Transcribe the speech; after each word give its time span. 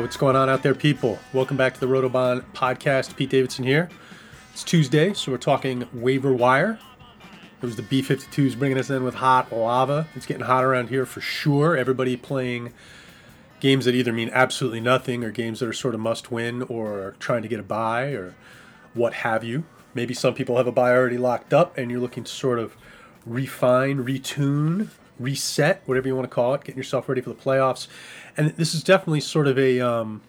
What's 0.00 0.16
going 0.16 0.34
on 0.34 0.48
out 0.48 0.62
there, 0.62 0.74
people? 0.74 1.18
Welcome 1.34 1.58
back 1.58 1.74
to 1.74 1.80
the 1.80 1.86
Rotobahn 1.86 2.42
podcast. 2.54 3.16
Pete 3.16 3.28
Davidson 3.28 3.66
here. 3.66 3.90
It's 4.50 4.64
Tuesday, 4.64 5.12
so 5.12 5.30
we're 5.30 5.36
talking 5.36 5.86
waiver 5.92 6.32
wire. 6.32 6.78
It 7.60 7.66
was 7.66 7.76
the 7.76 7.82
B 7.82 8.02
52s 8.02 8.58
bringing 8.58 8.78
us 8.78 8.88
in 8.88 9.04
with 9.04 9.16
hot 9.16 9.52
lava. 9.52 10.08
It's 10.16 10.24
getting 10.24 10.46
hot 10.46 10.64
around 10.64 10.88
here 10.88 11.04
for 11.04 11.20
sure. 11.20 11.76
Everybody 11.76 12.16
playing 12.16 12.72
games 13.60 13.84
that 13.84 13.94
either 13.94 14.10
mean 14.10 14.30
absolutely 14.32 14.80
nothing 14.80 15.22
or 15.22 15.30
games 15.30 15.60
that 15.60 15.68
are 15.68 15.74
sort 15.74 15.94
of 15.94 16.00
must 16.00 16.32
win 16.32 16.62
or 16.62 17.14
trying 17.18 17.42
to 17.42 17.48
get 17.48 17.60
a 17.60 17.62
bye 17.62 18.06
or 18.06 18.34
what 18.94 19.12
have 19.12 19.44
you. 19.44 19.64
Maybe 19.92 20.14
some 20.14 20.32
people 20.32 20.56
have 20.56 20.66
a 20.66 20.72
bye 20.72 20.92
already 20.92 21.18
locked 21.18 21.52
up 21.52 21.76
and 21.76 21.90
you're 21.90 22.00
looking 22.00 22.24
to 22.24 22.32
sort 22.32 22.58
of 22.58 22.74
refine, 23.26 24.02
retune, 24.02 24.88
reset, 25.18 25.82
whatever 25.84 26.08
you 26.08 26.16
want 26.16 26.28
to 26.28 26.34
call 26.34 26.54
it, 26.54 26.64
getting 26.64 26.78
yourself 26.78 27.06
ready 27.06 27.20
for 27.20 27.28
the 27.28 27.36
playoffs. 27.36 27.86
And 28.36 28.50
this 28.50 28.74
is 28.74 28.82
definitely 28.82 29.20
sort 29.20 29.46
of 29.46 29.58
a 29.58 29.80
um, 29.80 30.22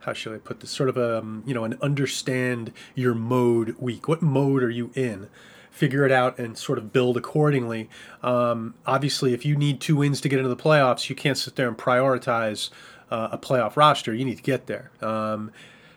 how 0.00 0.12
should 0.12 0.34
I 0.34 0.38
put 0.38 0.60
this? 0.60 0.70
Sort 0.70 0.88
of 0.88 0.96
a 0.96 1.18
um, 1.18 1.42
you 1.46 1.54
know 1.54 1.64
an 1.64 1.78
understand 1.82 2.72
your 2.94 3.14
mode 3.14 3.76
week. 3.78 4.08
What 4.08 4.22
mode 4.22 4.62
are 4.62 4.70
you 4.70 4.90
in? 4.94 5.28
Figure 5.70 6.06
it 6.06 6.12
out 6.12 6.38
and 6.38 6.56
sort 6.56 6.78
of 6.78 6.92
build 6.92 7.16
accordingly. 7.16 7.88
Um, 8.22 8.74
obviously, 8.86 9.34
if 9.34 9.44
you 9.44 9.56
need 9.56 9.80
two 9.80 9.96
wins 9.96 10.20
to 10.20 10.28
get 10.28 10.38
into 10.38 10.48
the 10.48 10.56
playoffs, 10.56 11.08
you 11.08 11.16
can't 11.16 11.36
sit 11.36 11.56
there 11.56 11.66
and 11.66 11.76
prioritize 11.76 12.70
uh, 13.10 13.30
a 13.32 13.38
playoff 13.38 13.76
roster. 13.76 14.14
You 14.14 14.24
need 14.24 14.36
to 14.36 14.42
get 14.42 14.66
there. 14.66 14.92
Um, 15.00 15.50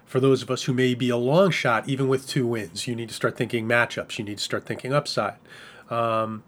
for 0.06 0.20
those 0.20 0.42
of 0.42 0.50
us 0.50 0.64
who 0.64 0.74
may 0.74 0.96
be 0.96 1.10
a 1.10 1.18
long 1.18 1.52
shot, 1.52 1.88
even 1.88 2.08
with 2.08 2.28
two 2.28 2.48
wins, 2.48 2.88
you 2.88 2.96
need 2.96 3.10
to 3.10 3.14
start 3.14 3.38
thinking 3.38 3.68
matchups. 3.68 4.18
You 4.18 4.26
need 4.26 4.38
to 4.38 4.44
start 4.44 4.66
thinking 4.66 4.94
upside. 4.94 5.36
Um, 5.90 6.44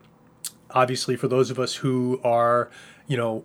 obviously, 0.72 1.16
for 1.16 1.28
those 1.28 1.52
of 1.52 1.60
us 1.60 1.76
who 1.76 2.22
are, 2.24 2.72
you 3.08 3.18
know, 3.18 3.44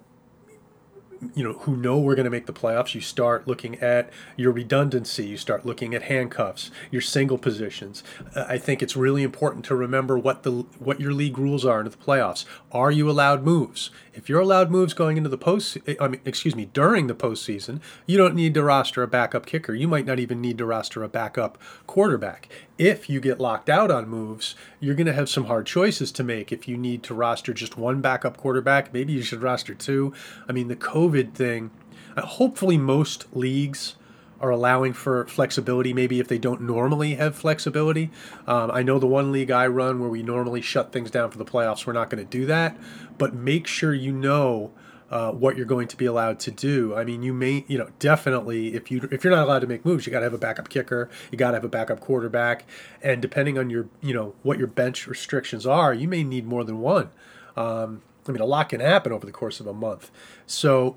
you 1.35 1.43
know 1.43 1.55
who 1.61 1.77
know 1.77 1.99
we're 1.99 2.15
going 2.15 2.25
to 2.25 2.31
make 2.31 2.47
the 2.47 2.53
playoffs 2.53 2.95
you 2.95 3.01
start 3.01 3.47
looking 3.47 3.79
at 3.81 4.11
your 4.37 4.53
redundancy 4.53 5.27
you 5.27 5.37
start 5.37 5.65
looking 5.65 5.95
at 5.95 6.03
handcuffs 6.03 6.71
your 6.91 7.03
single 7.03 7.39
positions. 7.39 8.03
Uh, 8.35 8.45
i 8.49 8.59
think 8.59 8.83
it's 8.83 8.97
really 8.97 9.23
important 9.23 9.65
to 9.65 9.75
remember 9.75 10.19
what 10.19 10.43
the 10.43 10.51
what 10.79 11.01
your 11.01 11.13
league 11.13 11.39
rules 11.39 11.65
are 11.65 11.81
into 11.81 11.91
the 11.91 11.97
playoffs. 11.97 12.45
Are 12.73 12.91
you 12.91 13.11
allowed 13.11 13.45
moves? 13.45 13.91
If 14.13 14.29
you're 14.29 14.41
allowed 14.41 14.71
moves 14.71 14.95
going 14.95 15.17
into 15.17 15.31
the 15.31 15.39
post 15.39 15.79
i 16.01 16.09
mean 16.09 16.21
excuse 16.25 16.55
me 16.55 16.67
during 16.73 17.07
the 17.07 17.15
postseason 17.15 17.81
you 18.07 18.17
don't 18.17 18.35
need 18.35 18.55
to 18.55 18.63
roster 18.63 19.03
a 19.03 19.09
backup 19.09 19.47
kicker. 19.47 19.75
You 19.75 19.89
might 19.89 20.07
not 20.07 20.19
even 20.19 20.41
need 20.41 20.59
to 20.59 20.67
roster 20.67 21.03
a 21.03 21.09
backup 21.09 21.59
quarterback 21.87 22.49
if 22.79 23.09
you 23.09 23.21
get 23.21 23.41
locked 23.41 23.69
out 23.69 23.91
on 23.91 24.09
moves, 24.09 24.55
you're 24.81 24.95
going 24.95 25.07
to 25.07 25.13
have 25.13 25.29
some 25.29 25.45
hard 25.45 25.67
choices 25.67 26.11
to 26.13 26.25
make. 26.25 26.51
If 26.51 26.67
you 26.67 26.77
need 26.77 27.03
to 27.05 27.15
roster 27.15 27.55
just 27.55 27.77
one 27.77 28.01
backup 28.01 28.37
quarterback, 28.37 28.93
maybe 28.93 29.13
you 29.13 29.23
should 29.23 29.43
roster 29.43 29.75
two. 29.75 30.13
I 30.49 30.53
mean, 30.53 30.69
the 30.69 30.77
COVID 30.77 31.35
thing, 31.35 31.71
uh, 32.17 32.23
hopefully, 32.23 32.77
most 32.77 33.27
leagues 33.35 33.95
are 34.41 34.51
allowing 34.51 34.93
for 34.93 35.25
flexibility, 35.27 35.95
maybe 35.95 36.21
if 36.21 36.29
they 36.29 36.39
don't 36.39 36.61
normally 36.61 37.15
have 37.15 37.37
flexibility. 37.37 38.11
Um, 38.47 38.71
I 38.73 38.83
know 38.83 38.99
the 38.99 39.07
one 39.07 39.33
league 39.33 39.51
I 39.51 39.67
run 39.69 40.01
where 40.01 40.11
we 40.11 40.23
normally 40.23 40.61
shut 40.61 40.93
things 40.93 41.11
down 41.11 41.31
for 41.31 41.39
the 41.39 41.45
playoffs, 41.45 41.87
we're 41.87 41.93
not 41.93 42.11
going 42.11 42.23
to 42.23 42.31
do 42.31 42.45
that. 42.47 42.77
But 43.17 43.35
make 43.35 43.67
sure 43.67 43.95
you 43.95 44.13
know 44.13 44.73
uh, 45.15 45.31
what 45.31 45.57
you're 45.57 45.65
going 45.65 45.87
to 45.87 45.97
be 45.97 46.07
allowed 46.07 46.41
to 46.41 46.51
do. 46.51 46.93
I 46.97 47.05
mean, 47.05 47.23
you 47.23 47.33
may, 47.33 47.65
you 47.69 47.79
know, 47.79 47.89
definitely 48.01 48.75
if 48.75 48.91
you 48.91 49.09
if 49.13 49.23
you're 49.23 49.33
not 49.33 49.45
allowed 49.45 49.61
to 49.61 49.69
make 49.69 49.85
moves, 49.85 50.07
you 50.07 50.13
got 50.13 50.19
to 50.19 50.25
have 50.25 50.35
a 50.35 50.39
backup 50.39 50.69
kicker, 50.69 51.09
you 51.31 51.39
got 51.39 51.53
to 51.53 51.55
have 51.55 51.65
a 51.65 51.69
backup 51.69 52.01
quarterback, 52.01 52.65
and 53.01 53.23
depending 53.23 53.57
on 53.57 53.71
your, 53.71 53.87
you 54.03 54.13
know, 54.13 54.35
what 54.43 54.59
your 54.59 54.67
bench 54.67 55.07
restrictions 55.07 55.67
are, 55.67 55.95
you 55.95 56.09
may 56.09 56.25
need 56.25 56.47
more 56.47 56.65
than 56.65 56.81
one. 56.81 57.11
Um, 57.57 58.03
I 58.27 58.33
mean, 58.33 58.41
a 58.41 58.45
lot 58.45 58.71
can 58.71 58.81
happen 58.81 59.13
over 59.13 59.25
the 59.25 59.31
course 59.31 59.61
of 59.61 59.69
a 59.69 59.73
month, 59.73 60.11
so 60.47 60.97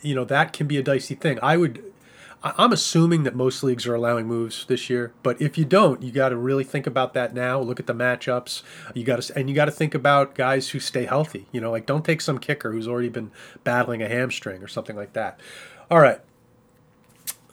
you 0.00 0.14
know 0.14 0.24
that 0.24 0.52
can 0.52 0.68
be 0.68 0.76
a 0.76 0.82
dicey 0.82 1.16
thing. 1.16 1.40
I 1.42 1.56
would 1.56 1.89
I'm 2.42 2.72
assuming 2.72 3.24
that 3.24 3.36
most 3.36 3.62
leagues 3.62 3.86
are 3.86 3.94
allowing 3.94 4.26
moves 4.26 4.64
this 4.64 4.88
year, 4.88 5.12
but 5.22 5.40
if 5.42 5.58
you 5.58 5.66
don't, 5.66 6.02
you 6.02 6.10
got 6.10 6.30
to 6.30 6.36
really 6.36 6.64
think 6.64 6.86
about 6.86 7.12
that 7.12 7.34
now. 7.34 7.60
Look 7.60 7.78
at 7.78 7.86
the 7.86 7.94
matchups. 7.94 8.62
You 8.94 9.04
got 9.04 9.20
to 9.20 9.38
and 9.38 9.50
you 9.50 9.54
got 9.54 9.66
to 9.66 9.70
think 9.70 9.94
about 9.94 10.34
guys 10.34 10.70
who 10.70 10.80
stay 10.80 11.04
healthy. 11.04 11.48
You 11.52 11.60
know, 11.60 11.70
like 11.70 11.84
don't 11.84 12.04
take 12.04 12.22
some 12.22 12.38
kicker 12.38 12.72
who's 12.72 12.88
already 12.88 13.10
been 13.10 13.30
battling 13.62 14.02
a 14.02 14.08
hamstring 14.08 14.62
or 14.62 14.68
something 14.68 14.96
like 14.96 15.12
that. 15.12 15.38
All 15.90 16.00
right, 16.00 16.20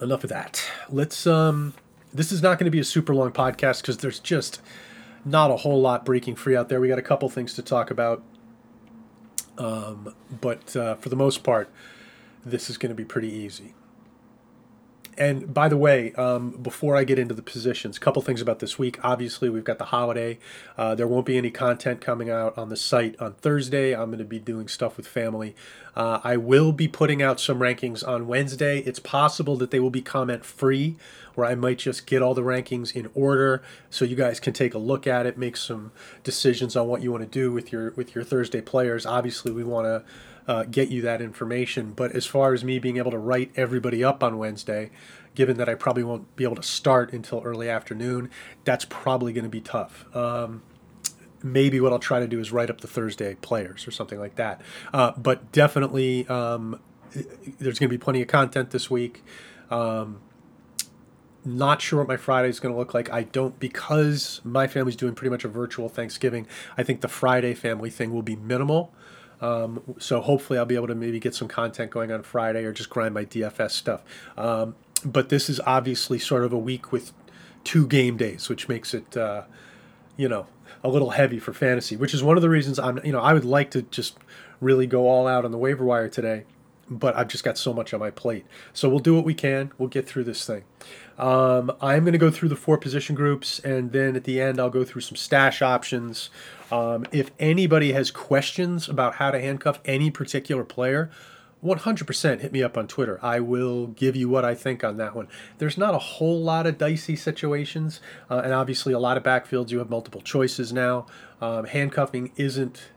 enough 0.02 0.24
of 0.24 0.30
that. 0.30 0.64
Let's. 0.90 1.28
um 1.28 1.74
This 2.14 2.31
is 2.31 2.42
not 2.42 2.58
going 2.58 2.66
to 2.66 2.72
be 2.72 2.80
a 2.80 2.86
super 2.86 3.14
long 3.14 3.34
podcast 3.34 3.81
because 3.81 3.97
there's 3.97 4.20
just 4.20 4.62
not 5.26 5.52
a 5.52 5.58
whole 5.58 5.81
lot 5.81 6.06
breaking 6.06 6.36
free 6.36 6.56
out 6.56 6.70
there. 6.70 6.80
We 6.80 6.88
got 6.88 6.97
a 6.97 7.02
couple 7.02 7.28
things 7.28 7.53
to 7.56 7.62
talk 7.62 7.92
about, 7.92 8.24
um, 9.58 10.16
but 10.40 10.74
uh, 10.78 10.96
for 10.96 11.09
the 11.09 11.18
most 11.18 11.44
part, 11.44 11.70
this 12.46 12.70
is 12.70 12.78
going 12.78 12.92
to 12.92 12.96
be 12.96 13.03
pretty 13.03 13.30
easy 13.30 13.74
and 15.17 15.53
by 15.53 15.67
the 15.67 15.78
way, 15.78 16.13
um, 16.13 16.51
before 16.51 16.95
I 16.95 17.03
get 17.03 17.17
into 17.17 17.33
the 17.33 17.41
positions, 17.41 17.97
a 17.97 18.00
couple 18.00 18.22
things 18.22 18.41
about 18.41 18.59
this 18.59 18.78
week. 18.78 19.03
Obviously, 19.03 19.50
we've 19.50 19.63
got 19.63 19.78
the 19.78 19.85
holiday. 19.85 20.38
Uh, 20.78 20.95
there 20.95 21.07
won't 21.07 21.25
be 21.25 21.38
any 21.38 21.51
content 21.51 22.01
coming 22.01 22.29
out 22.29 22.57
on 22.57 22.69
the 22.69 22.78
site 22.78 23.19
on 23.19 23.33
Thursday. 23.33 23.94
I'm 23.94 24.07
going 24.07 24.19
to 24.19 24.25
be 24.25 24.39
doing 24.39 24.67
stuff 24.67 24.97
with 24.97 25.07
family. 25.07 25.55
Uh, 25.95 26.19
I 26.23 26.38
will 26.38 26.72
be 26.72 26.88
putting 26.88 27.22
out 27.22 27.39
some 27.39 27.59
rankings 27.59 28.07
on 28.07 28.28
Wednesday. 28.28 28.79
It's 28.79 29.00
possible 29.00 29.55
that 29.57 29.72
they 29.72 29.79
will 29.79 29.89
be 29.89 30.01
comment 30.01 30.45
free, 30.45 30.95
where 31.34 31.47
I 31.47 31.55
might 31.55 31.79
just 31.79 32.05
get 32.05 32.22
all 32.22 32.35
the 32.35 32.44
rankings 32.44 32.95
in 32.95 33.09
order, 33.16 33.63
so 33.89 34.05
you 34.05 34.16
guys 34.16 34.39
can 34.39 34.53
take 34.53 34.75
a 34.75 34.79
look 34.79 35.07
at 35.07 35.25
it, 35.25 35.38
make 35.38 35.57
some 35.57 35.91
decisions 36.23 36.75
on 36.75 36.88
what 36.88 37.01
you 37.01 37.11
want 37.11 37.23
to 37.23 37.29
do 37.29 37.51
with 37.51 37.72
your 37.72 37.91
with 37.91 38.13
your 38.13 38.23
Thursday 38.23 38.61
players. 38.61 39.05
Obviously, 39.05 39.51
we 39.51 39.63
want 39.63 39.85
to 39.85 40.03
uh, 40.47 40.63
get 40.63 40.90
you 40.90 41.02
that 41.02 41.22
information. 41.22 41.94
But 41.96 42.13
as 42.13 42.25
far 42.25 42.53
as 42.53 42.63
me 42.63 42.80
being 42.80 42.97
able 42.97 43.12
to 43.12 43.18
write 43.18 43.52
everybody 43.56 44.03
up 44.03 44.24
on 44.24 44.38
Wednesday, 44.38 44.90
given 45.35 45.58
that 45.58 45.69
I 45.69 45.75
probably 45.75 46.03
won't 46.03 46.35
be 46.35 46.44
able 46.44 46.56
to 46.56 46.63
start 46.63 47.13
until 47.13 47.41
early 47.44 47.69
afternoon, 47.69 48.30
that's 48.63 48.85
probably 48.85 49.34
going 49.34 49.44
to 49.44 49.50
be 49.50 49.62
tough. 49.62 50.06
Um, 50.16 50.63
maybe 51.44 51.80
what 51.80 51.91
I'll 51.94 52.00
try 52.00 52.19
to 52.19 52.28
do 52.28 52.40
is 52.40 52.52
write 52.52 52.69
up 52.69 52.81
the 52.81 52.88
Thursday 52.88 53.35
players 53.35 53.88
or 53.88 53.91
something 53.91 54.19
like 54.19 54.35
that. 54.35 54.62
Uh, 54.94 55.12
but 55.18 55.52
definitely, 55.52 56.28
um, 56.28 56.79
there's 57.59 57.79
going 57.79 57.90
to 57.90 57.94
be 57.94 57.97
plenty 57.97 58.22
of 58.22 58.28
content 58.28 58.72
this 58.72 58.90
week. 58.90 59.24
Um, 59.69 60.22
not 61.46 61.81
sure 61.81 62.00
what 62.00 62.08
my 62.08 62.18
Friday 62.18 62.50
is 62.50 62.59
going 62.59 62.74
to 62.74 62.78
look 62.78 62.94
like. 62.94 63.09
I 63.12 63.24
don't 63.24 63.58
because 63.59 64.41
my 64.44 64.68
family's 64.68 64.96
doing 64.96 65.16
pretty 65.16 65.29
much 65.29 65.46
a 65.46 65.47
virtual 65.47 65.88
Thanksgiving. 65.88 66.46
I 66.78 66.84
think 66.84 67.02
the 67.02 67.08
Friday 67.08 67.53
family 67.53 67.90
thing 67.90 68.14
will 68.14 68.22
be 68.22 68.35
minimal. 68.35 68.94
Um, 69.42 69.81
so 70.00 70.22
hopefully 70.22 70.58
I'll 70.58 70.66
be 70.66 70.75
able 70.75 70.88
to 70.88 70.96
maybe 70.96 71.20
get 71.20 71.36
some 71.36 71.48
content 71.48 71.92
going 71.92 72.12
on 72.12 72.24
Friday 72.24 72.64
or 72.64 72.72
just 72.72 72.90
grind 72.90 73.14
my 73.14 73.25
DFS 73.25 73.72
stuff. 73.72 74.02
Um, 74.38 74.75
but 75.06 75.30
this 75.30 75.50
is 75.50 75.59
obviously 75.66 76.20
sort 76.20 76.44
of 76.44 76.53
a 76.53 76.58
week 76.58 76.92
with 76.92 77.14
two 77.64 77.88
game 77.88 78.18
days, 78.18 78.50
which 78.50 78.67
makes 78.67 78.94
it, 78.94 79.16
uh, 79.16 79.44
you 80.16 80.28
know, 80.28 80.47
a 80.84 80.90
little 80.90 81.11
heavy 81.11 81.40
for 81.40 81.53
fantasy. 81.53 81.96
Which 81.96 82.14
is 82.14 82.23
one 82.23 82.38
of 82.38 82.41
the 82.41 82.50
reasons 82.50 82.79
I'm, 82.79 83.00
you 83.03 83.11
know, 83.11 83.20
I 83.20 83.34
would 83.34 83.46
like 83.46 83.72
to 83.72 83.84
just 83.84 84.17
really 84.59 84.88
go 84.88 85.08
all 85.08 85.28
out 85.28 85.46
on 85.46 85.52
the 85.52 85.58
waiver 85.58 85.85
wire 85.85 86.09
today, 86.09 86.46
but 86.90 87.16
I've 87.16 87.28
just 87.28 87.44
got 87.44 87.58
so 87.58 87.73
much 87.73 87.94
on 87.94 88.00
my 88.00 88.09
plate. 88.09 88.46
So 88.73 88.90
we'll 88.90 89.00
do 89.00 89.16
what 89.16 89.26
we 89.26 89.34
can. 89.34 89.72
We'll 89.78 89.90
get 89.90 90.08
through 90.08 90.23
this 90.23 90.46
thing. 90.46 90.64
Um, 91.17 91.72
I'm 91.81 92.03
going 92.03 92.14
to 92.14 92.19
go 92.19 92.29
through 92.29 92.49
the 92.49 92.55
four 92.55 92.78
position 92.78 93.16
groups, 93.16 93.59
and 93.59 93.91
then 93.91 94.16
at 94.16 94.23
the 94.23 94.40
end, 94.40 94.59
I'll 94.59 94.69
go 94.69 94.84
through 94.84 95.02
some 95.02 95.16
stash 95.16 95.61
options. 95.61 96.29
Um, 96.72 97.05
if 97.11 97.31
anybody 97.40 97.93
has 97.93 98.11
questions 98.11 98.87
about 98.87 99.16
how 99.16 99.31
to 99.31 99.40
handcuff 99.40 99.79
any 99.85 100.11
particular 100.11 100.64
player, 100.64 101.09
100% 101.64 102.41
hit 102.41 102.52
me 102.52 102.61
up 102.61 102.78
on 102.78 102.87
Twitter. 102.87 103.19
I 103.23 103.40
will 103.40 103.87
give 103.87 104.16
you 104.16 104.29
what 104.29 104.46
I 104.46 104.53
think 104.53 104.84
on 104.84 104.97
that 104.97 105.16
one. 105.16 105.28
There's 105.58 105.78
not 105.78 105.96
a 105.96 105.99
whole 105.99 106.40
lot 106.40 106.67
of 106.67 106.78
dicey 106.78 107.16
situations, 107.16 107.99
uh, 108.29 108.41
and 108.43 108.53
obviously, 108.53 108.93
a 108.93 108.99
lot 108.99 109.17
of 109.17 109.23
backfields 109.23 109.72
you 109.72 109.79
have 109.79 109.90
multiple 109.90 110.22
choices 110.22 110.72
now. 110.72 111.08
Um, 111.41 111.66
handcuffing 111.66 112.31
isn't 112.35 112.90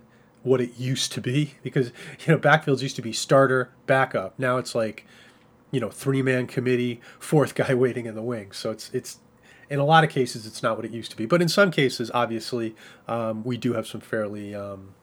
what 0.42 0.60
it 0.60 0.78
used 0.78 1.12
to 1.12 1.20
be 1.20 1.54
because 1.62 1.92
you 2.26 2.32
know 2.32 2.38
backfields 2.38 2.82
used 2.82 2.96
to 2.96 3.02
be 3.02 3.12
starter, 3.12 3.70
backup. 3.86 4.38
Now 4.38 4.58
it's 4.58 4.74
like 4.74 5.06
you 5.70 5.80
know, 5.80 5.90
three 5.90 6.22
man 6.22 6.46
committee, 6.46 7.00
fourth 7.18 7.54
guy 7.54 7.74
waiting 7.86 8.06
in 8.06 8.14
the 8.14 8.22
wings. 8.22 8.56
So 8.56 8.70
it's 8.70 8.90
it's 8.92 9.18
in 9.68 9.78
a 9.78 9.84
lot 9.84 10.04
of 10.04 10.10
cases 10.10 10.46
it's 10.46 10.62
not 10.62 10.76
what 10.76 10.84
it 10.84 10.90
used 10.90 11.10
to 11.12 11.16
be, 11.16 11.26
but 11.26 11.40
in 11.40 11.48
some 11.48 11.70
cases, 11.70 12.10
obviously, 12.12 12.74
um, 13.06 13.44
we 13.44 13.56
do 13.56 13.74
have 13.74 13.86
some 13.86 14.00
fairly 14.00 14.54
um, 14.54 14.94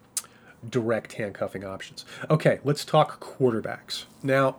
direct 0.68 1.14
handcuffing 1.14 1.64
options. 1.64 2.06
Okay, 2.30 2.60
let's 2.64 2.84
talk 2.84 3.20
quarterbacks 3.20 4.06
now. 4.22 4.58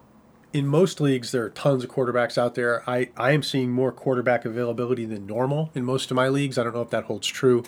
In 0.51 0.67
most 0.67 0.99
leagues, 0.99 1.31
there 1.31 1.45
are 1.45 1.51
tons 1.51 1.85
of 1.85 1.91
quarterbacks 1.91 2.39
out 2.39 2.55
there. 2.55 2.89
I, 2.89 3.11
I 3.19 3.33
am 3.33 3.43
seeing 3.43 3.71
more 3.71 3.93
quarterback 3.93 4.47
availability 4.47 5.05
than 5.05 5.27
normal 5.27 5.71
in 5.75 5.85
most 5.85 6.11
of 6.11 6.15
my 6.15 6.29
leagues. 6.29 6.57
I 6.57 6.65
don't 6.65 6.75
know 6.75 6.81
if 6.81 6.89
that 6.89 7.05
holds 7.05 7.27
true 7.27 7.65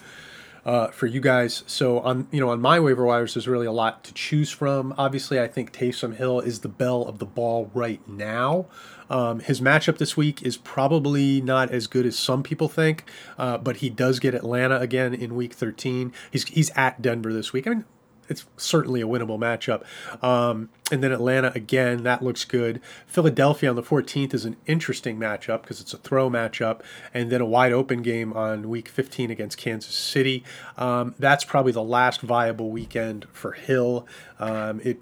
uh, 0.65 0.89
for 0.89 1.07
you 1.07 1.21
guys. 1.21 1.65
So 1.67 2.01
on 2.01 2.29
you 2.31 2.41
know 2.41 2.51
on 2.51 2.61
my 2.61 2.81
waiver 2.81 3.05
wires, 3.05 3.35
there's 3.35 3.49
really 3.49 3.67
a 3.67 3.73
lot 3.73 4.05
to 4.05 4.15
choose 4.15 4.51
from. 4.51 4.95
Obviously, 4.99 5.41
I 5.41 5.49
think 5.49 5.73
Taysom 5.73 6.17
Hill 6.17 6.41
is 6.41 6.61
the 6.61 6.69
belle 6.69 7.03
of 7.03 7.19
the 7.19 7.27
ball 7.27 7.71
right 7.75 8.07
now. 8.09 8.67
Um, 9.09 9.41
his 9.41 9.61
matchup 9.61 9.99
this 9.99 10.17
week 10.17 10.43
is 10.43 10.57
probably 10.57 11.41
not 11.41 11.71
as 11.71 11.89
good 11.89 12.07
as 12.07 12.17
some 12.17 12.45
people 12.45 12.69
think, 12.69 13.05
uh, 13.39 13.59
but 13.59 13.79
he 13.79 13.91
does 13.91 14.21
get 14.21 14.35
Atlanta 14.35 14.79
again 14.79 15.13
in 15.15 15.35
Week 15.35 15.53
13. 15.53 16.13
He's 16.31 16.45
he's 16.45 16.71
at 16.71 17.03
Denver 17.03 17.33
this 17.33 17.53
week. 17.53 17.67
I 17.67 17.71
mean, 17.71 17.85
it's 18.31 18.47
certainly 18.57 19.03
a 19.03 19.07
winnable 19.07 19.39
matchup. 19.39 19.85
Um, 20.25 20.71
and 20.91 21.03
then 21.03 21.13
Atlanta 21.13 21.53
again, 21.55 22.05
that 22.05 22.23
looks 22.23 22.45
good. 22.45 22.81
Philadelphia 23.07 23.69
on 23.69 23.77
the 23.77 23.83
14th 23.83 24.33
is 24.33 24.45
an 24.45 24.57
interesting 24.67 25.19
matchup 25.19 25.63
because 25.63 25.81
it's 25.81 25.93
a 25.93 25.99
throw 25.99 26.31
matchup, 26.31 26.81
and 27.13 27.31
then 27.31 27.41
a 27.41 27.47
wide 27.47 27.73
open 27.73 28.03
game 28.03 28.33
on 28.33 28.69
week 28.69 28.89
15 28.89 29.31
against 29.31 29.59
Kansas 29.59 29.95
City. 29.95 30.45
Um, 30.79 31.15
that's 31.19 31.45
probably 31.45 31.73
the 31.73 31.83
last 31.83 32.23
viable 32.23 32.71
weekend 32.71 33.27
for 33.33 33.53
Hill. 33.53 34.07
Um, 34.39 34.81
it 34.85 35.01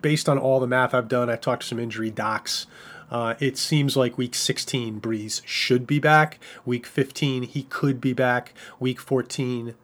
based 0.00 0.28
on 0.28 0.38
all 0.38 0.60
the 0.60 0.66
math 0.66 0.94
I've 0.94 1.08
done, 1.08 1.30
I've 1.30 1.40
talked 1.40 1.62
to 1.62 1.68
some 1.68 1.78
injury 1.78 2.10
docs. 2.10 2.66
Uh, 3.10 3.34
it 3.38 3.56
seems 3.56 3.96
like 3.96 4.18
week 4.18 4.34
16, 4.34 5.00
Brees 5.00 5.42
should 5.44 5.86
be 5.86 5.98
back. 5.98 6.38
Week 6.64 6.86
15, 6.86 7.44
he 7.44 7.62
could 7.64 8.00
be 8.00 8.12
back. 8.12 8.52
Week 8.80 8.98
14, 9.00 9.74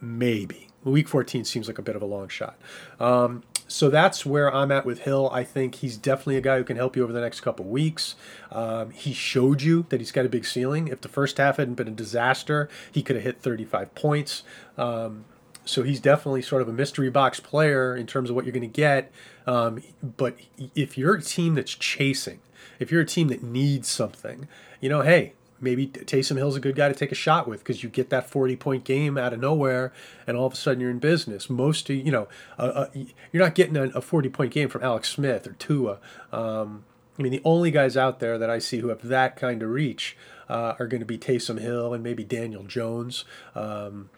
maybe. 0.00 0.65
Week 0.90 1.08
14 1.08 1.44
seems 1.44 1.66
like 1.66 1.78
a 1.78 1.82
bit 1.82 1.96
of 1.96 2.02
a 2.02 2.06
long 2.06 2.28
shot. 2.28 2.56
Um, 3.00 3.42
so 3.68 3.90
that's 3.90 4.24
where 4.24 4.54
I'm 4.54 4.70
at 4.70 4.86
with 4.86 5.00
Hill. 5.00 5.28
I 5.32 5.42
think 5.42 5.76
he's 5.76 5.96
definitely 5.96 6.36
a 6.36 6.40
guy 6.40 6.58
who 6.58 6.64
can 6.64 6.76
help 6.76 6.96
you 6.96 7.02
over 7.02 7.12
the 7.12 7.20
next 7.20 7.40
couple 7.40 7.64
weeks. 7.64 8.14
Um, 8.52 8.90
he 8.90 9.12
showed 9.12 9.62
you 9.62 9.86
that 9.88 10.00
he's 10.00 10.12
got 10.12 10.24
a 10.24 10.28
big 10.28 10.46
ceiling. 10.46 10.88
If 10.88 11.00
the 11.00 11.08
first 11.08 11.38
half 11.38 11.56
hadn't 11.56 11.74
been 11.74 11.88
a 11.88 11.92
disaster, 11.92 12.68
he 12.92 13.02
could 13.02 13.16
have 13.16 13.24
hit 13.24 13.40
35 13.40 13.94
points. 13.94 14.44
Um, 14.78 15.24
so 15.64 15.82
he's 15.82 15.98
definitely 15.98 16.42
sort 16.42 16.62
of 16.62 16.68
a 16.68 16.72
mystery 16.72 17.10
box 17.10 17.40
player 17.40 17.96
in 17.96 18.06
terms 18.06 18.30
of 18.30 18.36
what 18.36 18.44
you're 18.44 18.52
going 18.52 18.60
to 18.60 18.68
get. 18.68 19.10
Um, 19.46 19.82
but 20.16 20.36
if 20.76 20.96
you're 20.96 21.16
a 21.16 21.22
team 21.22 21.56
that's 21.56 21.74
chasing, 21.74 22.38
if 22.78 22.92
you're 22.92 23.00
a 23.00 23.06
team 23.06 23.28
that 23.28 23.42
needs 23.42 23.88
something, 23.88 24.46
you 24.80 24.88
know, 24.88 25.02
hey, 25.02 25.32
maybe 25.60 25.86
Taysom 25.86 26.36
Hill's 26.36 26.56
a 26.56 26.60
good 26.60 26.74
guy 26.74 26.88
to 26.88 26.94
take 26.94 27.12
a 27.12 27.16
shot 27.16 27.48
with 27.48 27.60
because 27.60 27.82
you 27.82 27.88
get 27.88 28.10
that 28.10 28.28
40 28.28 28.56
point 28.56 28.84
game 28.84 29.16
out 29.16 29.32
of 29.32 29.40
nowhere 29.40 29.92
and 30.26 30.36
all 30.36 30.46
of 30.46 30.52
a 30.52 30.56
sudden 30.56 30.80
you're 30.80 30.90
in 30.90 30.98
business. 30.98 31.48
Most 31.48 31.88
of, 31.90 31.96
you 31.96 32.10
know, 32.10 32.28
uh, 32.58 32.62
uh, 32.62 32.86
you're 33.32 33.42
not 33.42 33.54
getting 33.54 33.76
a, 33.76 33.84
a, 33.90 34.00
40 34.00 34.28
point 34.28 34.52
game 34.52 34.68
from 34.68 34.82
Alex 34.82 35.08
Smith 35.08 35.46
or 35.46 35.52
Tua. 35.52 35.98
Um, 36.32 36.84
I 37.18 37.22
mean, 37.22 37.32
the 37.32 37.42
only 37.44 37.70
guys 37.70 37.96
out 37.96 38.20
there 38.20 38.38
that 38.38 38.50
I 38.50 38.58
see 38.58 38.78
who 38.78 38.88
have 38.88 39.02
that 39.08 39.36
kind 39.36 39.62
of 39.62 39.70
reach 39.70 40.16
uh, 40.48 40.74
are 40.78 40.86
going 40.86 41.00
to 41.00 41.06
be 41.06 41.18
Taysom 41.18 41.60
Hill 41.60 41.94
and 41.94 42.04
maybe 42.04 42.24
Daniel 42.24 42.62
Jones. 42.62 43.24
Um, 43.54 44.10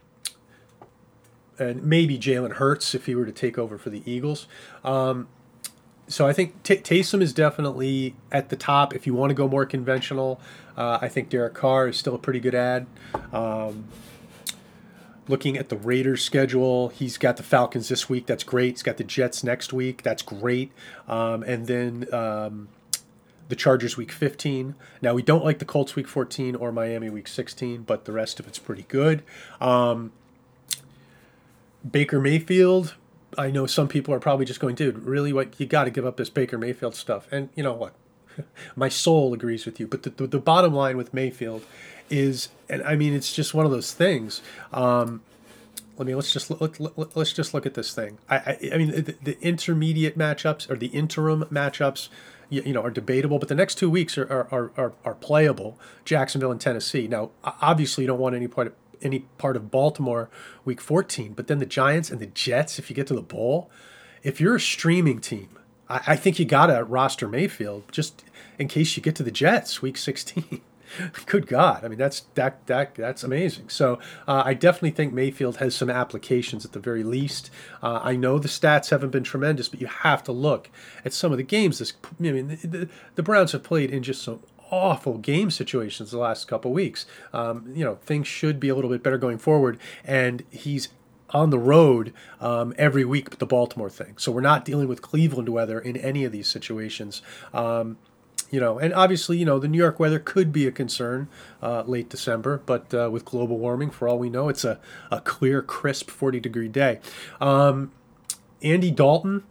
and 1.58 1.82
maybe 1.82 2.18
Jalen 2.18 2.54
Hurts 2.54 2.94
if 2.94 3.06
he 3.06 3.14
were 3.14 3.26
to 3.26 3.32
take 3.32 3.58
over 3.58 3.78
for 3.78 3.90
the 3.90 4.02
Eagles. 4.10 4.46
Um, 4.84 5.28
so 6.08 6.26
I 6.26 6.32
think 6.32 6.62
T- 6.62 6.76
Taysom 6.76 7.20
is 7.20 7.32
definitely 7.32 8.16
at 8.32 8.48
the 8.48 8.56
top. 8.56 8.94
If 8.94 9.06
you 9.06 9.14
want 9.14 9.30
to 9.30 9.34
go 9.34 9.46
more 9.46 9.66
conventional, 9.66 10.40
uh, 10.78 10.98
I 11.02 11.08
think 11.08 11.28
Derek 11.28 11.54
Carr 11.54 11.88
is 11.88 11.96
still 11.96 12.14
a 12.14 12.18
pretty 12.18 12.38
good 12.38 12.54
ad. 12.54 12.86
Um, 13.32 13.86
looking 15.26 15.58
at 15.58 15.70
the 15.70 15.76
Raiders 15.76 16.22
schedule, 16.22 16.88
he's 16.90 17.18
got 17.18 17.36
the 17.36 17.42
Falcons 17.42 17.88
this 17.88 18.08
week. 18.08 18.26
That's 18.26 18.44
great. 18.44 18.74
He's 18.74 18.84
got 18.84 18.96
the 18.96 19.04
Jets 19.04 19.42
next 19.42 19.72
week. 19.72 20.04
That's 20.04 20.22
great. 20.22 20.70
Um, 21.08 21.42
and 21.42 21.66
then 21.66 22.06
um, 22.14 22.68
the 23.48 23.56
Chargers 23.56 23.96
week 23.96 24.12
15. 24.12 24.76
Now, 25.02 25.14
we 25.14 25.22
don't 25.22 25.44
like 25.44 25.58
the 25.58 25.64
Colts 25.64 25.96
week 25.96 26.06
14 26.06 26.54
or 26.54 26.70
Miami 26.70 27.10
week 27.10 27.26
16, 27.26 27.82
but 27.82 28.04
the 28.04 28.12
rest 28.12 28.38
of 28.38 28.46
it's 28.46 28.60
pretty 28.60 28.86
good. 28.86 29.24
Um, 29.60 30.12
Baker 31.90 32.20
Mayfield, 32.20 32.94
I 33.36 33.50
know 33.50 33.66
some 33.66 33.88
people 33.88 34.14
are 34.14 34.20
probably 34.20 34.46
just 34.46 34.60
going, 34.60 34.76
dude, 34.76 35.00
really, 35.00 35.32
what 35.32 35.58
you 35.58 35.66
got 35.66 35.84
to 35.84 35.90
give 35.90 36.06
up 36.06 36.18
this 36.18 36.30
Baker 36.30 36.56
Mayfield 36.56 36.94
stuff. 36.94 37.26
And 37.32 37.48
you 37.56 37.64
know 37.64 37.72
what? 37.72 37.94
My 38.76 38.88
soul 38.88 39.34
agrees 39.34 39.66
with 39.66 39.80
you. 39.80 39.86
But 39.86 40.02
the, 40.02 40.10
the, 40.10 40.26
the, 40.26 40.38
bottom 40.38 40.72
line 40.72 40.96
with 40.96 41.12
Mayfield 41.14 41.64
is, 42.10 42.48
and 42.68 42.82
I 42.82 42.96
mean, 42.96 43.14
it's 43.14 43.32
just 43.32 43.54
one 43.54 43.64
of 43.64 43.72
those 43.72 43.92
things. 43.92 44.42
Um, 44.72 45.22
let 45.96 46.06
me 46.06 46.14
let's 46.14 46.32
just 46.32 46.50
let, 46.50 46.78
let, 46.78 47.16
let's 47.16 47.32
just 47.32 47.52
look 47.54 47.66
at 47.66 47.74
this 47.74 47.92
thing. 47.92 48.18
I 48.30 48.36
I, 48.36 48.70
I 48.74 48.78
mean, 48.78 48.90
the, 48.90 49.16
the, 49.22 49.38
intermediate 49.40 50.16
matchups 50.16 50.70
or 50.70 50.76
the 50.76 50.86
interim 50.88 51.44
matchups. 51.44 52.08
You, 52.50 52.62
you 52.62 52.72
know, 52.72 52.80
are 52.80 52.90
debatable, 52.90 53.38
but 53.38 53.48
the 53.48 53.54
next 53.54 53.74
two 53.74 53.90
weeks 53.90 54.16
are, 54.16 54.24
are, 54.26 54.72
are, 54.74 54.92
are 55.04 55.14
playable. 55.14 55.78
Jacksonville 56.06 56.50
and 56.50 56.58
Tennessee. 56.58 57.06
Now, 57.06 57.28
obviously, 57.44 58.04
you 58.04 58.08
don't 58.08 58.18
want 58.18 58.34
any 58.34 58.48
part 58.48 58.68
of 58.68 58.72
any 59.02 59.20
part 59.38 59.56
of 59.56 59.70
Baltimore 59.70 60.30
week 60.64 60.80
14. 60.80 61.32
But 61.34 61.46
then 61.46 61.58
the 61.58 61.66
Giants 61.66 62.10
and 62.10 62.20
the 62.20 62.26
Jets, 62.26 62.78
if 62.78 62.88
you 62.90 62.96
get 62.96 63.06
to 63.08 63.14
the 63.14 63.22
bowl, 63.22 63.70
if 64.22 64.40
you're 64.40 64.56
a 64.56 64.60
streaming 64.60 65.20
team, 65.20 65.58
I, 65.88 66.00
I 66.08 66.16
think 66.16 66.38
you 66.38 66.44
got 66.44 66.66
to 66.66 66.84
roster 66.84 67.28
Mayfield 67.28 67.84
just 67.90 68.24
in 68.58 68.68
case 68.68 68.96
you 68.96 69.02
get 69.02 69.14
to 69.16 69.22
the 69.22 69.30
Jets 69.30 69.82
week 69.82 69.96
16. 69.96 70.60
Good 71.26 71.46
God! 71.46 71.84
I 71.84 71.88
mean, 71.88 71.98
that's 71.98 72.20
that 72.34 72.66
that 72.66 72.94
that's 72.94 73.22
amazing. 73.22 73.68
So 73.68 73.98
uh, 74.26 74.42
I 74.46 74.54
definitely 74.54 74.92
think 74.92 75.12
Mayfield 75.12 75.58
has 75.58 75.74
some 75.74 75.90
applications 75.90 76.64
at 76.64 76.72
the 76.72 76.80
very 76.80 77.04
least. 77.04 77.50
Uh, 77.82 78.00
I 78.02 78.16
know 78.16 78.38
the 78.38 78.48
stats 78.48 78.90
haven't 78.90 79.10
been 79.10 79.22
tremendous, 79.22 79.68
but 79.68 79.80
you 79.80 79.86
have 79.86 80.24
to 80.24 80.32
look 80.32 80.70
at 81.04 81.12
some 81.12 81.30
of 81.30 81.36
the 81.38 81.44
games. 81.44 81.78
This 81.78 81.92
I 82.18 82.22
mean, 82.22 82.58
the, 82.62 82.88
the, 83.16 83.22
Browns 83.22 83.52
have 83.52 83.62
played 83.62 83.90
in 83.90 84.02
just 84.02 84.22
some 84.22 84.40
awful 84.70 85.18
game 85.18 85.50
situations 85.50 86.10
the 86.10 86.18
last 86.18 86.48
couple 86.48 86.72
weeks. 86.72 87.06
Um, 87.32 87.70
you 87.74 87.84
know, 87.84 87.96
things 87.96 88.26
should 88.26 88.58
be 88.58 88.68
a 88.68 88.74
little 88.74 88.90
bit 88.90 89.02
better 89.02 89.18
going 89.18 89.38
forward, 89.38 89.78
and 90.04 90.44
he's 90.50 90.88
on 91.30 91.50
the 91.50 91.58
road 91.58 92.12
um, 92.40 92.74
every 92.78 93.04
week 93.04 93.30
but 93.30 93.38
the 93.38 93.46
Baltimore 93.46 93.90
thing. 93.90 94.14
So 94.16 94.32
we're 94.32 94.40
not 94.40 94.64
dealing 94.64 94.88
with 94.88 95.02
Cleveland 95.02 95.48
weather 95.48 95.78
in 95.78 95.96
any 95.96 96.24
of 96.24 96.32
these 96.32 96.48
situations. 96.48 97.22
Um, 97.52 97.98
you 98.50 98.60
know, 98.60 98.78
and 98.78 98.94
obviously, 98.94 99.36
you 99.36 99.44
know, 99.44 99.58
the 99.58 99.68
New 99.68 99.78
York 99.78 100.00
weather 100.00 100.18
could 100.18 100.52
be 100.52 100.66
a 100.66 100.72
concern 100.72 101.28
uh, 101.62 101.82
late 101.82 102.08
December, 102.08 102.62
but 102.64 102.92
uh, 102.94 103.10
with 103.12 103.24
global 103.24 103.58
warming, 103.58 103.90
for 103.90 104.08
all 104.08 104.18
we 104.18 104.30
know, 104.30 104.48
it's 104.48 104.64
a, 104.64 104.80
a 105.10 105.20
clear, 105.20 105.60
crisp 105.60 106.10
40 106.10 106.40
degree 106.40 106.68
day. 106.68 107.00
Um, 107.40 107.92
Andy 108.62 108.90
Dalton, 108.90 109.44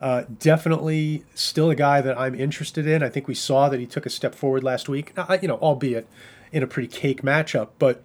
uh, 0.00 0.24
definitely 0.38 1.24
still 1.34 1.70
a 1.70 1.74
guy 1.74 2.00
that 2.00 2.18
I'm 2.18 2.34
interested 2.34 2.86
in. 2.86 3.02
I 3.02 3.08
think 3.08 3.28
we 3.28 3.34
saw 3.34 3.68
that 3.68 3.78
he 3.78 3.86
took 3.86 4.06
a 4.06 4.10
step 4.10 4.34
forward 4.34 4.64
last 4.64 4.88
week, 4.88 5.12
you 5.42 5.48
know, 5.48 5.58
albeit 5.58 6.08
in 6.50 6.62
a 6.62 6.66
pretty 6.66 6.88
cake 6.88 7.22
matchup. 7.22 7.68
But, 7.78 8.02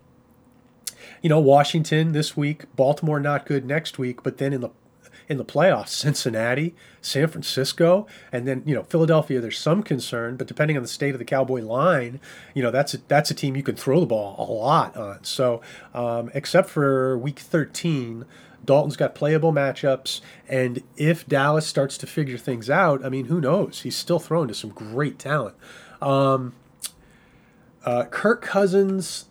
you 1.21 1.29
know, 1.29 1.39
Washington 1.39 2.11
this 2.11 2.35
week, 2.37 2.63
Baltimore 2.75 3.19
not 3.19 3.45
good 3.45 3.65
next 3.65 3.97
week, 3.97 4.23
but 4.23 4.37
then 4.37 4.53
in 4.53 4.61
the 4.61 4.69
in 5.27 5.37
the 5.37 5.45
playoffs, 5.45 5.89
Cincinnati, 6.05 6.75
San 7.01 7.27
Francisco, 7.27 8.07
and 8.31 8.47
then 8.47 8.63
you 8.65 8.75
know 8.75 8.83
Philadelphia. 8.83 9.39
There's 9.39 9.57
some 9.57 9.83
concern, 9.83 10.37
but 10.37 10.47
depending 10.47 10.77
on 10.77 10.83
the 10.83 10.89
state 10.89 11.13
of 11.13 11.19
the 11.19 11.25
Cowboy 11.25 11.61
line, 11.61 12.19
you 12.53 12.63
know 12.63 12.71
that's 12.71 12.93
a, 12.93 12.97
that's 13.07 13.31
a 13.31 13.33
team 13.33 13.55
you 13.55 13.63
can 13.63 13.75
throw 13.75 13.99
the 13.99 14.05
ball 14.05 14.35
a 14.37 14.51
lot 14.51 14.95
on. 14.95 15.23
So, 15.23 15.61
um, 15.93 16.31
except 16.33 16.69
for 16.69 17.17
Week 17.17 17.39
13, 17.39 18.25
Dalton's 18.63 18.97
got 18.97 19.15
playable 19.15 19.53
matchups, 19.53 20.21
and 20.47 20.83
if 20.97 21.27
Dallas 21.27 21.67
starts 21.67 21.97
to 21.99 22.07
figure 22.07 22.37
things 22.37 22.69
out, 22.69 23.05
I 23.05 23.09
mean, 23.09 23.25
who 23.25 23.39
knows? 23.39 23.81
He's 23.81 23.95
still 23.95 24.19
thrown 24.19 24.47
to 24.47 24.53
some 24.53 24.71
great 24.71 25.19
talent. 25.19 25.55
Um, 26.01 26.53
uh, 27.85 28.05
Kirk 28.05 28.41
Cousins 28.41 29.25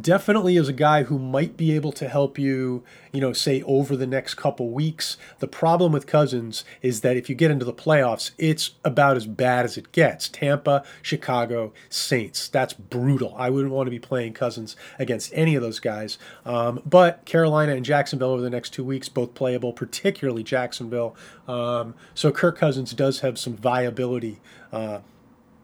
definitely 0.00 0.56
is 0.56 0.68
a 0.68 0.72
guy 0.72 1.04
who 1.04 1.18
might 1.18 1.56
be 1.56 1.72
able 1.72 1.92
to 1.92 2.08
help 2.08 2.38
you, 2.38 2.82
you 3.12 3.20
know, 3.20 3.32
say 3.32 3.62
over 3.62 3.96
the 3.96 4.06
next 4.06 4.34
couple 4.34 4.70
weeks. 4.70 5.16
The 5.38 5.48
problem 5.48 5.92
with 5.92 6.06
Cousins 6.06 6.64
is 6.82 7.00
that 7.02 7.16
if 7.16 7.28
you 7.28 7.34
get 7.34 7.50
into 7.50 7.64
the 7.64 7.72
playoffs, 7.72 8.30
it's 8.38 8.72
about 8.84 9.16
as 9.16 9.26
bad 9.26 9.64
as 9.64 9.76
it 9.76 9.92
gets. 9.92 10.28
Tampa, 10.28 10.84
Chicago, 11.02 11.72
Saints. 11.88 12.48
That's 12.48 12.72
brutal. 12.72 13.34
I 13.36 13.50
wouldn't 13.50 13.72
want 13.72 13.86
to 13.86 13.90
be 13.90 13.98
playing 13.98 14.32
Cousins 14.32 14.76
against 14.98 15.30
any 15.34 15.54
of 15.54 15.62
those 15.62 15.80
guys. 15.80 16.18
Um, 16.44 16.82
but 16.86 17.24
Carolina 17.24 17.74
and 17.74 17.84
Jacksonville 17.84 18.30
over 18.30 18.42
the 18.42 18.50
next 18.50 18.70
two 18.70 18.84
weeks, 18.84 19.08
both 19.08 19.34
playable, 19.34 19.72
particularly 19.72 20.42
Jacksonville. 20.42 21.16
Um, 21.48 21.94
so 22.14 22.32
Kirk 22.32 22.58
Cousins 22.58 22.92
does 22.92 23.20
have 23.20 23.38
some 23.38 23.56
viability. 23.56 24.40
Uh, 24.72 25.00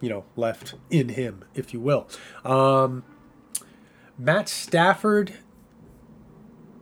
you 0.00 0.08
know, 0.08 0.24
left 0.34 0.74
in 0.90 1.10
him, 1.10 1.44
if 1.54 1.72
you 1.72 1.80
will. 1.80 2.08
Um, 2.44 3.04
Matt 4.18 4.48
Stafford, 4.48 5.34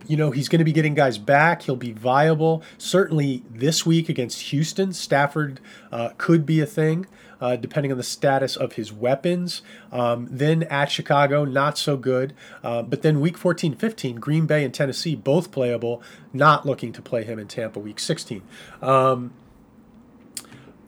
you 0.07 0.17
know, 0.17 0.31
he's 0.31 0.49
going 0.49 0.59
to 0.59 0.65
be 0.65 0.71
getting 0.71 0.93
guys 0.93 1.17
back. 1.17 1.63
He'll 1.63 1.75
be 1.75 1.93
viable. 1.93 2.63
Certainly 2.77 3.43
this 3.49 3.85
week 3.85 4.09
against 4.09 4.41
Houston, 4.41 4.93
Stafford 4.93 5.59
uh, 5.91 6.09
could 6.17 6.45
be 6.45 6.59
a 6.59 6.65
thing. 6.65 7.07
Uh, 7.39 7.55
depending 7.55 7.91
on 7.91 7.97
the 7.97 8.03
status 8.03 8.55
of 8.55 8.73
his 8.73 8.93
weapons. 8.93 9.63
Um, 9.91 10.27
then 10.29 10.61
at 10.61 10.91
Chicago, 10.91 11.43
not 11.43 11.75
so 11.75 11.97
good. 11.97 12.35
Uh, 12.63 12.83
but 12.83 13.01
then 13.01 13.19
week 13.19 13.35
14, 13.35 13.73
15, 13.73 14.17
Green 14.17 14.45
Bay 14.45 14.63
and 14.63 14.71
Tennessee, 14.71 15.15
both 15.15 15.51
playable, 15.51 16.03
not 16.33 16.67
looking 16.67 16.93
to 16.93 17.01
play 17.01 17.23
him 17.23 17.39
in 17.39 17.47
Tampa 17.47 17.79
week 17.79 17.99
16. 17.99 18.43
Um, 18.83 19.33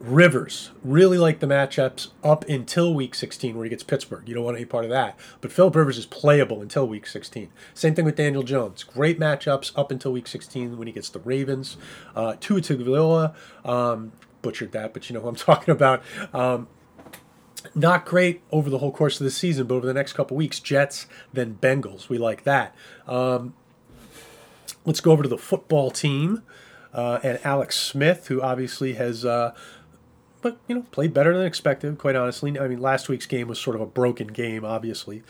Rivers 0.04 0.70
really 0.82 1.16
like 1.16 1.40
the 1.40 1.46
matchups 1.46 2.08
up 2.22 2.46
until 2.48 2.92
week 2.92 3.14
16 3.14 3.56
where 3.56 3.64
he 3.64 3.70
gets 3.70 3.82
Pittsburgh. 3.82 4.28
You 4.28 4.34
don't 4.34 4.44
want 4.44 4.56
any 4.56 4.66
part 4.66 4.84
of 4.84 4.90
that. 4.90 5.18
But 5.40 5.50
Philip 5.50 5.74
Rivers 5.74 5.96
is 5.96 6.04
playable 6.04 6.60
until 6.60 6.86
week 6.86 7.06
16. 7.06 7.48
Same 7.72 7.94
thing 7.94 8.04
with 8.04 8.16
Daniel 8.16 8.42
Jones. 8.42 8.82
Great 8.82 9.18
matchups 9.18 9.72
up 9.76 9.90
until 9.90 10.12
week 10.12 10.26
16 10.26 10.76
when 10.76 10.86
he 10.86 10.92
gets 10.92 11.08
the 11.08 11.20
Ravens. 11.20 11.78
Uh, 12.14 12.36
Tua 12.38 12.60
Tagovailoa, 12.60 13.34
um, 13.64 14.12
butchered 14.42 14.72
that, 14.72 14.92
but 14.92 15.08
you 15.08 15.14
know 15.14 15.20
who 15.20 15.28
I'm 15.28 15.34
talking 15.36 15.72
about. 15.72 16.02
Um, 16.34 16.68
not 17.74 18.04
great 18.04 18.42
over 18.52 18.68
the 18.68 18.78
whole 18.78 18.92
course 18.92 19.18
of 19.20 19.24
the 19.24 19.30
season, 19.30 19.66
but 19.66 19.76
over 19.76 19.86
the 19.86 19.94
next 19.94 20.12
couple 20.12 20.36
weeks, 20.36 20.60
Jets, 20.60 21.06
then 21.32 21.58
Bengals. 21.60 22.10
We 22.10 22.18
like 22.18 22.44
that. 22.44 22.74
Um, 23.08 23.54
let's 24.84 25.00
go 25.00 25.12
over 25.12 25.22
to 25.22 25.28
the 25.30 25.38
football 25.38 25.90
team 25.90 26.42
uh, 26.92 27.20
and 27.22 27.40
Alex 27.42 27.76
Smith, 27.76 28.28
who 28.28 28.42
obviously 28.42 28.94
has. 28.94 29.24
Uh, 29.24 29.54
but 30.44 30.58
you 30.68 30.74
know, 30.74 30.82
played 30.90 31.14
better 31.14 31.34
than 31.34 31.46
expected. 31.46 31.96
Quite 31.96 32.16
honestly, 32.16 32.60
I 32.60 32.68
mean, 32.68 32.78
last 32.78 33.08
week's 33.08 33.24
game 33.24 33.48
was 33.48 33.58
sort 33.58 33.74
of 33.74 33.80
a 33.80 33.86
broken 33.86 34.26
game. 34.26 34.62
Obviously, 34.62 35.22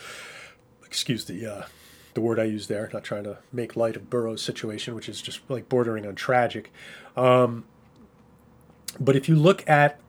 excuse 0.84 1.24
the 1.26 1.46
uh, 1.46 1.66
the 2.14 2.20
word 2.20 2.40
I 2.40 2.44
use 2.44 2.66
there. 2.66 2.90
Not 2.92 3.04
trying 3.04 3.22
to 3.22 3.38
make 3.52 3.76
light 3.76 3.94
of 3.94 4.10
Burrow's 4.10 4.42
situation, 4.42 4.92
which 4.96 5.08
is 5.08 5.22
just 5.22 5.40
like 5.48 5.68
bordering 5.68 6.04
on 6.04 6.16
tragic. 6.16 6.72
Um, 7.16 7.64
but 8.98 9.14
if 9.14 9.28
you 9.28 9.36
look 9.36 9.66
at 9.70 10.00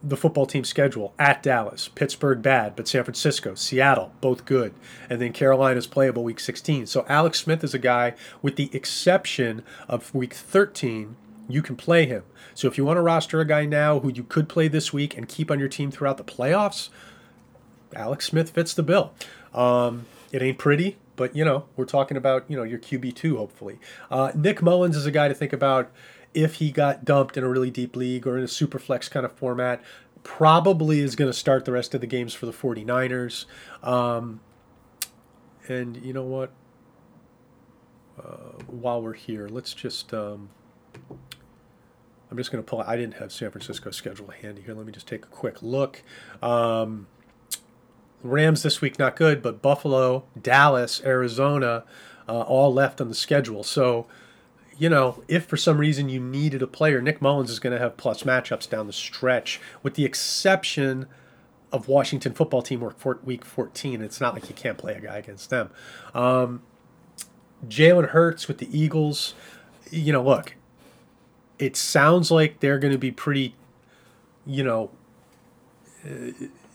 the 0.00 0.16
football 0.16 0.46
team 0.46 0.62
schedule 0.62 1.12
at 1.18 1.42
Dallas, 1.42 1.88
Pittsburgh 1.88 2.40
bad, 2.40 2.76
but 2.76 2.86
San 2.86 3.02
Francisco, 3.02 3.56
Seattle, 3.56 4.12
both 4.20 4.44
good. 4.44 4.72
And 5.10 5.20
then 5.20 5.32
Carolina's 5.32 5.88
playable 5.88 6.22
week 6.22 6.38
16. 6.38 6.86
So 6.86 7.04
Alex 7.08 7.40
Smith 7.40 7.64
is 7.64 7.74
a 7.74 7.78
guy, 7.78 8.14
with 8.42 8.54
the 8.54 8.70
exception 8.72 9.64
of 9.88 10.14
week 10.14 10.34
13, 10.34 11.16
you 11.52 11.62
can 11.62 11.76
play 11.76 12.06
him. 12.06 12.22
So 12.54 12.68
if 12.68 12.76
you 12.78 12.84
want 12.84 12.96
to 12.96 13.02
roster 13.02 13.40
a 13.40 13.44
guy 13.44 13.64
now 13.64 14.00
who 14.00 14.12
you 14.12 14.24
could 14.24 14.48
play 14.48 14.68
this 14.68 14.92
week 14.92 15.16
and 15.16 15.28
keep 15.28 15.50
on 15.50 15.58
your 15.58 15.68
team 15.68 15.90
throughout 15.90 16.16
the 16.16 16.24
playoffs, 16.24 16.88
Alex 17.94 18.26
Smith 18.26 18.50
fits 18.50 18.74
the 18.74 18.82
bill. 18.82 19.12
Um, 19.54 20.06
it 20.32 20.42
ain't 20.42 20.58
pretty, 20.58 20.96
but 21.16 21.34
you 21.34 21.44
know 21.44 21.64
we're 21.76 21.84
talking 21.84 22.16
about 22.16 22.44
you 22.48 22.56
know 22.56 22.62
your 22.62 22.78
QB 22.78 23.14
two 23.14 23.36
hopefully. 23.36 23.78
Uh, 24.10 24.32
Nick 24.34 24.62
Mullens 24.62 24.96
is 24.96 25.06
a 25.06 25.10
guy 25.10 25.28
to 25.28 25.34
think 25.34 25.52
about 25.52 25.90
if 26.34 26.56
he 26.56 26.70
got 26.70 27.04
dumped 27.04 27.36
in 27.36 27.44
a 27.44 27.48
really 27.48 27.70
deep 27.70 27.96
league 27.96 28.26
or 28.26 28.38
in 28.38 28.44
a 28.44 28.48
super 28.48 28.78
flex 28.78 29.08
kind 29.08 29.26
of 29.26 29.32
format, 29.32 29.82
probably 30.22 31.00
is 31.00 31.16
going 31.16 31.30
to 31.30 31.36
start 31.36 31.64
the 31.64 31.72
rest 31.72 31.94
of 31.94 32.00
the 32.00 32.06
games 32.06 32.34
for 32.34 32.46
the 32.46 32.52
49ers. 32.52 33.46
Um, 33.82 34.40
and 35.68 35.96
you 35.96 36.12
know 36.12 36.22
what? 36.22 36.52
Uh, 38.18 38.62
while 38.66 39.02
we're 39.02 39.14
here, 39.14 39.48
let's 39.48 39.74
just. 39.74 40.12
Um, 40.12 40.50
I'm 42.30 42.36
just 42.36 42.52
going 42.52 42.62
to 42.62 42.68
pull. 42.68 42.80
I 42.80 42.96
didn't 42.96 43.14
have 43.14 43.32
San 43.32 43.50
Francisco 43.50 43.90
schedule 43.90 44.28
handy 44.28 44.62
here. 44.62 44.74
Let 44.74 44.86
me 44.86 44.92
just 44.92 45.08
take 45.08 45.24
a 45.24 45.28
quick 45.28 45.62
look. 45.62 46.02
Um, 46.42 47.08
Rams 48.22 48.62
this 48.62 48.80
week 48.80 48.98
not 48.98 49.16
good, 49.16 49.42
but 49.42 49.62
Buffalo, 49.62 50.24
Dallas, 50.40 51.02
Arizona, 51.04 51.84
uh, 52.28 52.42
all 52.42 52.72
left 52.72 53.00
on 53.00 53.08
the 53.08 53.14
schedule. 53.14 53.64
So 53.64 54.06
you 54.80 54.88
know, 54.88 55.22
if 55.28 55.44
for 55.44 55.58
some 55.58 55.76
reason 55.76 56.08
you 56.08 56.18
needed 56.18 56.62
a 56.62 56.66
player, 56.66 57.02
Nick 57.02 57.20
Mullens 57.20 57.50
is 57.50 57.58
going 57.58 57.74
to 57.74 57.78
have 57.78 57.98
plus 57.98 58.22
matchups 58.22 58.66
down 58.68 58.86
the 58.86 58.94
stretch, 58.94 59.60
with 59.82 59.92
the 59.94 60.06
exception 60.06 61.06
of 61.70 61.86
Washington 61.86 62.32
football 62.32 62.62
team 62.62 62.80
week 63.22 63.44
14. 63.44 64.00
It's 64.00 64.22
not 64.22 64.32
like 64.32 64.48
you 64.48 64.54
can't 64.54 64.78
play 64.78 64.94
a 64.94 65.00
guy 65.00 65.18
against 65.18 65.50
them. 65.50 65.70
Um, 66.14 66.62
Jalen 67.68 68.08
Hurts 68.08 68.48
with 68.48 68.56
the 68.56 68.76
Eagles, 68.76 69.34
you 69.90 70.14
know, 70.14 70.22
look, 70.22 70.56
it 71.60 71.76
sounds 71.76 72.30
like 72.30 72.60
they're 72.60 72.78
going 72.78 72.92
to 72.92 72.98
be 72.98 73.10
pretty, 73.10 73.54
you 74.46 74.64
know, 74.64 74.90
uh, 76.04 76.32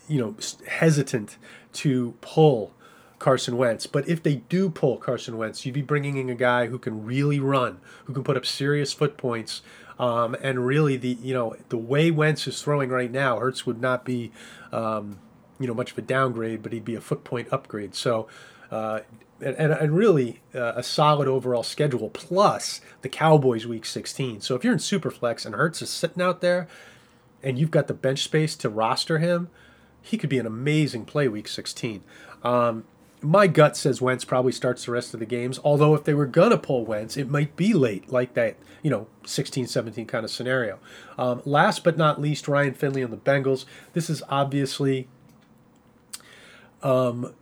you 0.08 0.20
know, 0.20 0.36
hesitant 0.68 1.36
to 1.72 2.14
pull 2.20 2.72
Carson 3.18 3.56
Wentz. 3.56 3.86
But 3.86 4.08
if 4.08 4.22
they 4.22 4.36
do 4.36 4.70
pull 4.70 4.96
Carson 4.98 5.36
Wentz, 5.36 5.66
you'd 5.66 5.74
be 5.74 5.82
bringing 5.82 6.16
in 6.16 6.30
a 6.30 6.36
guy 6.36 6.66
who 6.66 6.78
can 6.78 7.04
really 7.04 7.40
run, 7.40 7.80
who 8.04 8.12
can 8.12 8.22
put 8.22 8.36
up 8.36 8.46
serious 8.46 8.92
foot 8.92 9.16
points. 9.16 9.62
Um, 9.98 10.36
and 10.40 10.64
really, 10.64 10.96
the 10.96 11.16
you 11.20 11.34
know 11.34 11.56
the 11.70 11.78
way 11.78 12.10
Wentz 12.10 12.46
is 12.46 12.62
throwing 12.62 12.90
right 12.90 13.10
now, 13.10 13.38
Hurts 13.40 13.66
would 13.66 13.80
not 13.80 14.04
be, 14.04 14.30
um, 14.70 15.18
you 15.58 15.66
know, 15.66 15.74
much 15.74 15.92
of 15.92 15.98
a 15.98 16.02
downgrade, 16.02 16.62
but 16.62 16.72
he'd 16.72 16.84
be 16.84 16.94
a 16.94 17.00
foot 17.00 17.24
point 17.24 17.48
upgrade. 17.50 17.94
So, 17.94 18.28
uh, 18.70 19.00
and, 19.40 19.72
and 19.72 19.96
really 19.96 20.40
uh, 20.54 20.72
a 20.76 20.82
solid 20.82 21.28
overall 21.28 21.62
schedule. 21.62 22.10
Plus 22.10 22.80
the 23.02 23.08
Cowboys 23.08 23.66
week 23.66 23.84
16. 23.84 24.40
So 24.40 24.54
if 24.54 24.64
you're 24.64 24.72
in 24.72 24.78
Superflex 24.78 25.44
and 25.44 25.54
Hurts 25.54 25.82
is 25.82 25.90
sitting 25.90 26.22
out 26.22 26.40
there, 26.40 26.68
and 27.42 27.58
you've 27.58 27.70
got 27.70 27.86
the 27.86 27.94
bench 27.94 28.24
space 28.24 28.56
to 28.56 28.68
roster 28.68 29.18
him, 29.18 29.48
he 30.02 30.18
could 30.18 30.30
be 30.30 30.38
an 30.38 30.46
amazing 30.46 31.04
play 31.04 31.28
week 31.28 31.48
16. 31.48 32.02
Um, 32.42 32.84
my 33.20 33.46
gut 33.46 33.76
says 33.76 34.00
Wentz 34.00 34.24
probably 34.24 34.52
starts 34.52 34.84
the 34.84 34.92
rest 34.92 35.14
of 35.14 35.20
the 35.20 35.26
games. 35.26 35.58
Although 35.64 35.94
if 35.94 36.04
they 36.04 36.14
were 36.14 36.26
gonna 36.26 36.58
pull 36.58 36.84
Wentz, 36.84 37.16
it 37.16 37.28
might 37.28 37.56
be 37.56 37.72
late, 37.72 38.10
like 38.10 38.34
that, 38.34 38.56
you 38.82 38.90
know, 38.90 39.06
16-17 39.24 40.06
kind 40.06 40.24
of 40.24 40.30
scenario. 40.30 40.78
Um, 41.18 41.42
last 41.44 41.82
but 41.82 41.96
not 41.96 42.20
least, 42.20 42.48
Ryan 42.48 42.74
Finley 42.74 43.02
on 43.02 43.10
the 43.10 43.16
Bengals. 43.16 43.64
This 43.94 44.10
is 44.10 44.22
obviously, 44.28 45.08
um, 46.82 47.34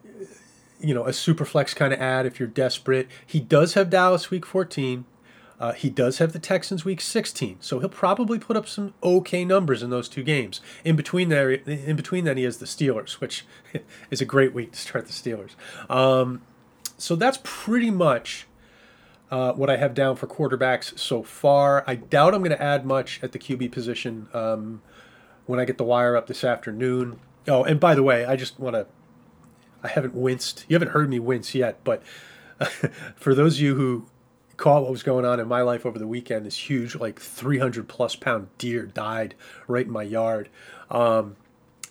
you 0.85 0.95
know, 0.95 1.07
a 1.07 1.13
super 1.13 1.45
flex 1.45 1.75
kind 1.75 1.93
of 1.93 2.01
ad 2.01 2.27
if 2.27 2.39
you're 2.39 2.49
desperate. 2.49 3.09
He 3.27 3.41
does 3.41 3.75
have 3.75 3.91
Dallas 3.91 4.31
Week 4.31 4.45
14. 4.45 5.05
Uh, 5.59 5.73
he 5.73 5.89
does 5.89 6.19
have 6.19 6.33
the 6.33 6.39
Texans 6.39 6.85
week 6.85 7.01
16, 7.01 7.59
so 7.61 7.79
he'll 7.79 7.89
probably 7.89 8.39
put 8.39 8.57
up 8.57 8.67
some 8.67 8.93
okay 9.03 9.45
numbers 9.45 9.83
in 9.83 9.91
those 9.91 10.09
two 10.09 10.25
games. 10.25 10.61
In 10.85 10.97
between 10.97 11.29
there, 11.29 11.53
in 11.53 11.95
between 11.95 12.25
that, 12.25 12.37
he 12.37 12.43
has 12.43 12.59
the 12.59 12.67
Steelers, 12.67 13.15
which 13.15 13.47
is 14.11 14.21
a 14.21 14.25
great 14.25 14.53
week 14.53 14.73
to 14.73 14.79
start 14.79 15.07
the 15.07 15.13
Steelers. 15.13 15.53
Um, 15.89 16.43
so 16.99 17.15
that's 17.15 17.39
pretty 17.43 17.91
much 17.91 18.47
uh, 19.31 19.53
what 19.53 19.71
I 19.71 19.77
have 19.77 19.95
down 19.95 20.17
for 20.17 20.27
quarterbacks 20.27 20.99
so 20.99 21.23
far. 21.23 21.85
I 21.87 21.95
doubt 21.95 22.35
I'm 22.35 22.41
going 22.41 22.51
to 22.51 22.63
add 22.63 22.85
much 22.85 23.21
at 23.23 23.33
the 23.33 23.39
QB 23.39 23.73
position 23.73 24.29
um, 24.35 24.83
when 25.47 25.61
I 25.61 25.65
get 25.65 25.79
the 25.79 25.85
wire 25.85 26.17
up 26.17 26.27
this 26.27 26.45
afternoon. 26.45 27.21
Oh, 27.47 27.63
and 27.65 27.79
by 27.79 27.95
the 27.95 28.03
way, 28.03 28.25
I 28.25 28.37
just 28.37 28.59
want 28.59 28.75
to. 28.75 28.87
I 29.85 29.89
haven't 29.89 30.15
winced. 30.15 30.65
You 30.69 30.75
haven't 30.75 30.93
heard 30.93 31.09
me 31.09 31.21
wince 31.21 31.55
yet, 31.55 31.85
but 31.85 32.03
for 33.17 33.35
those 33.35 33.57
of 33.57 33.61
you 33.61 33.75
who 33.77 34.07
caught 34.57 34.83
what 34.83 34.91
was 34.91 35.03
going 35.03 35.25
on 35.25 35.41
in 35.41 35.49
my 35.49 35.63
life 35.63 35.85
over 35.85 35.99
the 35.99 36.07
weekend. 36.07 36.47
This 36.47 36.69
huge, 36.69 36.95
like 36.97 37.21
300 37.21 37.89
plus 37.89 38.17
pound 38.17 38.49
deer 38.59 38.87
died 38.87 39.35
right 39.67 39.87
in 39.87 39.93
my 39.93 40.03
yard. 40.03 40.49
Um, 40.91 41.37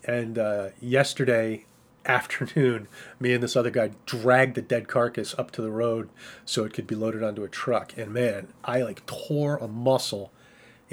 and 0.05 0.37
uh, 0.37 0.69
yesterday 0.81 1.65
afternoon, 2.05 2.87
me 3.19 3.33
and 3.33 3.43
this 3.43 3.55
other 3.55 3.69
guy 3.69 3.91
dragged 4.05 4.55
the 4.55 4.61
dead 4.61 4.87
carcass 4.87 5.37
up 5.37 5.51
to 5.51 5.61
the 5.61 5.71
road 5.71 6.09
so 6.45 6.63
it 6.63 6.73
could 6.73 6.87
be 6.87 6.95
loaded 6.95 7.23
onto 7.23 7.43
a 7.43 7.49
truck. 7.49 7.97
And 7.97 8.13
man, 8.13 8.47
I 8.63 8.81
like 8.81 9.05
tore 9.05 9.57
a 9.57 9.67
muscle 9.67 10.31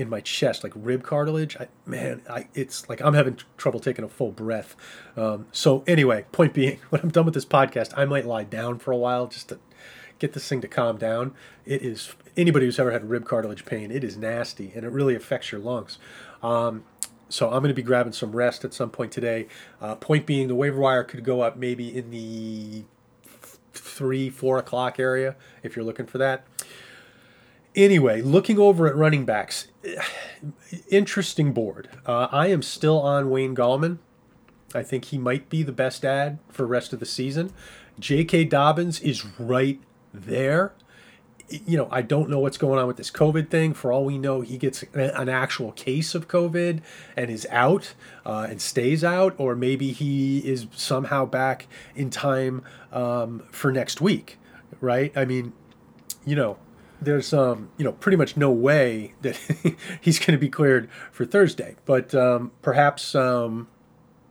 in 0.00 0.08
my 0.08 0.20
chest, 0.20 0.64
like 0.64 0.72
rib 0.74 1.02
cartilage. 1.02 1.56
I, 1.58 1.68
man, 1.84 2.22
I, 2.28 2.48
it's 2.54 2.88
like 2.88 3.00
I'm 3.00 3.14
having 3.14 3.38
trouble 3.56 3.80
taking 3.80 4.04
a 4.04 4.08
full 4.08 4.32
breath. 4.32 4.74
Um, 5.16 5.46
so 5.52 5.84
anyway, 5.86 6.24
point 6.32 6.54
being, 6.54 6.78
when 6.90 7.02
I'm 7.02 7.10
done 7.10 7.26
with 7.26 7.34
this 7.34 7.44
podcast, 7.44 7.92
I 7.96 8.04
might 8.04 8.26
lie 8.26 8.44
down 8.44 8.78
for 8.78 8.92
a 8.92 8.96
while 8.96 9.26
just 9.26 9.50
to 9.50 9.58
get 10.18 10.32
this 10.32 10.48
thing 10.48 10.60
to 10.62 10.68
calm 10.68 10.96
down. 10.96 11.34
It 11.66 11.82
is 11.82 12.14
anybody 12.36 12.66
who's 12.66 12.78
ever 12.78 12.90
had 12.90 13.10
rib 13.10 13.24
cartilage 13.24 13.64
pain. 13.64 13.90
It 13.90 14.02
is 14.02 14.16
nasty, 14.16 14.72
and 14.74 14.84
it 14.84 14.90
really 14.90 15.14
affects 15.14 15.52
your 15.52 15.60
lungs. 15.60 15.98
Um, 16.42 16.84
so 17.28 17.46
I'm 17.46 17.60
going 17.62 17.68
to 17.68 17.74
be 17.74 17.82
grabbing 17.82 18.12
some 18.12 18.32
rest 18.32 18.64
at 18.64 18.74
some 18.74 18.90
point 18.90 19.12
today. 19.12 19.46
Uh, 19.80 19.94
point 19.94 20.26
being, 20.26 20.48
the 20.48 20.54
waiver 20.54 20.80
wire 20.80 21.04
could 21.04 21.24
go 21.24 21.42
up 21.42 21.56
maybe 21.56 21.96
in 21.96 22.10
the 22.10 22.84
three, 23.72 24.30
four 24.30 24.58
o'clock 24.58 24.98
area 24.98 25.36
if 25.62 25.76
you're 25.76 25.84
looking 25.84 26.06
for 26.06 26.18
that. 26.18 26.44
Anyway, 27.76 28.20
looking 28.20 28.58
over 28.58 28.88
at 28.88 28.96
running 28.96 29.24
backs, 29.24 29.68
interesting 30.90 31.52
board. 31.52 31.88
Uh, 32.06 32.28
I 32.32 32.48
am 32.48 32.62
still 32.62 33.00
on 33.00 33.30
Wayne 33.30 33.54
Gallman. 33.54 33.98
I 34.74 34.82
think 34.82 35.06
he 35.06 35.18
might 35.18 35.48
be 35.48 35.62
the 35.62 35.72
best 35.72 36.04
ad 36.04 36.38
for 36.48 36.66
rest 36.66 36.92
of 36.92 37.00
the 37.00 37.06
season. 37.06 37.52
J.K. 37.98 38.44
Dobbins 38.44 39.00
is 39.00 39.24
right 39.38 39.80
there. 40.12 40.72
You 41.48 41.76
know, 41.76 41.88
I 41.90 42.02
don't 42.02 42.30
know 42.30 42.38
what's 42.38 42.56
going 42.56 42.78
on 42.78 42.86
with 42.86 42.96
this 42.96 43.10
COVID 43.10 43.50
thing. 43.50 43.74
For 43.74 43.92
all 43.92 44.04
we 44.04 44.18
know, 44.18 44.40
he 44.40 44.56
gets 44.56 44.84
an 44.94 45.28
actual 45.28 45.72
case 45.72 46.14
of 46.14 46.28
COVID 46.28 46.80
and 47.16 47.30
is 47.30 47.46
out 47.50 47.94
uh, 48.24 48.46
and 48.48 48.62
stays 48.62 49.02
out, 49.02 49.34
or 49.36 49.56
maybe 49.56 49.90
he 49.90 50.38
is 50.38 50.68
somehow 50.72 51.24
back 51.26 51.66
in 51.96 52.08
time 52.08 52.62
um, 52.92 53.42
for 53.50 53.72
next 53.72 54.00
week, 54.00 54.38
right? 54.80 55.12
I 55.16 55.24
mean, 55.24 55.52
you 56.24 56.36
know, 56.36 56.56
there's 57.00 57.32
um, 57.32 57.70
you 57.76 57.84
know 57.84 57.92
pretty 57.92 58.16
much 58.16 58.36
no 58.36 58.50
way 58.50 59.14
that 59.22 59.36
he's 60.00 60.18
going 60.18 60.32
to 60.32 60.38
be 60.38 60.48
cleared 60.48 60.90
for 61.10 61.24
Thursday, 61.24 61.76
but 61.84 62.14
um, 62.14 62.52
perhaps 62.62 63.14
um, 63.14 63.68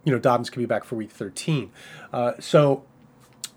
you 0.03 0.11
know 0.11 0.19
Dobbins 0.19 0.49
could 0.49 0.59
be 0.59 0.65
back 0.65 0.83
for 0.83 0.95
week 0.95 1.11
13. 1.11 1.71
Uh, 2.13 2.33
so 2.39 2.83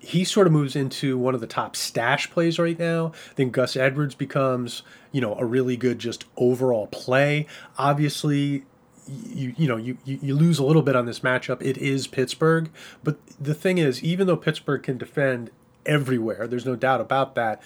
he 0.03 0.25
sort 0.25 0.47
of 0.47 0.53
moves 0.53 0.75
into 0.75 1.17
one 1.17 1.33
of 1.33 1.39
the 1.39 1.47
top 1.47 1.75
stash 1.75 2.29
plays 2.29 2.59
right 2.59 2.77
now. 2.77 3.13
Then 3.35 3.51
Gus 3.51 3.77
Edwards 3.77 4.15
becomes, 4.15 4.83
you 5.13 5.21
know, 5.21 5.35
a 5.35 5.45
really 5.45 5.77
good 5.77 5.97
just 5.97 6.25
overall 6.35 6.87
play. 6.87 7.47
Obviously, 7.77 8.65
you 9.07 9.53
you 9.57 9.67
know 9.67 9.77
you 9.77 9.97
you 10.05 10.35
lose 10.35 10.59
a 10.59 10.65
little 10.65 10.81
bit 10.81 10.95
on 10.95 11.05
this 11.05 11.21
matchup. 11.21 11.61
It 11.61 11.77
is 11.77 12.07
Pittsburgh, 12.07 12.69
but 13.03 13.17
the 13.39 13.53
thing 13.53 13.77
is, 13.77 14.03
even 14.03 14.27
though 14.27 14.37
Pittsburgh 14.37 14.83
can 14.83 14.97
defend 14.97 15.51
everywhere, 15.85 16.47
there's 16.47 16.65
no 16.65 16.75
doubt 16.75 17.01
about 17.01 17.35
that. 17.35 17.61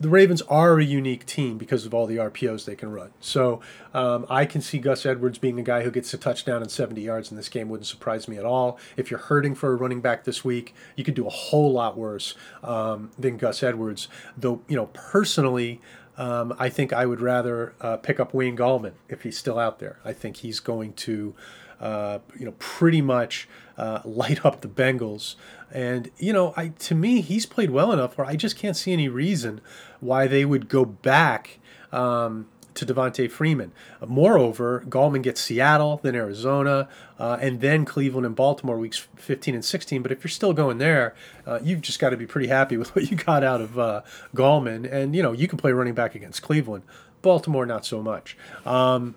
The 0.00 0.08
Ravens 0.08 0.40
are 0.42 0.78
a 0.78 0.84
unique 0.84 1.26
team 1.26 1.58
because 1.58 1.84
of 1.84 1.92
all 1.92 2.06
the 2.06 2.16
RPOs 2.16 2.64
they 2.64 2.74
can 2.74 2.90
run. 2.90 3.10
So 3.20 3.60
um, 3.92 4.24
I 4.30 4.46
can 4.46 4.62
see 4.62 4.78
Gus 4.78 5.04
Edwards 5.04 5.36
being 5.36 5.60
a 5.60 5.62
guy 5.62 5.82
who 5.82 5.90
gets 5.90 6.14
a 6.14 6.18
touchdown 6.18 6.62
and 6.62 6.70
70 6.70 7.02
yards 7.02 7.30
in 7.30 7.36
this 7.36 7.50
game. 7.50 7.68
Wouldn't 7.68 7.86
surprise 7.86 8.26
me 8.26 8.38
at 8.38 8.46
all. 8.46 8.78
If 8.96 9.10
you're 9.10 9.20
hurting 9.20 9.54
for 9.54 9.72
a 9.72 9.76
running 9.76 10.00
back 10.00 10.24
this 10.24 10.42
week, 10.42 10.74
you 10.96 11.04
could 11.04 11.14
do 11.14 11.26
a 11.26 11.30
whole 11.30 11.70
lot 11.72 11.98
worse 11.98 12.34
um, 12.64 13.10
than 13.18 13.36
Gus 13.36 13.62
Edwards. 13.62 14.08
Though, 14.38 14.62
you 14.68 14.76
know, 14.76 14.86
personally, 14.86 15.82
um, 16.16 16.54
I 16.58 16.70
think 16.70 16.94
I 16.94 17.04
would 17.04 17.20
rather 17.20 17.74
uh, 17.80 17.98
pick 17.98 18.18
up 18.18 18.32
Wayne 18.32 18.56
Gallman 18.56 18.92
if 19.08 19.22
he's 19.22 19.36
still 19.36 19.58
out 19.58 19.80
there. 19.80 19.98
I 20.02 20.14
think 20.14 20.38
he's 20.38 20.60
going 20.60 20.94
to, 20.94 21.34
uh, 21.78 22.20
you 22.38 22.46
know, 22.46 22.54
pretty 22.58 23.02
much 23.02 23.48
uh, 23.80 24.02
light 24.04 24.44
up 24.44 24.60
the 24.60 24.68
Bengals. 24.68 25.34
And 25.72 26.10
you 26.18 26.32
know, 26.32 26.52
I 26.56 26.68
to 26.68 26.94
me, 26.94 27.20
he's 27.20 27.46
played 27.46 27.70
well 27.70 27.92
enough 27.92 28.18
where 28.18 28.26
I 28.26 28.36
just 28.36 28.56
can't 28.56 28.76
see 28.76 28.92
any 28.92 29.08
reason 29.08 29.60
why 30.00 30.26
they 30.26 30.44
would 30.44 30.68
go 30.68 30.84
back 30.84 31.58
um, 31.92 32.46
to 32.74 32.86
Devonta 32.86 33.30
Freeman. 33.30 33.72
Moreover, 34.06 34.84
Gallman 34.88 35.22
gets 35.22 35.40
Seattle, 35.40 36.00
then 36.02 36.14
Arizona, 36.14 36.88
uh, 37.18 37.38
and 37.40 37.60
then 37.60 37.84
Cleveland 37.84 38.26
and 38.26 38.34
Baltimore 38.34 38.78
weeks 38.78 39.06
15 39.16 39.54
and 39.54 39.64
16. 39.64 40.02
But 40.02 40.12
if 40.12 40.24
you're 40.24 40.30
still 40.30 40.52
going 40.52 40.78
there, 40.78 41.14
uh, 41.46 41.60
you've 41.62 41.80
just 41.80 41.98
got 41.98 42.10
to 42.10 42.16
be 42.16 42.26
pretty 42.26 42.48
happy 42.48 42.76
with 42.78 42.94
what 42.94 43.10
you 43.10 43.16
got 43.16 43.44
out 43.44 43.60
of 43.60 43.78
uh, 43.78 44.02
Gallman. 44.34 44.90
And, 44.90 45.14
you 45.14 45.22
know, 45.22 45.32
you 45.32 45.48
can 45.48 45.58
play 45.58 45.72
running 45.72 45.94
back 45.94 46.14
against 46.14 46.42
Cleveland. 46.42 46.84
Baltimore, 47.22 47.66
not 47.66 47.84
so 47.84 48.02
much. 48.02 48.36
Um, 48.64 49.14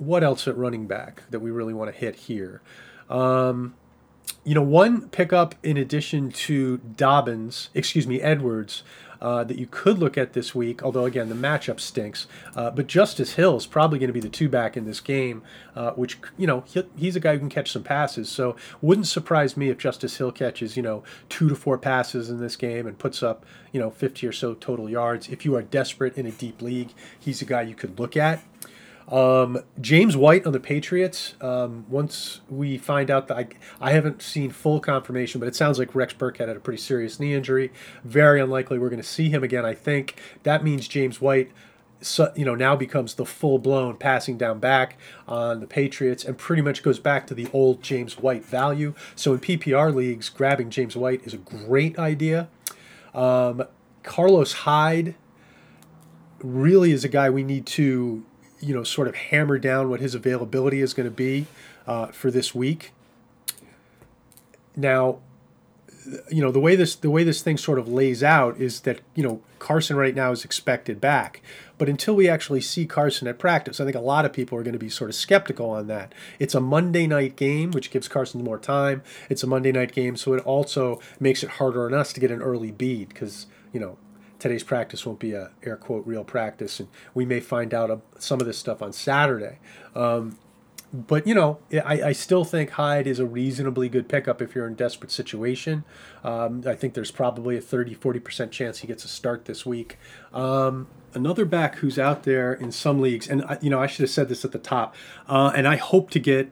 what 0.00 0.24
else 0.24 0.48
at 0.48 0.56
running 0.56 0.86
back 0.86 1.22
that 1.30 1.40
we 1.40 1.50
really 1.50 1.74
want 1.74 1.92
to 1.92 1.96
hit 1.98 2.16
here? 2.16 2.62
Um, 3.08 3.74
you 4.44 4.54
know, 4.54 4.62
one 4.62 5.08
pickup 5.10 5.54
in 5.62 5.76
addition 5.76 6.30
to 6.30 6.78
Dobbins, 6.78 7.68
excuse 7.74 8.06
me, 8.06 8.20
Edwards, 8.20 8.82
uh, 9.20 9.44
that 9.44 9.58
you 9.58 9.66
could 9.70 9.98
look 9.98 10.16
at 10.16 10.32
this 10.32 10.54
week, 10.54 10.82
although 10.82 11.04
again, 11.04 11.28
the 11.28 11.34
matchup 11.34 11.78
stinks. 11.78 12.26
Uh, 12.56 12.70
but 12.70 12.86
Justice 12.86 13.34
Hill 13.34 13.56
is 13.56 13.66
probably 13.66 13.98
going 13.98 14.08
to 14.08 14.14
be 14.14 14.20
the 14.20 14.30
two 14.30 14.48
back 14.48 14.78
in 14.78 14.86
this 14.86 15.00
game, 15.00 15.42
uh, 15.76 15.90
which, 15.90 16.16
you 16.38 16.46
know, 16.46 16.64
he, 16.66 16.82
he's 16.96 17.16
a 17.16 17.20
guy 17.20 17.34
who 17.34 17.38
can 17.40 17.50
catch 17.50 17.70
some 17.70 17.82
passes. 17.82 18.30
So 18.30 18.56
wouldn't 18.80 19.06
surprise 19.06 19.58
me 19.58 19.68
if 19.68 19.76
Justice 19.76 20.16
Hill 20.16 20.32
catches, 20.32 20.74
you 20.74 20.82
know, 20.82 21.02
two 21.28 21.50
to 21.50 21.54
four 21.54 21.76
passes 21.76 22.30
in 22.30 22.40
this 22.40 22.56
game 22.56 22.86
and 22.86 22.98
puts 22.98 23.22
up, 23.22 23.44
you 23.72 23.80
know, 23.80 23.90
50 23.90 24.26
or 24.26 24.32
so 24.32 24.54
total 24.54 24.88
yards. 24.88 25.28
If 25.28 25.44
you 25.44 25.54
are 25.54 25.62
desperate 25.62 26.16
in 26.16 26.24
a 26.24 26.32
deep 26.32 26.62
league, 26.62 26.94
he's 27.18 27.42
a 27.42 27.44
guy 27.44 27.62
you 27.62 27.74
could 27.74 27.98
look 27.98 28.16
at. 28.16 28.42
Um, 29.10 29.58
James 29.80 30.16
White 30.16 30.46
on 30.46 30.52
the 30.52 30.60
Patriots. 30.60 31.34
Um, 31.40 31.84
once 31.88 32.40
we 32.48 32.78
find 32.78 33.10
out 33.10 33.26
that 33.28 33.36
I, 33.36 33.48
I 33.80 33.90
haven't 33.90 34.22
seen 34.22 34.50
full 34.50 34.78
confirmation, 34.80 35.40
but 35.40 35.48
it 35.48 35.56
sounds 35.56 35.78
like 35.78 35.94
Rex 35.94 36.14
Burkhead 36.14 36.46
had 36.48 36.56
a 36.56 36.60
pretty 36.60 36.80
serious 36.80 37.18
knee 37.18 37.34
injury. 37.34 37.72
Very 38.04 38.40
unlikely 38.40 38.78
we're 38.78 38.88
going 38.88 39.02
to 39.02 39.08
see 39.08 39.28
him 39.28 39.42
again. 39.42 39.64
I 39.64 39.74
think 39.74 40.20
that 40.44 40.62
means 40.62 40.86
James 40.86 41.20
White. 41.20 41.50
So, 42.02 42.32
you 42.34 42.46
know 42.46 42.54
now 42.54 42.76
becomes 42.76 43.12
the 43.14 43.26
full 43.26 43.58
blown 43.58 43.98
passing 43.98 44.38
down 44.38 44.58
back 44.58 44.96
on 45.28 45.60
the 45.60 45.66
Patriots 45.66 46.24
and 46.24 46.38
pretty 46.38 46.62
much 46.62 46.82
goes 46.82 46.98
back 46.98 47.26
to 47.26 47.34
the 47.34 47.46
old 47.52 47.82
James 47.82 48.16
White 48.16 48.42
value. 48.42 48.94
So 49.14 49.34
in 49.34 49.40
PPR 49.40 49.94
leagues, 49.94 50.30
grabbing 50.30 50.70
James 50.70 50.96
White 50.96 51.26
is 51.26 51.34
a 51.34 51.36
great 51.36 51.98
idea. 51.98 52.48
Um, 53.12 53.64
Carlos 54.02 54.52
Hyde 54.52 55.14
really 56.38 56.92
is 56.92 57.04
a 57.04 57.08
guy 57.08 57.28
we 57.28 57.42
need 57.42 57.66
to 57.66 58.24
you 58.60 58.74
know, 58.74 58.84
sort 58.84 59.08
of 59.08 59.14
hammer 59.14 59.58
down 59.58 59.88
what 59.88 60.00
his 60.00 60.14
availability 60.14 60.80
is 60.80 60.94
going 60.94 61.08
to 61.08 61.14
be 61.14 61.46
uh, 61.86 62.06
for 62.08 62.30
this 62.30 62.54
week. 62.54 62.92
Now, 64.76 65.18
you 66.30 66.40
know, 66.40 66.50
the 66.50 66.60
way 66.60 66.76
this 66.76 66.94
the 66.94 67.10
way 67.10 67.24
this 67.24 67.42
thing 67.42 67.56
sort 67.56 67.78
of 67.78 67.88
lays 67.88 68.22
out 68.22 68.58
is 68.58 68.80
that 68.80 69.00
you 69.14 69.22
know 69.22 69.42
Carson 69.58 69.96
right 69.96 70.14
now 70.14 70.32
is 70.32 70.44
expected 70.44 71.00
back, 71.00 71.42
but 71.78 71.88
until 71.88 72.14
we 72.14 72.28
actually 72.28 72.60
see 72.60 72.86
Carson 72.86 73.28
at 73.28 73.38
practice, 73.38 73.80
I 73.80 73.84
think 73.84 73.96
a 73.96 74.00
lot 74.00 74.24
of 74.24 74.32
people 74.32 74.56
are 74.58 74.62
going 74.62 74.72
to 74.72 74.78
be 74.78 74.88
sort 74.88 75.10
of 75.10 75.14
skeptical 75.14 75.70
on 75.70 75.86
that. 75.88 76.14
It's 76.38 76.54
a 76.54 76.60
Monday 76.60 77.06
night 77.06 77.36
game, 77.36 77.70
which 77.70 77.90
gives 77.90 78.08
Carson 78.08 78.42
more 78.42 78.58
time. 78.58 79.02
It's 79.28 79.42
a 79.42 79.46
Monday 79.46 79.72
night 79.72 79.92
game, 79.92 80.16
so 80.16 80.32
it 80.32 80.44
also 80.44 81.00
makes 81.18 81.42
it 81.42 81.50
harder 81.50 81.86
on 81.86 81.94
us 81.94 82.12
to 82.14 82.20
get 82.20 82.30
an 82.30 82.42
early 82.42 82.70
bead 82.70 83.10
because 83.10 83.46
you 83.72 83.80
know 83.80 83.98
today's 84.40 84.64
practice 84.64 85.06
won't 85.06 85.20
be 85.20 85.32
a 85.32 85.50
air 85.62 85.76
quote 85.76 86.06
real 86.06 86.24
practice, 86.24 86.80
and 86.80 86.88
we 87.14 87.24
may 87.24 87.40
find 87.40 87.72
out 87.72 88.02
some 88.18 88.40
of 88.40 88.46
this 88.46 88.58
stuff 88.58 88.82
on 88.82 88.92
Saturday. 88.92 89.58
Um, 89.94 90.38
but 90.92 91.26
you 91.26 91.34
know, 91.34 91.58
I, 91.72 92.02
I 92.02 92.12
still 92.12 92.44
think 92.44 92.70
Hyde 92.70 93.06
is 93.06 93.20
a 93.20 93.26
reasonably 93.26 93.88
good 93.88 94.08
pickup 94.08 94.42
if 94.42 94.54
you're 94.54 94.66
in 94.66 94.74
desperate 94.74 95.12
situation. 95.12 95.84
Um, 96.24 96.64
I 96.66 96.74
think 96.74 96.94
there's 96.94 97.12
probably 97.12 97.56
a 97.56 97.60
30 97.60 97.94
40% 97.94 98.50
chance 98.50 98.78
he 98.78 98.88
gets 98.88 99.04
a 99.04 99.08
start 99.08 99.44
this 99.44 99.64
week. 99.64 99.98
Um, 100.32 100.88
another 101.14 101.44
back 101.44 101.76
who's 101.76 101.98
out 101.98 102.24
there 102.24 102.52
in 102.52 102.72
some 102.72 103.00
leagues, 103.00 103.28
and 103.28 103.44
you 103.60 103.70
know, 103.70 103.80
I 103.80 103.86
should 103.86 104.02
have 104.02 104.10
said 104.10 104.28
this 104.28 104.44
at 104.44 104.52
the 104.52 104.58
top, 104.58 104.96
uh, 105.28 105.52
and 105.54 105.68
I 105.68 105.76
hope 105.76 106.10
to 106.10 106.18
get 106.18 106.50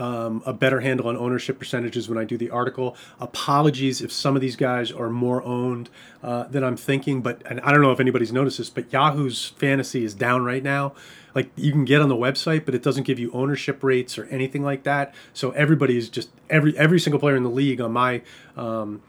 um, 0.00 0.42
a 0.46 0.52
better 0.52 0.80
handle 0.80 1.08
on 1.08 1.16
ownership 1.16 1.58
percentages 1.58 2.08
when 2.08 2.16
I 2.16 2.24
do 2.24 2.38
the 2.38 2.50
article. 2.50 2.96
Apologies 3.20 4.00
if 4.00 4.10
some 4.10 4.34
of 4.34 4.40
these 4.40 4.56
guys 4.56 4.90
are 4.90 5.10
more 5.10 5.42
owned 5.42 5.90
uh, 6.22 6.44
than 6.44 6.64
I'm 6.64 6.76
thinking, 6.76 7.20
but 7.20 7.42
and 7.44 7.60
I 7.60 7.70
don't 7.70 7.82
know 7.82 7.92
if 7.92 8.00
anybody's 8.00 8.32
noticed 8.32 8.58
this, 8.58 8.70
but 8.70 8.90
Yahoo's 8.92 9.50
fantasy 9.50 10.02
is 10.04 10.14
down 10.14 10.44
right 10.44 10.62
now. 10.62 10.94
Like 11.34 11.50
you 11.54 11.70
can 11.70 11.84
get 11.84 12.00
on 12.00 12.08
the 12.08 12.16
website, 12.16 12.64
but 12.64 12.74
it 12.74 12.82
doesn't 12.82 13.04
give 13.04 13.18
you 13.18 13.30
ownership 13.32 13.84
rates 13.84 14.18
or 14.18 14.24
anything 14.26 14.62
like 14.62 14.84
that. 14.84 15.14
So 15.34 15.50
everybody 15.50 15.98
is 15.98 16.08
just 16.08 16.30
every 16.48 16.76
every 16.78 16.98
single 16.98 17.20
player 17.20 17.36
in 17.36 17.42
the 17.42 17.50
league 17.50 17.80
on 17.80 17.92
my 17.92 18.22
um, 18.56 19.02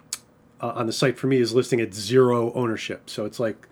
uh, 0.60 0.73
on 0.75 0.88
the 0.88 0.93
site 0.93 1.17
for 1.17 1.27
me 1.27 1.38
is 1.38 1.54
listing 1.54 1.80
at 1.80 1.93
zero 1.93 2.51
ownership. 2.54 3.10
So 3.10 3.25
it's 3.25 3.39
like 3.39 3.67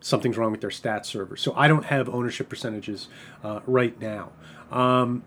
something's 0.00 0.38
wrong 0.38 0.52
with 0.52 0.62
their 0.62 0.70
stats 0.70 1.06
server. 1.06 1.36
So 1.36 1.52
I 1.54 1.68
don't 1.68 1.84
have 1.84 2.08
ownership 2.08 2.48
percentages 2.48 3.08
uh, 3.44 3.60
right 3.66 4.00
now. 4.00 4.32
Um, 4.70 5.22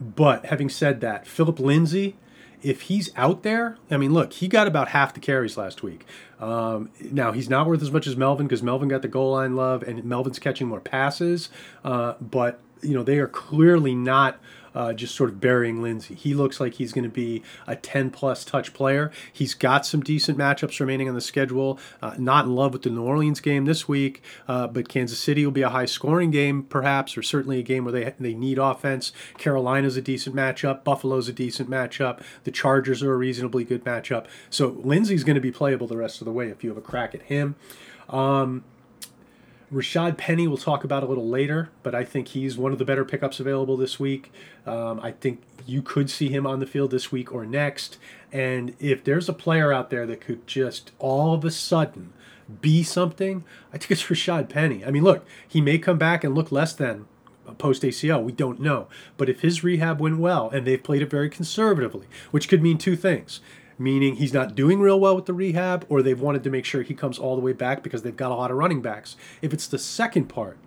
but 0.00 0.46
having 0.46 0.68
said 0.68 1.00
that, 1.00 1.26
Phillip 1.26 1.58
Lindsay, 1.58 2.16
if 2.62 2.82
he's 2.82 3.10
out 3.16 3.42
there, 3.42 3.76
I 3.90 3.96
mean, 3.96 4.12
look, 4.12 4.32
he 4.32 4.48
got 4.48 4.66
about 4.66 4.88
half 4.88 5.12
the 5.12 5.20
carries 5.20 5.56
last 5.56 5.82
week. 5.82 6.06
Um, 6.40 6.90
now 7.00 7.32
he's 7.32 7.48
not 7.48 7.66
worth 7.66 7.82
as 7.82 7.90
much 7.90 8.06
as 8.06 8.16
Melvin 8.16 8.46
because 8.46 8.62
Melvin 8.62 8.88
got 8.88 9.02
the 9.02 9.08
goal 9.08 9.32
line 9.32 9.54
love 9.54 9.82
and 9.82 10.02
Melvin's 10.04 10.38
catching 10.38 10.66
more 10.66 10.80
passes. 10.80 11.50
Uh, 11.84 12.14
but 12.20 12.60
you 12.84 12.94
know 12.94 13.02
they 13.02 13.18
are 13.18 13.28
clearly 13.28 13.94
not 13.94 14.38
uh, 14.74 14.92
just 14.92 15.14
sort 15.14 15.30
of 15.30 15.40
burying 15.40 15.80
Lindsay. 15.80 16.14
He 16.14 16.34
looks 16.34 16.60
like 16.60 16.74
he's 16.74 16.92
going 16.92 17.04
to 17.04 17.10
be 17.10 17.42
a 17.66 17.76
10 17.76 18.10
plus 18.10 18.44
touch 18.44 18.74
player. 18.74 19.10
He's 19.32 19.54
got 19.54 19.86
some 19.86 20.02
decent 20.02 20.36
matchups 20.36 20.80
remaining 20.80 21.08
on 21.08 21.14
the 21.14 21.20
schedule. 21.20 21.78
Uh, 22.02 22.14
not 22.18 22.46
in 22.46 22.54
love 22.54 22.72
with 22.72 22.82
the 22.82 22.90
New 22.90 23.02
Orleans 23.02 23.40
game 23.40 23.64
this 23.64 23.86
week, 23.86 24.22
uh, 24.48 24.66
but 24.66 24.88
Kansas 24.88 25.18
City 25.18 25.44
will 25.44 25.52
be 25.52 25.62
a 25.62 25.68
high 25.68 25.84
scoring 25.84 26.30
game, 26.30 26.64
perhaps, 26.64 27.16
or 27.16 27.22
certainly 27.22 27.60
a 27.60 27.62
game 27.62 27.84
where 27.84 27.92
they, 27.92 28.14
they 28.18 28.34
need 28.34 28.58
offense. 28.58 29.12
Carolina's 29.38 29.96
a 29.96 30.02
decent 30.02 30.34
matchup. 30.34 30.84
Buffalo's 30.84 31.28
a 31.28 31.32
decent 31.32 31.70
matchup. 31.70 32.20
The 32.44 32.50
Chargers 32.50 33.02
are 33.02 33.12
a 33.12 33.16
reasonably 33.16 33.64
good 33.64 33.84
matchup. 33.84 34.26
So 34.50 34.80
Lindsay's 34.82 35.24
going 35.24 35.36
to 35.36 35.40
be 35.40 35.52
playable 35.52 35.86
the 35.86 35.96
rest 35.96 36.20
of 36.20 36.24
the 36.24 36.32
way 36.32 36.48
if 36.48 36.64
you 36.64 36.70
have 36.70 36.78
a 36.78 36.82
crack 36.82 37.14
at 37.14 37.22
him. 37.22 37.54
Um, 38.08 38.64
Rashad 39.72 40.16
Penny 40.16 40.46
we'll 40.46 40.56
talk 40.56 40.84
about 40.84 41.02
a 41.02 41.06
little 41.06 41.28
later, 41.28 41.70
but 41.82 41.94
I 41.94 42.04
think 42.04 42.28
he's 42.28 42.56
one 42.56 42.72
of 42.72 42.78
the 42.78 42.84
better 42.84 43.04
pickups 43.04 43.40
available 43.40 43.76
this 43.76 43.98
week. 43.98 44.32
Um, 44.66 45.00
I 45.00 45.12
think 45.12 45.42
you 45.66 45.82
could 45.82 46.10
see 46.10 46.28
him 46.28 46.46
on 46.46 46.60
the 46.60 46.66
field 46.66 46.90
this 46.90 47.10
week 47.10 47.32
or 47.32 47.46
next. 47.46 47.98
And 48.32 48.74
if 48.78 49.02
there's 49.04 49.28
a 49.28 49.32
player 49.32 49.72
out 49.72 49.90
there 49.90 50.06
that 50.06 50.20
could 50.20 50.46
just 50.46 50.92
all 50.98 51.34
of 51.34 51.44
a 51.44 51.50
sudden 51.50 52.12
be 52.60 52.82
something, 52.82 53.44
I 53.72 53.78
think 53.78 53.90
it's 53.90 54.02
Rashad 54.04 54.48
Penny. 54.48 54.84
I 54.84 54.90
mean, 54.90 55.02
look, 55.02 55.24
he 55.46 55.60
may 55.60 55.78
come 55.78 55.98
back 55.98 56.24
and 56.24 56.34
look 56.34 56.52
less 56.52 56.72
than 56.74 57.06
post 57.58 57.82
ACL. 57.82 58.22
We 58.22 58.32
don't 58.32 58.60
know. 58.60 58.88
But 59.16 59.28
if 59.28 59.40
his 59.40 59.62
rehab 59.62 60.00
went 60.00 60.18
well 60.18 60.50
and 60.50 60.66
they've 60.66 60.82
played 60.82 61.02
it 61.02 61.10
very 61.10 61.28
conservatively, 61.28 62.06
which 62.30 62.48
could 62.48 62.62
mean 62.62 62.78
two 62.78 62.96
things 62.96 63.40
meaning 63.78 64.16
he's 64.16 64.32
not 64.32 64.54
doing 64.54 64.80
real 64.80 64.98
well 65.00 65.16
with 65.16 65.26
the 65.26 65.32
rehab, 65.32 65.86
or 65.88 66.02
they've 66.02 66.20
wanted 66.20 66.44
to 66.44 66.50
make 66.50 66.64
sure 66.64 66.82
he 66.82 66.94
comes 66.94 67.18
all 67.18 67.36
the 67.36 67.42
way 67.42 67.52
back 67.52 67.82
because 67.82 68.02
they've 68.02 68.16
got 68.16 68.30
a 68.30 68.34
lot 68.34 68.50
of 68.50 68.56
running 68.56 68.82
backs. 68.82 69.16
If 69.42 69.52
it's 69.52 69.66
the 69.66 69.78
second 69.78 70.26
part, 70.26 70.58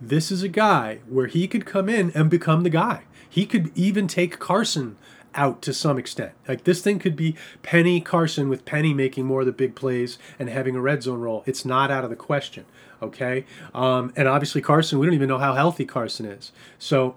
this 0.00 0.30
is 0.30 0.42
a 0.42 0.48
guy 0.48 1.00
where 1.08 1.26
he 1.26 1.48
could 1.48 1.66
come 1.66 1.88
in 1.88 2.10
and 2.14 2.28
become 2.28 2.62
the 2.62 2.70
guy. 2.70 3.04
He 3.28 3.46
could 3.46 3.70
even 3.76 4.06
take 4.06 4.38
Carson 4.38 4.96
out 5.34 5.60
to 5.62 5.72
some 5.72 5.98
extent. 5.98 6.32
Like 6.48 6.64
this 6.64 6.80
thing 6.80 6.98
could 6.98 7.16
be 7.16 7.36
Penny 7.62 8.00
Carson 8.00 8.48
with 8.48 8.64
Penny 8.64 8.94
making 8.94 9.26
more 9.26 9.40
of 9.40 9.46
the 9.46 9.52
big 9.52 9.74
plays 9.74 10.18
and 10.38 10.48
having 10.48 10.74
a 10.74 10.80
red 10.80 11.02
zone 11.02 11.20
role. 11.20 11.42
It's 11.46 11.64
not 11.64 11.90
out 11.90 12.04
of 12.04 12.10
the 12.10 12.16
question. 12.16 12.64
Okay. 13.02 13.44
Um, 13.74 14.12
and 14.16 14.26
obviously 14.26 14.62
Carson, 14.62 14.98
we 14.98 15.06
don't 15.06 15.14
even 15.14 15.28
know 15.28 15.38
how 15.38 15.54
healthy 15.54 15.84
Carson 15.84 16.26
is. 16.26 16.52
So, 16.78 17.16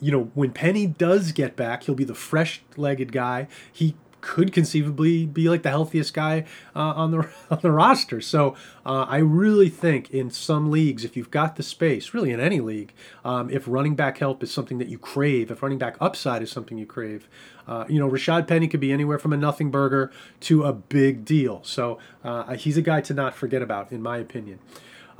you 0.00 0.10
know, 0.10 0.30
when 0.34 0.50
Penny 0.50 0.86
does 0.86 1.30
get 1.30 1.54
back, 1.54 1.84
he'll 1.84 1.94
be 1.94 2.04
the 2.04 2.14
fresh 2.14 2.62
legged 2.76 3.12
guy. 3.12 3.46
He 3.72 3.94
could 4.22 4.52
conceivably 4.52 5.26
be 5.26 5.50
like 5.50 5.62
the 5.62 5.68
healthiest 5.68 6.14
guy 6.14 6.46
uh, 6.74 6.80
on 6.80 7.10
the 7.10 7.28
on 7.50 7.58
the 7.60 7.70
roster. 7.70 8.22
So 8.22 8.56
uh, 8.86 9.04
I 9.06 9.18
really 9.18 9.68
think 9.68 10.10
in 10.10 10.30
some 10.30 10.70
leagues, 10.70 11.04
if 11.04 11.14
you've 11.14 11.30
got 11.30 11.56
the 11.56 11.62
space, 11.62 12.14
really 12.14 12.30
in 12.30 12.40
any 12.40 12.60
league, 12.60 12.94
um, 13.24 13.50
if 13.50 13.68
running 13.68 13.94
back 13.94 14.18
help 14.18 14.42
is 14.42 14.50
something 14.50 14.78
that 14.78 14.88
you 14.88 14.96
crave, 14.96 15.50
if 15.50 15.62
running 15.62 15.78
back 15.78 15.96
upside 16.00 16.40
is 16.40 16.50
something 16.50 16.78
you 16.78 16.86
crave, 16.86 17.28
uh, 17.68 17.84
you 17.88 17.98
know, 17.98 18.08
Rashad 18.08 18.46
Penny 18.46 18.68
could 18.68 18.80
be 18.80 18.92
anywhere 18.92 19.18
from 19.18 19.32
a 19.32 19.36
nothing 19.36 19.70
burger 19.70 20.10
to 20.40 20.64
a 20.64 20.72
big 20.72 21.24
deal. 21.24 21.60
So 21.64 21.98
uh, 22.24 22.54
he's 22.54 22.78
a 22.78 22.82
guy 22.82 23.02
to 23.02 23.14
not 23.14 23.34
forget 23.34 23.60
about, 23.60 23.92
in 23.92 24.00
my 24.00 24.16
opinion. 24.16 24.58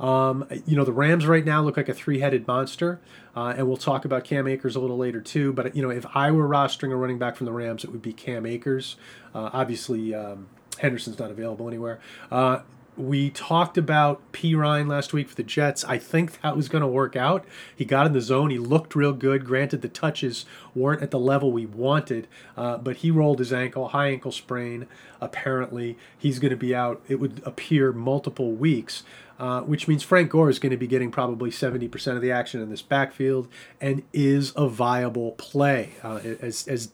Um, 0.03 0.45
you 0.65 0.75
know, 0.75 0.83
the 0.83 0.91
Rams 0.91 1.25
right 1.25 1.45
now 1.45 1.61
look 1.61 1.77
like 1.77 1.87
a 1.87 1.93
three 1.93 2.19
headed 2.19 2.45
monster, 2.45 2.99
uh, 3.37 3.53
and 3.55 3.67
we'll 3.67 3.77
talk 3.77 4.03
about 4.03 4.25
Cam 4.25 4.47
Akers 4.49 4.75
a 4.75 4.81
little 4.81 4.97
later 4.97 5.21
too. 5.21 5.53
But, 5.53 5.75
you 5.77 5.81
know, 5.81 5.89
if 5.89 6.05
I 6.13 6.29
were 6.29 6.47
rostering 6.47 6.91
a 6.91 6.97
running 6.97 7.17
back 7.17 7.37
from 7.37 7.45
the 7.45 7.53
Rams, 7.53 7.85
it 7.85 7.91
would 7.91 8.01
be 8.01 8.11
Cam 8.11 8.45
Akers. 8.45 8.97
Uh, 9.33 9.49
obviously, 9.53 10.13
um, 10.13 10.49
Henderson's 10.77 11.19
not 11.19 11.31
available 11.31 11.69
anywhere. 11.69 12.01
Uh, 12.29 12.59
we 12.97 13.29
talked 13.29 13.77
about 13.77 14.21
Perine 14.31 14.87
last 14.87 15.13
week 15.13 15.29
for 15.29 15.35
the 15.35 15.43
Jets. 15.43 15.83
I 15.85 15.97
think 15.97 16.41
that 16.41 16.55
was 16.55 16.69
going 16.69 16.81
to 16.81 16.87
work 16.87 17.15
out. 17.15 17.45
He 17.75 17.85
got 17.85 18.05
in 18.05 18.13
the 18.13 18.21
zone. 18.21 18.49
He 18.49 18.57
looked 18.57 18.95
real 18.95 19.13
good. 19.13 19.45
Granted, 19.45 19.81
the 19.81 19.89
touches 19.89 20.45
weren't 20.75 21.01
at 21.01 21.11
the 21.11 21.19
level 21.19 21.51
we 21.51 21.65
wanted, 21.65 22.27
uh, 22.55 22.77
but 22.77 22.97
he 22.97 23.11
rolled 23.11 23.39
his 23.39 23.51
ankle, 23.51 23.89
high 23.89 24.07
ankle 24.09 24.31
sprain. 24.31 24.87
Apparently, 25.19 25.97
he's 26.17 26.39
going 26.39 26.51
to 26.51 26.57
be 26.57 26.75
out. 26.75 27.01
It 27.07 27.19
would 27.19 27.41
appear 27.45 27.91
multiple 27.91 28.51
weeks. 28.51 29.03
Uh, 29.39 29.61
which 29.61 29.87
means 29.87 30.03
Frank 30.03 30.29
Gore 30.29 30.47
is 30.47 30.59
going 30.59 30.69
to 30.69 30.77
be 30.77 30.85
getting 30.85 31.09
probably 31.09 31.49
70% 31.49 32.15
of 32.15 32.21
the 32.21 32.31
action 32.31 32.61
in 32.61 32.69
this 32.69 32.83
backfield 32.83 33.47
and 33.81 34.03
is 34.13 34.53
a 34.55 34.69
viable 34.69 35.31
play. 35.31 35.93
Uh, 36.03 36.19
as, 36.39 36.67
as 36.67 36.91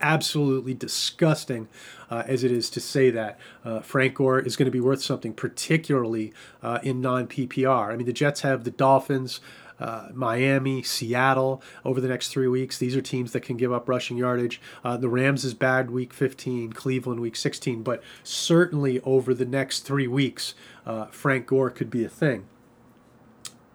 absolutely 0.00 0.74
disgusting 0.74 1.68
uh, 2.10 2.22
as 2.26 2.44
it 2.44 2.52
is 2.52 2.70
to 2.70 2.80
say 2.80 3.10
that. 3.10 3.38
Uh, 3.64 3.80
Frank 3.80 4.14
Gore 4.14 4.40
is 4.40 4.56
going 4.56 4.66
to 4.66 4.72
be 4.72 4.80
worth 4.80 5.02
something, 5.02 5.32
particularly 5.32 6.32
uh, 6.62 6.78
in 6.82 7.00
non 7.00 7.26
PPR. 7.26 7.92
I 7.92 7.96
mean, 7.96 8.06
the 8.06 8.12
Jets 8.12 8.42
have 8.42 8.64
the 8.64 8.70
Dolphins. 8.70 9.40
Uh, 9.80 10.08
Miami, 10.12 10.82
Seattle 10.82 11.62
over 11.84 12.00
the 12.00 12.08
next 12.08 12.30
three 12.30 12.48
weeks. 12.48 12.78
These 12.78 12.96
are 12.96 13.00
teams 13.00 13.30
that 13.30 13.42
can 13.42 13.56
give 13.56 13.72
up 13.72 13.88
rushing 13.88 14.16
yardage. 14.16 14.60
Uh, 14.82 14.96
the 14.96 15.08
Rams 15.08 15.44
is 15.44 15.54
bad 15.54 15.92
week 15.92 16.12
15, 16.12 16.72
Cleveland 16.72 17.20
week 17.20 17.36
16, 17.36 17.84
but 17.84 18.02
certainly 18.24 19.00
over 19.02 19.32
the 19.32 19.44
next 19.44 19.80
three 19.82 20.08
weeks, 20.08 20.54
uh, 20.84 21.06
Frank 21.06 21.46
Gore 21.46 21.70
could 21.70 21.90
be 21.90 22.04
a 22.04 22.08
thing. 22.08 22.46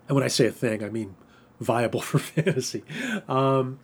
And 0.10 0.16
when 0.16 0.26
I 0.26 0.28
say 0.28 0.46
a 0.46 0.52
thing, 0.52 0.84
I 0.84 0.90
mean 0.90 1.16
viable 1.62 2.02
for 2.02 2.20
fantasy. 2.20 2.84
Um, 3.30 3.80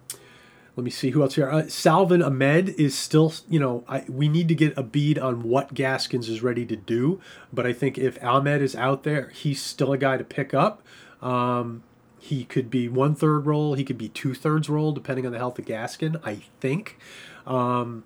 let 0.79 0.85
me 0.85 0.91
see 0.91 1.09
who 1.09 1.21
else 1.21 1.35
here. 1.35 1.51
Uh, 1.51 1.67
Salvon 1.67 2.23
Ahmed 2.23 2.69
is 2.69 2.97
still, 2.97 3.33
you 3.49 3.59
know, 3.59 3.83
I, 3.85 4.05
we 4.07 4.29
need 4.29 4.47
to 4.47 4.55
get 4.55 4.77
a 4.77 4.81
bead 4.81 5.19
on 5.19 5.43
what 5.43 5.73
Gaskins 5.73 6.29
is 6.29 6.41
ready 6.41 6.65
to 6.67 6.77
do. 6.77 7.19
But 7.51 7.67
I 7.67 7.73
think 7.73 7.97
if 7.97 8.17
Ahmed 8.23 8.61
is 8.61 8.77
out 8.77 9.03
there, 9.03 9.27
he's 9.27 9.61
still 9.61 9.91
a 9.91 9.97
guy 9.97 10.15
to 10.15 10.23
pick 10.23 10.53
up. 10.53 10.81
Um, 11.21 11.83
he 12.17 12.45
could 12.45 12.69
be 12.69 12.87
one 12.87 13.13
third 13.13 13.45
role, 13.45 13.73
he 13.73 13.83
could 13.83 13.97
be 13.97 14.07
two 14.07 14.33
thirds 14.33 14.69
role, 14.69 14.93
depending 14.93 15.25
on 15.25 15.33
the 15.33 15.37
health 15.37 15.59
of 15.59 15.65
Gaskin, 15.65 16.21
I 16.25 16.43
think. 16.61 16.97
Um, 17.45 18.05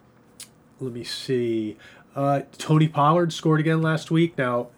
let 0.80 0.94
me 0.94 1.04
see. 1.04 1.78
Uh, 2.16 2.42
Tony 2.58 2.88
Pollard 2.88 3.32
scored 3.34 3.60
again 3.60 3.84
last 3.84 4.10
week. 4.10 4.36
Now, 4.36 4.70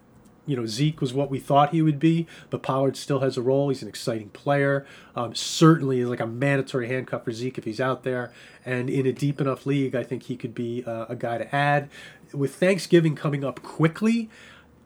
you 0.45 0.55
know, 0.55 0.65
Zeke 0.65 1.01
was 1.01 1.13
what 1.13 1.29
we 1.29 1.39
thought 1.39 1.71
he 1.71 1.81
would 1.81 1.99
be, 1.99 2.27
but 2.49 2.63
Pollard 2.63 2.97
still 2.97 3.19
has 3.19 3.37
a 3.37 3.41
role. 3.41 3.69
He's 3.69 3.81
an 3.81 3.87
exciting 3.87 4.29
player. 4.29 4.85
Um, 5.15 5.33
certainly 5.33 5.99
is 5.99 6.09
like 6.09 6.19
a 6.19 6.27
mandatory 6.27 6.87
handcuff 6.87 7.25
for 7.25 7.31
Zeke 7.31 7.57
if 7.57 7.63
he's 7.63 7.81
out 7.81 8.03
there. 8.03 8.31
And 8.65 8.89
in 8.89 9.05
a 9.05 9.13
deep 9.13 9.41
enough 9.41 9.65
league, 9.65 9.95
I 9.95 10.03
think 10.03 10.23
he 10.23 10.35
could 10.35 10.53
be 10.53 10.83
uh, 10.85 11.05
a 11.09 11.15
guy 11.15 11.37
to 11.37 11.55
add. 11.55 11.89
With 12.33 12.55
Thanksgiving 12.55 13.15
coming 13.15 13.43
up 13.43 13.61
quickly, 13.61 14.29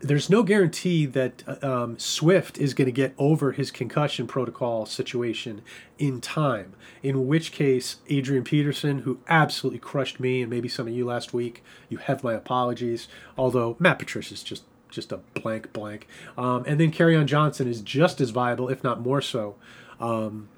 there's 0.02 0.30
no 0.30 0.44
guarantee 0.44 1.06
that 1.08 1.44
uh, 1.46 1.58
um, 1.62 2.00
Swift 2.00 2.58
is 2.58 2.74
going 2.74 2.86
to 2.86 2.92
get 2.92 3.14
over 3.18 3.52
his 3.52 3.70
concussion 3.70 4.28
protocol 4.28 4.86
situation 4.86 5.62
in 5.98 6.22
time. 6.22 6.74
In 7.04 7.28
which 7.28 7.52
case, 7.52 7.98
Adrian 8.08 8.44
Peterson, 8.44 9.00
who 9.00 9.20
absolutely 9.28 9.80
crushed 9.80 10.20
me 10.20 10.42
and 10.42 10.50
maybe 10.50 10.70
some 10.70 10.88
of 10.88 10.94
you 10.94 11.06
last 11.06 11.34
week, 11.34 11.64
you 11.90 11.98
have 11.98 12.24
my 12.24 12.34
apologies. 12.34 13.10
Although 13.38 13.76
Matt 13.80 14.00
Patricia 14.00 14.34
is 14.34 14.44
just 14.44 14.64
just 14.90 15.12
a 15.12 15.18
blank 15.18 15.72
blank. 15.74 16.08
Um, 16.38 16.64
and 16.68 16.80
then 16.80 16.92
Kerryon 16.92 17.26
Johnson 17.26 17.68
is 17.68 17.82
just 17.82 18.20
as 18.22 18.32
viable, 18.32 18.70
if 18.70 18.84
not 18.84 19.00
more 19.02 19.22
so, 19.22 19.56
um, 20.00 20.50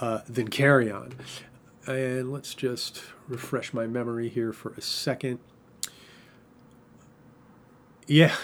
uh, 0.00 0.20
than 0.28 0.48
Kerryon. 0.48 1.12
And 1.86 2.32
let's 2.32 2.54
just 2.54 3.02
refresh 3.28 3.72
my 3.72 3.86
memory 3.86 4.28
here 4.28 4.52
for 4.52 4.72
a 4.72 4.80
second. 4.80 5.38
Yeah, 8.06 8.34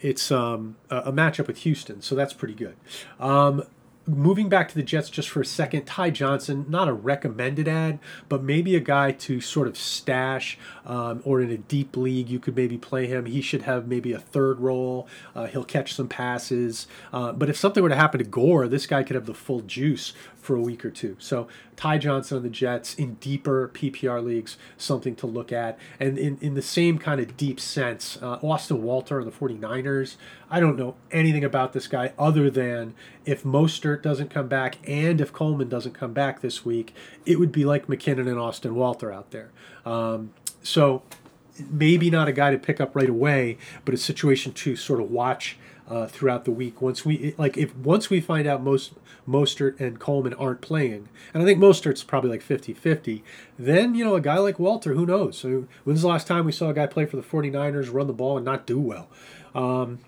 it's 0.00 0.30
um, 0.30 0.76
a 0.90 1.12
matchup 1.12 1.46
with 1.46 1.58
Houston, 1.58 2.02
so 2.02 2.14
that's 2.14 2.32
pretty 2.32 2.54
good. 2.54 2.76
Um, 3.18 3.64
moving 4.08 4.48
back 4.48 4.68
to 4.68 4.74
the 4.74 4.82
Jets 4.82 5.10
just 5.10 5.28
for 5.28 5.40
a 5.40 5.44
second, 5.46 5.84
Ty 5.84 6.10
Johnson, 6.10 6.64
not 6.68 6.88
a 6.88 6.92
recommended 6.92 7.68
ad, 7.68 7.98
but 8.28 8.42
maybe 8.42 8.74
a 8.74 8.80
guy 8.80 9.12
to 9.12 9.40
sort 9.40 9.68
of 9.68 9.76
stash 9.76 10.58
um, 10.86 11.20
or 11.24 11.40
in 11.40 11.50
a 11.50 11.58
deep 11.58 11.96
league, 11.96 12.28
you 12.28 12.38
could 12.38 12.56
maybe 12.56 12.78
play 12.78 13.06
him. 13.06 13.26
He 13.26 13.40
should 13.40 13.62
have 13.62 13.86
maybe 13.86 14.12
a 14.12 14.18
third 14.18 14.60
role. 14.60 15.06
Uh, 15.34 15.46
he'll 15.46 15.64
catch 15.64 15.94
some 15.94 16.08
passes. 16.08 16.86
Uh, 17.12 17.32
but 17.32 17.48
if 17.48 17.56
something 17.56 17.82
were 17.82 17.88
to 17.88 17.96
happen 17.96 18.18
to 18.18 18.24
Gore, 18.24 18.66
this 18.66 18.86
guy 18.86 19.02
could 19.02 19.14
have 19.14 19.26
the 19.26 19.34
full 19.34 19.60
juice 19.60 20.12
for 20.48 20.56
a 20.56 20.62
week 20.62 20.82
or 20.82 20.90
two. 20.90 21.14
So 21.18 21.46
Ty 21.76 21.98
Johnson 21.98 22.38
on 22.38 22.42
the 22.42 22.48
Jets 22.48 22.94
in 22.94 23.16
deeper 23.16 23.68
PPR 23.68 24.24
leagues, 24.24 24.56
something 24.78 25.14
to 25.16 25.26
look 25.26 25.52
at. 25.52 25.78
And 26.00 26.16
in, 26.16 26.38
in 26.40 26.54
the 26.54 26.62
same 26.62 26.96
kind 26.96 27.20
of 27.20 27.36
deep 27.36 27.60
sense, 27.60 28.16
uh, 28.22 28.38
Austin 28.42 28.82
Walter 28.82 29.20
on 29.20 29.26
the 29.26 29.30
49ers, 29.30 30.16
I 30.50 30.58
don't 30.58 30.78
know 30.78 30.94
anything 31.10 31.44
about 31.44 31.74
this 31.74 31.86
guy 31.86 32.14
other 32.18 32.48
than 32.48 32.94
if 33.26 33.42
Mostert 33.42 34.00
doesn't 34.00 34.30
come 34.30 34.48
back 34.48 34.78
and 34.88 35.20
if 35.20 35.34
Coleman 35.34 35.68
doesn't 35.68 35.92
come 35.92 36.14
back 36.14 36.40
this 36.40 36.64
week, 36.64 36.94
it 37.26 37.38
would 37.38 37.52
be 37.52 37.66
like 37.66 37.86
McKinnon 37.86 38.20
and 38.26 38.38
Austin 38.38 38.74
Walter 38.74 39.12
out 39.12 39.32
there. 39.32 39.50
Um, 39.84 40.32
so 40.62 41.02
maybe 41.68 42.08
not 42.08 42.26
a 42.26 42.32
guy 42.32 42.52
to 42.52 42.58
pick 42.58 42.80
up 42.80 42.96
right 42.96 43.10
away, 43.10 43.58
but 43.84 43.92
a 43.92 43.98
situation 43.98 44.54
to 44.54 44.76
sort 44.76 44.98
of 44.98 45.10
watch 45.10 45.58
uh, 45.90 46.06
throughout 46.06 46.46
the 46.46 46.50
week. 46.50 46.80
Once 46.80 47.04
we 47.04 47.34
like, 47.36 47.58
if 47.58 47.76
once 47.76 48.08
we 48.08 48.20
find 48.20 48.46
out 48.46 48.62
most 48.62 48.94
Mostert 49.28 49.78
and 49.78 50.00
Coleman 50.00 50.34
aren't 50.34 50.60
playing, 50.60 51.08
and 51.34 51.42
I 51.42 51.46
think 51.46 51.58
Mostert's 51.60 52.02
probably 52.02 52.30
like 52.30 52.42
50-50, 52.42 53.22
then 53.58 53.94
you 53.94 54.04
know 54.04 54.14
a 54.14 54.20
guy 54.20 54.38
like 54.38 54.58
Walter, 54.58 54.94
who 54.94 55.04
knows? 55.04 55.38
So 55.38 55.66
when's 55.84 56.02
the 56.02 56.08
last 56.08 56.26
time 56.26 56.44
we 56.44 56.52
saw 56.52 56.70
a 56.70 56.74
guy 56.74 56.86
play 56.86 57.06
for 57.06 57.16
the 57.16 57.22
49ers, 57.22 57.92
run 57.92 58.06
the 58.06 58.12
ball, 58.12 58.36
and 58.36 58.44
not 58.44 58.66
do 58.66 58.80
well? 58.80 59.08
Um, 59.54 60.00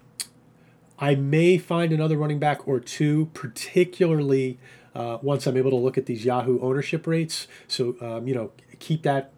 I 0.99 1.15
may 1.15 1.57
find 1.57 1.93
another 1.93 2.17
running 2.17 2.39
back 2.39 2.69
or 2.69 2.79
two, 2.79 3.31
particularly 3.33 4.59
uh, 4.95 5.19
once 5.23 5.47
I'm 5.47 5.57
able 5.57 5.71
to 5.71 5.77
look 5.77 5.97
at 5.97 6.07
these 6.07 6.25
Yahoo 6.25 6.61
ownership 6.61 7.07
rates. 7.07 7.49
So 7.67 7.97
um, 8.01 8.29
you 8.29 8.35
know, 8.35 8.53
keep 8.79 9.03
that 9.03 9.33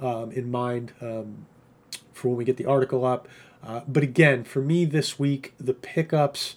um, 0.00 0.32
in 0.32 0.50
mind 0.50 0.92
um, 1.00 1.46
for 2.12 2.28
when 2.28 2.38
we 2.38 2.44
get 2.44 2.56
the 2.56 2.66
article 2.66 3.04
up. 3.04 3.28
Uh, 3.62 3.80
but 3.86 4.02
again, 4.02 4.44
for 4.44 4.60
me 4.60 4.84
this 4.84 5.18
week, 5.18 5.54
the 5.58 5.72
pickups. 5.72 6.56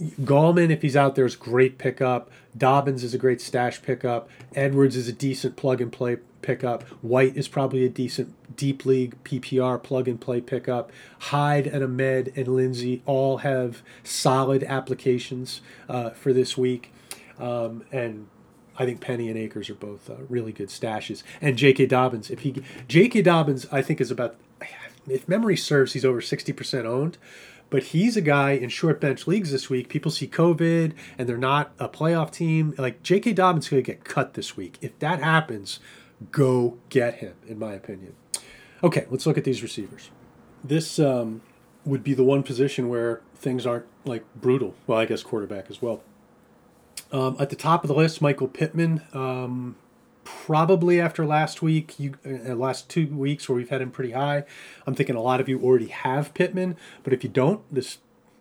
Gallman, 0.00 0.70
if 0.70 0.82
he's 0.82 0.96
out 0.96 1.16
there, 1.16 1.24
is 1.24 1.36
great 1.36 1.78
pickup. 1.78 2.30
Dobbins 2.56 3.02
is 3.02 3.14
a 3.14 3.18
great 3.18 3.40
stash 3.40 3.82
pickup. 3.82 4.28
Edwards 4.54 4.96
is 4.96 5.08
a 5.08 5.12
decent 5.12 5.56
plug 5.56 5.80
and 5.80 5.92
play 5.92 6.18
pickup. 6.40 6.84
White 7.02 7.36
is 7.36 7.48
probably 7.48 7.84
a 7.84 7.88
decent 7.88 8.34
deep 8.56 8.86
league 8.86 9.16
PPR 9.24 9.82
plug 9.82 10.06
and 10.06 10.20
play 10.20 10.40
pickup. 10.40 10.92
Hyde 11.18 11.66
and 11.66 11.82
Ahmed 11.82 12.32
and 12.36 12.48
Lindsay 12.48 13.02
all 13.06 13.38
have 13.38 13.82
solid 14.04 14.62
applications 14.64 15.60
uh, 15.88 16.10
for 16.10 16.32
this 16.32 16.56
week. 16.56 16.92
Um, 17.38 17.84
and 17.90 18.28
I 18.78 18.84
think 18.84 19.00
Penny 19.00 19.28
and 19.28 19.36
Akers 19.36 19.68
are 19.68 19.74
both 19.74 20.08
uh, 20.08 20.14
really 20.28 20.52
good 20.52 20.68
stashes. 20.68 21.24
And 21.40 21.56
J.K. 21.56 21.86
Dobbins, 21.86 22.30
if 22.30 22.40
he 22.40 22.62
J.K. 22.86 23.22
Dobbins, 23.22 23.66
I 23.72 23.82
think 23.82 24.00
is 24.00 24.10
about 24.10 24.36
if 25.08 25.28
memory 25.28 25.56
serves, 25.56 25.94
he's 25.94 26.04
over 26.04 26.20
60% 26.20 26.84
owned. 26.84 27.18
But 27.70 27.84
he's 27.84 28.16
a 28.16 28.20
guy 28.20 28.52
in 28.52 28.70
short 28.70 29.00
bench 29.00 29.26
leagues 29.26 29.52
this 29.52 29.68
week. 29.68 29.88
People 29.88 30.10
see 30.10 30.26
COVID 30.26 30.94
and 31.18 31.28
they're 31.28 31.36
not 31.36 31.72
a 31.78 31.88
playoff 31.88 32.30
team. 32.30 32.74
Like 32.78 33.02
J.K. 33.02 33.34
Dobbins 33.34 33.68
going 33.68 33.82
to 33.82 33.86
get 33.86 34.04
cut 34.04 34.34
this 34.34 34.56
week. 34.56 34.78
If 34.80 34.98
that 35.00 35.22
happens, 35.22 35.80
go 36.30 36.78
get 36.88 37.16
him, 37.16 37.34
in 37.46 37.58
my 37.58 37.74
opinion. 37.74 38.14
Okay, 38.82 39.06
let's 39.10 39.26
look 39.26 39.36
at 39.36 39.44
these 39.44 39.62
receivers. 39.62 40.10
This 40.64 40.98
um, 40.98 41.42
would 41.84 42.02
be 42.02 42.14
the 42.14 42.24
one 42.24 42.42
position 42.42 42.88
where 42.88 43.20
things 43.34 43.66
aren't 43.66 43.86
like 44.04 44.24
brutal. 44.34 44.74
Well, 44.86 44.98
I 44.98 45.04
guess 45.04 45.22
quarterback 45.22 45.70
as 45.70 45.82
well. 45.82 46.02
Um, 47.12 47.36
at 47.38 47.50
the 47.50 47.56
top 47.56 47.84
of 47.84 47.88
the 47.88 47.94
list, 47.94 48.20
Michael 48.20 48.48
Pittman. 48.48 49.02
Um, 49.12 49.76
probably 50.46 51.00
after 51.00 51.24
last 51.24 51.62
week, 51.62 51.98
you 51.98 52.14
uh, 52.26 52.54
last 52.54 52.88
two 52.88 53.06
weeks 53.06 53.48
where 53.48 53.56
we've 53.56 53.70
had 53.70 53.80
him 53.80 53.90
pretty 53.90 54.12
high. 54.12 54.44
I'm 54.86 54.94
thinking 54.94 55.16
a 55.16 55.22
lot 55.22 55.40
of 55.40 55.48
you 55.48 55.60
already 55.60 55.88
have 55.88 56.34
Pittman, 56.34 56.76
but 57.02 57.12
if 57.12 57.22
you 57.24 57.30
don't, 57.30 57.62
this 57.72 57.98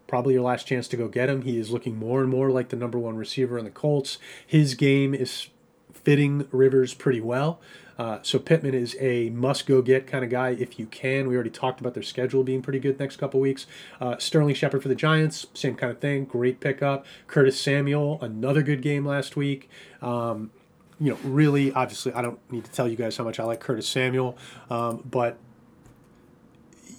probably 0.07 0.33
your 0.33 0.43
last 0.43 0.67
chance 0.67 0.87
to 0.89 0.97
go 0.97 1.07
get 1.07 1.29
him. 1.29 1.41
He 1.41 1.57
is 1.57 1.69
looking 1.69 1.97
more 1.97 2.21
and 2.21 2.29
more 2.29 2.49
like 2.49 2.69
the 2.69 2.75
number 2.75 2.97
one 2.97 3.15
receiver 3.15 3.57
in 3.57 3.65
the 3.65 3.71
Colts. 3.71 4.17
His 4.45 4.73
game 4.73 5.13
is 5.13 5.47
fitting 5.93 6.47
Rivers 6.51 6.93
pretty 6.93 7.21
well. 7.21 7.59
Uh, 7.97 8.19
so 8.21 8.37
Pittman 8.37 8.75
is 8.75 8.95
a 8.99 9.29
must-go 9.31 9.81
get 9.81 10.05
kind 10.05 10.23
of 10.23 10.29
guy 10.29 10.49
if 10.49 10.77
you 10.77 10.85
can. 10.85 11.27
We 11.27 11.35
already 11.35 11.49
talked 11.49 11.81
about 11.81 11.93
their 11.93 12.03
schedule 12.03 12.43
being 12.43 12.61
pretty 12.61 12.79
good 12.79 12.99
next 12.99 13.17
couple 13.17 13.39
weeks. 13.39 13.65
Uh, 13.99 14.17
Sterling 14.17 14.55
Shepard 14.55 14.83
for 14.83 14.87
the 14.87 14.95
Giants, 14.95 15.47
same 15.53 15.75
kind 15.75 15.91
of 15.91 15.99
thing. 15.99 16.25
Great 16.25 16.59
pickup. 16.59 17.05
Curtis 17.25 17.59
Samuel, 17.59 18.19
another 18.21 18.61
good 18.61 18.81
game 18.81 19.05
last 19.05 19.35
week. 19.35 19.69
Um, 20.01 20.51
you 20.99 21.11
know, 21.11 21.19
really, 21.23 21.71
obviously, 21.71 22.13
I 22.13 22.21
don't 22.21 22.39
need 22.51 22.65
to 22.65 22.71
tell 22.71 22.87
you 22.87 22.95
guys 22.95 23.17
how 23.17 23.23
much 23.23 23.39
I 23.39 23.43
like 23.43 23.59
Curtis 23.59 23.87
Samuel, 23.87 24.37
um, 24.69 25.03
but 25.09 25.37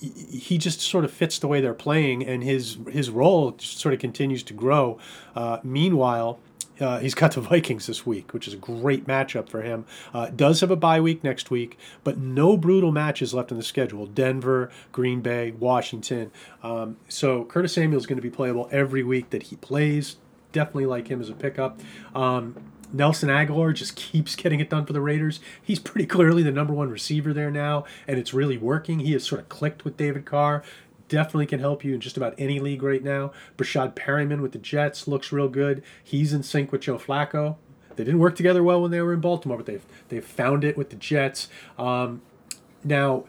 he 0.00 0.58
just 0.58 0.80
sort 0.80 1.04
of 1.04 1.10
fits 1.12 1.38
the 1.38 1.48
way 1.48 1.60
they're 1.60 1.74
playing, 1.74 2.24
and 2.24 2.42
his 2.42 2.78
his 2.90 3.10
role 3.10 3.56
sort 3.58 3.94
of 3.94 4.00
continues 4.00 4.42
to 4.44 4.54
grow. 4.54 4.98
Uh, 5.34 5.58
meanwhile, 5.64 6.38
uh, 6.80 6.98
he's 7.00 7.14
got 7.14 7.32
the 7.32 7.40
Vikings 7.50 7.86
this 7.86 8.06
week, 8.06 8.32
which 8.32 8.46
is 8.46 8.54
a 8.54 8.58
great 8.58 9.06
matchup 9.06 9.48
for 9.48 9.62
him. 9.62 9.84
Uh, 10.14 10.26
does 10.26 10.60
have 10.60 10.70
a 10.70 10.76
bye 10.76 11.00
week 11.00 11.24
next 11.24 11.50
week, 11.50 11.78
but 12.04 12.18
no 12.18 12.56
brutal 12.56 12.92
matches 12.92 13.34
left 13.34 13.50
in 13.50 13.56
the 13.56 13.64
schedule. 13.64 14.06
Denver, 14.06 14.70
Green 14.92 15.20
Bay, 15.20 15.50
Washington. 15.52 16.30
Um, 16.62 16.96
so 17.08 17.44
Curtis 17.44 17.72
Samuel 17.72 17.98
is 17.98 18.06
going 18.06 18.18
to 18.18 18.22
be 18.22 18.30
playable 18.30 18.68
every 18.70 19.02
week 19.02 19.30
that 19.30 19.44
he 19.44 19.56
plays. 19.56 20.16
Definitely 20.52 20.86
like 20.86 21.08
him 21.08 21.20
as 21.20 21.28
a 21.28 21.34
pickup. 21.34 21.80
Um, 22.14 22.54
Nelson 22.92 23.28
Agholor 23.28 23.74
just 23.74 23.96
keeps 23.96 24.34
getting 24.34 24.60
it 24.60 24.70
done 24.70 24.86
for 24.86 24.92
the 24.92 25.00
Raiders. 25.00 25.40
He's 25.62 25.78
pretty 25.78 26.06
clearly 26.06 26.42
the 26.42 26.50
number 26.50 26.72
one 26.72 26.90
receiver 26.90 27.32
there 27.32 27.50
now, 27.50 27.84
and 28.06 28.18
it's 28.18 28.32
really 28.32 28.56
working. 28.56 29.00
He 29.00 29.12
has 29.12 29.24
sort 29.24 29.40
of 29.40 29.48
clicked 29.48 29.84
with 29.84 29.96
David 29.96 30.24
Carr 30.24 30.62
definitely 31.08 31.46
can 31.46 31.60
help 31.60 31.84
you 31.84 31.94
in 31.94 32.00
just 32.00 32.16
about 32.16 32.34
any 32.38 32.60
league 32.60 32.82
right 32.82 33.02
now. 33.02 33.32
Breshad 33.56 33.94
Perriman 33.94 34.40
with 34.40 34.52
the 34.52 34.58
Jets 34.58 35.08
looks 35.08 35.32
real 35.32 35.48
good. 35.48 35.82
He's 36.02 36.32
in 36.32 36.42
sync 36.42 36.70
with 36.70 36.82
Joe 36.82 36.98
Flacco. 36.98 37.56
They 37.96 38.04
didn't 38.04 38.20
work 38.20 38.36
together 38.36 38.62
well 38.62 38.80
when 38.80 38.92
they 38.92 39.00
were 39.00 39.12
in 39.12 39.20
Baltimore, 39.20 39.56
but 39.56 39.66
they've 39.66 39.84
they've 40.08 40.24
found 40.24 40.62
it 40.62 40.76
with 40.76 40.90
the 40.90 40.96
Jets. 40.96 41.48
Um, 41.78 42.22
now, 42.84 43.24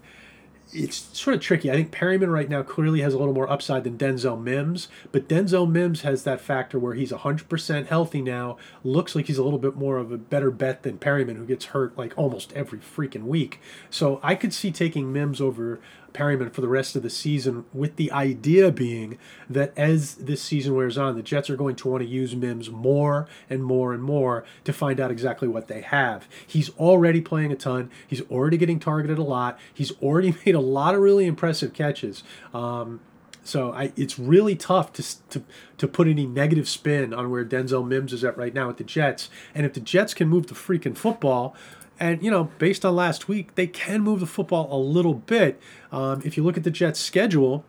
it's 0.71 1.17
sort 1.17 1.35
of 1.35 1.41
tricky. 1.41 1.71
I 1.71 1.73
think 1.73 1.91
Perriman 1.91 2.31
right 2.31 2.49
now 2.49 2.61
clearly 2.61 3.01
has 3.01 3.13
a 3.13 3.17
little 3.17 3.33
more 3.33 3.49
upside 3.49 3.83
than 3.83 3.97
Denzel 3.97 4.41
Mims, 4.41 4.87
but 5.11 5.27
Denzel 5.27 5.69
Mims 5.69 6.01
has 6.01 6.23
that 6.23 6.41
factor 6.41 6.77
where 6.77 6.93
he's 6.93 7.11
100% 7.11 7.87
healthy 7.87 8.21
now. 8.21 8.57
Looks 8.83 9.15
like 9.15 9.25
he's 9.25 9.37
a 9.37 9.43
little 9.43 9.59
bit 9.59 9.75
more 9.75 9.97
of 9.97 10.11
a 10.11 10.17
better 10.17 10.51
bet 10.51 10.83
than 10.83 10.99
Perriman, 10.99 11.37
who 11.37 11.45
gets 11.45 11.65
hurt 11.65 11.97
like 11.97 12.13
almost 12.17 12.53
every 12.53 12.79
freaking 12.79 13.23
week. 13.23 13.59
So 13.89 14.19
I 14.21 14.35
could 14.35 14.53
see 14.53 14.71
taking 14.71 15.11
Mims 15.11 15.41
over 15.41 15.79
Perriman 16.13 16.53
for 16.53 16.61
the 16.61 16.67
rest 16.67 16.95
of 16.95 17.03
the 17.03 17.09
season, 17.09 17.65
with 17.73 17.95
the 17.95 18.11
idea 18.11 18.71
being 18.71 19.17
that 19.49 19.73
as 19.77 20.15
this 20.15 20.41
season 20.41 20.75
wears 20.75 20.97
on, 20.97 21.15
the 21.15 21.23
Jets 21.23 21.49
are 21.49 21.55
going 21.55 21.75
to 21.77 21.87
want 21.87 22.03
to 22.03 22.09
use 22.09 22.35
Mims 22.35 22.69
more 22.69 23.27
and 23.49 23.63
more 23.63 23.93
and 23.93 24.03
more 24.03 24.43
to 24.63 24.73
find 24.73 24.99
out 24.99 25.11
exactly 25.11 25.47
what 25.47 25.67
they 25.67 25.81
have. 25.81 26.27
He's 26.45 26.69
already 26.71 27.21
playing 27.21 27.51
a 27.51 27.55
ton. 27.55 27.89
He's 28.07 28.21
already 28.29 28.57
getting 28.57 28.79
targeted 28.79 29.17
a 29.17 29.23
lot. 29.23 29.59
He's 29.73 29.91
already 30.01 30.35
made 30.45 30.55
a 30.55 30.59
lot 30.59 30.95
of 30.95 31.01
really 31.01 31.25
impressive 31.25 31.73
catches. 31.73 32.23
Um, 32.53 32.99
so 33.43 33.73
I, 33.73 33.91
it's 33.95 34.19
really 34.19 34.55
tough 34.55 34.93
to, 34.93 35.27
to 35.29 35.43
to 35.77 35.87
put 35.87 36.07
any 36.07 36.27
negative 36.27 36.69
spin 36.69 37.13
on 37.13 37.31
where 37.31 37.43
Denzel 37.43 37.87
Mims 37.87 38.13
is 38.13 38.23
at 38.23 38.37
right 38.37 38.53
now 38.53 38.67
with 38.67 38.77
the 38.77 38.83
Jets. 38.83 39.29
And 39.55 39.65
if 39.65 39.73
the 39.73 39.79
Jets 39.79 40.13
can 40.13 40.27
move 40.27 40.47
the 40.47 40.53
freaking 40.53 40.95
football, 40.95 41.55
and, 41.99 42.23
you 42.23 42.31
know, 42.31 42.45
based 42.57 42.85
on 42.85 42.95
last 42.95 43.27
week, 43.27 43.55
they 43.55 43.67
can 43.67 44.01
move 44.01 44.21
the 44.21 44.25
football 44.25 44.69
a 44.71 44.79
little 44.79 45.15
bit. 45.15 45.59
Um, 45.91 46.21
if 46.23 46.37
you 46.37 46.43
look 46.43 46.57
at 46.57 46.63
the 46.63 46.71
Jets' 46.71 46.99
schedule, 46.99 47.65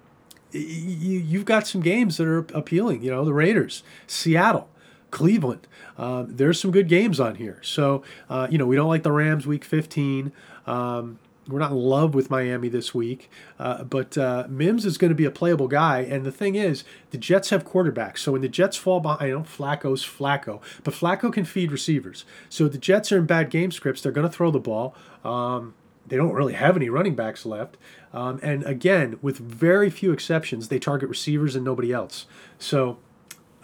you, 0.52 1.38
have 1.38 1.44
got 1.44 1.66
some 1.66 1.80
games 1.80 2.16
that 2.16 2.26
are 2.26 2.46
appealing. 2.54 3.02
You 3.02 3.10
know, 3.10 3.24
the 3.24 3.34
Raiders, 3.34 3.82
Seattle, 4.06 4.68
Cleveland. 5.10 5.66
Um, 5.98 6.36
there's 6.36 6.60
some 6.60 6.70
good 6.70 6.88
games 6.88 7.20
on 7.20 7.36
here. 7.36 7.58
So, 7.62 8.02
uh, 8.28 8.46
you 8.50 8.58
know, 8.58 8.66
we 8.66 8.76
don't 8.76 8.88
like 8.88 9.02
the 9.02 9.12
Rams 9.12 9.46
week 9.46 9.64
15. 9.64 10.32
Um, 10.66 11.18
we're 11.48 11.58
not 11.58 11.72
in 11.72 11.78
love 11.78 12.14
with 12.14 12.30
Miami 12.30 12.68
this 12.68 12.94
week, 12.94 13.30
uh, 13.58 13.84
but 13.84 14.16
uh, 14.16 14.46
Mims 14.48 14.84
is 14.84 14.98
going 14.98 15.08
to 15.10 15.14
be 15.14 15.24
a 15.24 15.30
playable 15.30 15.68
guy. 15.68 16.00
And 16.00 16.24
the 16.24 16.32
thing 16.32 16.54
is, 16.54 16.84
the 17.10 17.18
Jets 17.18 17.50
have 17.50 17.64
quarterbacks. 17.64 18.18
So 18.18 18.32
when 18.32 18.42
the 18.42 18.48
Jets 18.48 18.76
fall 18.76 19.00
behind, 19.00 19.22
I 19.22 19.30
know 19.30 19.40
Flacco's 19.40 20.04
Flacco, 20.04 20.60
but 20.84 20.94
Flacco 20.94 21.32
can 21.32 21.44
feed 21.44 21.72
receivers. 21.72 22.24
So 22.48 22.68
the 22.68 22.78
Jets 22.78 23.10
are 23.10 23.18
in 23.18 23.26
bad 23.26 23.50
game 23.50 23.70
scripts. 23.72 24.02
They're 24.02 24.12
going 24.12 24.28
to 24.28 24.32
throw 24.32 24.50
the 24.50 24.60
ball. 24.60 24.94
Um, 25.24 25.74
they 26.06 26.16
don't 26.16 26.32
really 26.32 26.54
have 26.54 26.76
any 26.76 26.88
running 26.88 27.14
backs 27.14 27.46
left. 27.46 27.76
Um, 28.12 28.40
and 28.42 28.64
again, 28.64 29.18
with 29.22 29.38
very 29.38 29.90
few 29.90 30.12
exceptions, 30.12 30.68
they 30.68 30.78
target 30.78 31.08
receivers 31.08 31.54
and 31.54 31.64
nobody 31.64 31.92
else. 31.92 32.26
So 32.58 32.98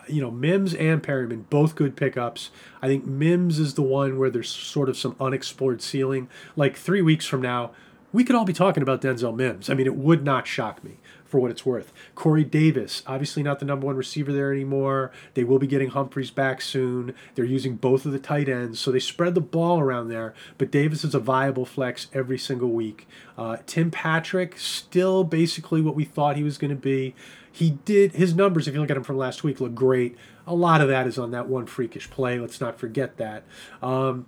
you 0.09 0.21
know, 0.21 0.31
Mims 0.31 0.75
and 0.75 1.03
Perriman, 1.03 1.49
both 1.51 1.75
good 1.75 1.97
pickups. 1.97 2.51
I 2.83 2.87
think 2.89 3.07
Mims 3.07 3.59
is 3.59 3.75
the 3.75 3.83
one 3.83 4.19
where 4.19 4.31
there's 4.31 4.51
sort 4.51 4.89
of 4.89 4.97
some 4.97 5.17
unexplored 5.21 5.83
ceiling. 5.83 6.29
Like 6.55 6.77
three 6.77 7.03
weeks 7.03 7.27
from 7.27 7.43
now, 7.43 7.73
we 8.13 8.25
could 8.25 8.37
all 8.37 8.45
be 8.45 8.53
talking 8.53 8.83
about 8.83 9.03
Denzel 9.03 9.35
Mims. 9.35 9.69
I 9.69 9.75
mean, 9.75 9.87
it 9.87 9.97
would 9.97 10.25
not 10.25 10.47
shock 10.47 10.83
me 10.83 10.99
for 11.27 11.41
what 11.41 11.51
it's 11.51 11.67
worth. 11.67 11.93
Corey 12.15 12.45
Davis, 12.45 13.03
obviously 13.07 13.43
not 13.43 13.59
the 13.59 13.65
number 13.65 13.87
one 13.87 13.97
receiver 13.97 14.33
there 14.33 14.53
anymore. 14.53 15.11
They 15.35 15.45
will 15.45 15.59
be 15.59 15.67
getting 15.67 15.91
Humphries 15.91 16.31
back 16.31 16.63
soon. 16.63 17.15
They're 17.35 17.45
using 17.45 17.77
both 17.77 18.07
of 18.07 18.13
the 18.13 18.19
tight 18.19 18.49
ends, 18.49 18.79
so 18.81 18.91
they 18.91 19.01
spread 19.01 19.35
the 19.35 19.41
ball 19.41 19.81
around 19.81 20.09
there. 20.09 20.35
But 20.57 20.71
Davis 20.71 21.05
is 21.05 21.15
a 21.15 21.21
viable 21.21 21.67
flex 21.67 22.07
every 22.13 22.39
single 22.39 22.71
week. 22.71 23.09
Uh, 23.37 23.59
Tim 23.67 23.91
Patrick, 23.91 24.59
still 24.59 25.25
basically 25.25 25.81
what 25.81 25.95
we 25.95 26.05
thought 26.05 26.37
he 26.37 26.45
was 26.45 26.59
going 26.59 26.71
to 26.71 26.77
be. 26.77 27.15
He 27.57 27.71
did 27.87 28.13
his 28.13 28.35
numbers. 28.35 28.69
If 28.69 28.75
you 28.75 28.81
look 28.83 28.91
at 28.91 28.99
him 28.99 29.03
from 29.03 29.17
last 29.17 29.43
week, 29.43 29.63
look 29.63 29.75
great. 29.75 30.15
A 30.47 30.55
lot 30.55 30.83
of 30.83 30.89
that 30.89 31.07
is 31.07 31.19
on 31.19 31.31
that 31.31 31.49
one 31.49 31.65
freakish 31.65 32.11
play. 32.11 32.39
Let's 32.39 32.61
not 32.61 32.79
forget 32.79 33.17
that. 33.17 33.45
Um, 33.83 34.27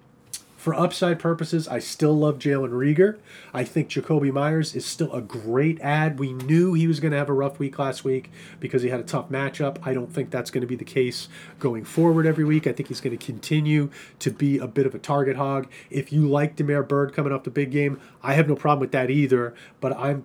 for 0.57 0.75
upside 0.75 1.19
purposes, 1.19 1.69
I 1.69 1.79
still 1.79 2.14
love 2.14 2.38
Jalen 2.38 2.71
Reagor 2.71 3.19
I 3.53 3.64
think 3.64 3.91
Jakobi 3.91 4.33
Meyers 4.33 4.75
is 4.75 4.87
still 4.87 5.12
a 5.12 5.21
great 5.21 5.79
ad. 5.83 6.19
We 6.19 6.33
knew 6.33 6.73
he 6.73 6.87
was 6.87 7.01
going 7.01 7.12
to 7.12 7.19
have 7.19 7.29
a 7.29 7.35
rough 7.35 7.59
week 7.59 7.79
last 7.79 8.03
week 8.03 8.31
because 8.61 8.81
he 8.81 8.88
had 8.88 8.99
a 8.99 9.05
tough 9.05 9.29
matchup. 9.29 9.77
I 9.87 9.93
don't 9.93 10.11
think 10.11 10.31
that's 10.31 10.51
going 10.51 10.62
to 10.62 10.67
be 10.67 10.75
the 10.75 10.85
case 10.85 11.29
going 11.59 11.85
forward 11.85 12.25
every 12.25 12.45
week. 12.45 12.67
I 12.67 12.73
think 12.73 12.88
he's 12.88 13.03
going 13.03 13.17
to 13.17 13.23
continue 13.23 13.91
to 14.21 14.31
be 14.31 14.57
a 14.57 14.67
bit 14.67 14.87
of 14.87 14.95
a 14.95 14.99
target 14.99 15.37
hog. 15.37 15.69
If 15.91 16.14
you 16.14 16.27
like 16.27 16.57
Damiere 16.57 16.83
Byrd 16.83 17.12
coming 17.12 17.31
off 17.31 17.45
the 17.45 17.51
big 17.51 17.71
game, 17.73 18.01
I 18.23 18.33
have 18.33 18.49
no 18.49 18.57
problem 18.57 18.81
with 18.81 18.93
that 18.93 19.11
either. 19.11 19.55
But 19.81 19.95
I'm 19.99 20.25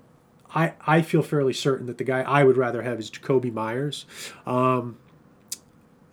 I, 0.54 0.74
I 0.86 1.02
feel 1.02 1.22
fairly 1.22 1.54
certain 1.54 1.88
that 1.88 1.98
the 1.98 2.04
guy 2.04 2.22
I 2.22 2.44
would 2.44 2.58
rather 2.58 2.82
have 2.82 3.00
is 3.00 3.10
Jakobi 3.10 3.52
Meyers. 3.52 4.06
Um, 4.46 4.98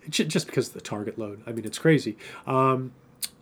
just 0.09 0.47
because 0.47 0.69
of 0.69 0.73
the 0.73 0.81
target 0.81 1.19
load. 1.19 1.41
I 1.45 1.51
mean, 1.51 1.63
it's 1.63 1.77
crazy. 1.77 2.17
Um, 2.47 2.91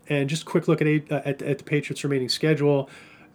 and 0.10 0.30
just 0.30 0.44
a 0.44 0.46
quick 0.46 0.68
look 0.68 0.82
at, 0.82 0.88
eight, 0.88 1.12
uh, 1.12 1.22
at, 1.24 1.42
at 1.42 1.58
the 1.58 1.64
Patriots' 1.64 2.04
remaining 2.04 2.30
schedule 2.30 2.90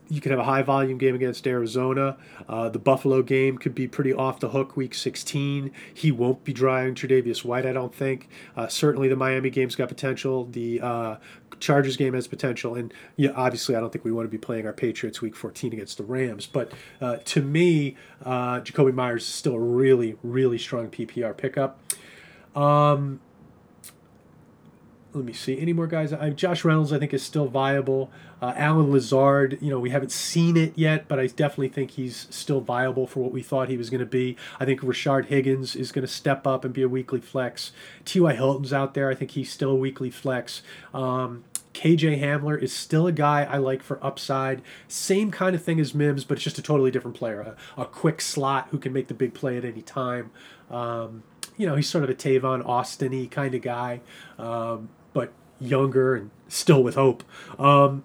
you 0.09 0.21
could 0.21 0.31
have 0.31 0.39
a 0.39 0.45
high 0.45 0.63
volume 0.63 0.99
game 0.99 1.15
against 1.15 1.47
Arizona. 1.47 2.17
Uh, 2.49 2.69
the 2.69 2.79
Buffalo 2.79 3.23
game 3.23 3.57
could 3.59 3.75
be 3.75 3.89
pretty 3.89 4.13
off 4.13 4.41
the 4.41 4.51
hook 4.51 4.77
week 4.77 4.95
16. 4.95 5.71
He 5.93 6.13
won't 6.13 6.45
be 6.45 6.53
driving 6.53 6.95
Tre'Davious 6.95 7.45
White, 7.45 7.65
I 7.65 7.73
don't 7.73 7.95
think. 7.95 8.29
Uh, 8.57 8.69
certainly 8.69 9.09
the 9.09 9.17
Miami 9.17 9.51
game's 9.51 9.77
got 9.77 9.89
potential. 9.89 10.47
The 10.47 10.81
uh, 10.81 11.17
Chargers 11.61 11.97
game 11.97 12.15
has 12.15 12.27
potential. 12.27 12.75
And 12.75 12.93
yeah, 13.17 13.31
obviously, 13.35 13.77
I 13.77 13.81
don't 13.81 13.93
think 13.93 14.05
we 14.05 14.13
want 14.13 14.27
to 14.27 14.31
be 14.31 14.39
playing 14.39 14.67
our 14.67 14.73
Patriots 14.73 15.21
week 15.21 15.37
14 15.37 15.73
against 15.73 15.99
the 15.99 16.05
Rams. 16.05 16.47
But 16.47 16.73
uh, 17.01 17.19
to 17.25 17.43
me, 17.43 17.97
uh, 18.25 18.61
Jakobi 18.61 18.95
Meyers 18.95 19.23
is 19.23 19.29
still 19.29 19.55
a 19.55 19.59
really, 19.59 20.17
really 20.23 20.59
strong 20.59 20.89
PPR 20.89 21.37
pickup. 21.37 21.81
Um, 22.55 23.21
let 25.13 25.25
me 25.25 25.33
see 25.33 25.61
any 25.61 25.73
more 25.73 25.87
guys. 25.87 26.13
I, 26.13 26.31
Josh 26.31 26.65
Reynolds, 26.65 26.93
I 26.93 26.99
think, 26.99 27.15
is 27.15 27.23
still 27.23 27.47
viable. 27.47 28.11
Uh, 28.45 28.53
Allen 28.57 28.91
Lazard, 28.91 29.57
you 29.63 29.71
know, 29.71 29.81
we 29.81 29.89
haven't 29.89 30.13
seen 30.13 30.55
it 30.59 30.75
yet, 30.77 31.09
but 31.09 31.19
I 31.19 31.29
definitely 31.29 31.71
think 31.71 31.93
he's 31.93 32.27
still 32.29 32.61
viable 32.61 33.07
for 33.07 33.21
what 33.21 33.33
we 33.33 33.43
thought 33.43 33.71
he 33.71 33.79
was 33.79 33.89
going 33.89 34.01
to 34.01 34.07
be. 34.07 34.37
I 34.61 34.67
think 34.67 34.83
Rashard 34.83 35.29
Higgins 35.29 35.75
is 35.75 35.91
going 35.91 36.07
to 36.07 36.13
step 36.13 36.47
up 36.47 36.63
and 36.63 36.75
be 36.75 36.83
a 36.83 36.89
weekly 36.89 37.23
flex. 37.23 37.73
T.Y. 38.05 38.35
Hilton's 38.35 38.71
out 38.71 38.93
there. 38.93 39.09
I 39.09 39.15
think 39.15 39.31
he's 39.31 39.51
still 39.51 39.71
a 39.71 39.75
weekly 39.75 40.11
flex. 40.11 40.61
Um, 40.93 41.45
KJ 41.73 42.21
Hamler 42.21 42.61
is 42.61 42.71
still 42.71 43.07
a 43.07 43.13
guy 43.13 43.45
I 43.45 43.57
like 43.57 43.83
for 43.83 43.99
upside. 44.05 44.61
Same 44.89 45.31
kind 45.31 45.57
of 45.57 45.63
thing 45.63 45.81
as 45.81 45.95
Mims, 45.95 46.27
but 46.27 46.37
it's 46.37 46.45
just 46.45 46.59
a 46.59 46.63
totally 46.63 46.91
different 46.91 47.17
player. 47.17 47.41
A, 47.41 47.81
a 47.81 47.87
quick 47.87 48.21
slot 48.21 48.69
who 48.73 48.79
can 48.79 48.93
make 48.93 49.09
the 49.09 49.15
big 49.15 49.33
play 49.33 49.57
at 49.57 49.65
any 49.65 49.81
time. 49.81 50.31
Um, 50.71 51.23
you 51.57 51.67
know, 51.67 51.77
he's 51.77 51.89
sort 51.89 52.05
of 52.05 52.11
a 52.11 52.15
Tavon 52.15 52.63
Austin 52.67 53.13
y 53.13 53.27
kind 53.31 53.55
of 53.55 53.63
guy. 53.63 54.03
Um, 54.39 54.91
but 55.15 55.33
younger 55.61 56.15
and 56.15 56.31
still 56.49 56.83
with 56.83 56.97
hope. 56.97 57.25
Um, 57.59 58.05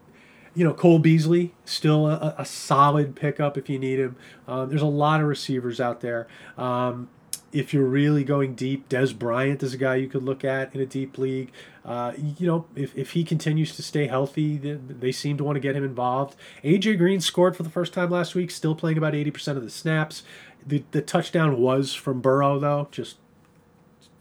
you 0.56 0.64
know, 0.64 0.74
Cole 0.74 1.00
Beasley, 1.00 1.54
still 1.66 2.08
a, 2.08 2.36
a, 2.38 2.46
solid 2.46 3.16
pickup 3.16 3.58
if 3.58 3.70
you 3.70 3.80
need 3.80 4.00
him. 4.00 4.16
Um, 4.48 4.70
there's 4.70 4.82
a 4.82 4.88
lot 4.88 5.22
of 5.22 5.28
receivers 5.28 5.80
out 5.80 6.02
there. 6.02 6.28
Um, 6.58 7.10
if 7.52 7.74
you're 7.74 7.86
really 7.86 8.24
going 8.24 8.56
deep, 8.56 8.90
Dez 8.90 9.18
Bryant 9.18 9.64
is 9.64 9.74
a 9.74 9.78
guy 9.78 9.96
you 9.96 10.08
could 10.08 10.24
look 10.24 10.44
at 10.44 10.74
in 10.76 10.82
a 10.82 10.86
deep 10.86 11.18
league. 11.18 11.52
Uh, 11.84 12.14
you 12.18 12.46
know, 12.46 12.66
if, 12.76 12.96
if 12.96 13.12
he 13.12 13.24
continues 13.24 13.76
to 13.76 13.82
stay 13.82 14.08
healthy, 14.08 14.58
they, 14.58 14.74
they, 14.74 15.12
seem 15.12 15.38
to 15.38 15.44
want 15.44 15.56
to 15.56 15.60
get 15.60 15.76
him 15.76 15.84
involved. 15.84 16.36
AJ 16.64 16.98
Green 16.98 17.20
scored 17.22 17.56
for 17.56 17.64
the 17.64 17.70
first 17.70 17.94
time 17.94 18.12
last 18.12 18.36
week, 18.36 18.52
still 18.52 18.76
playing 18.76 18.98
about 18.98 19.14
80% 19.14 19.58
of 19.58 19.64
the 19.64 19.70
snaps. 19.70 20.24
The, 20.66 20.84
the 20.92 21.02
touchdown 21.02 21.60
was 21.60 21.94
from 21.96 22.22
Burrow, 22.22 22.60
though, 22.60 22.90
just, 22.92 23.18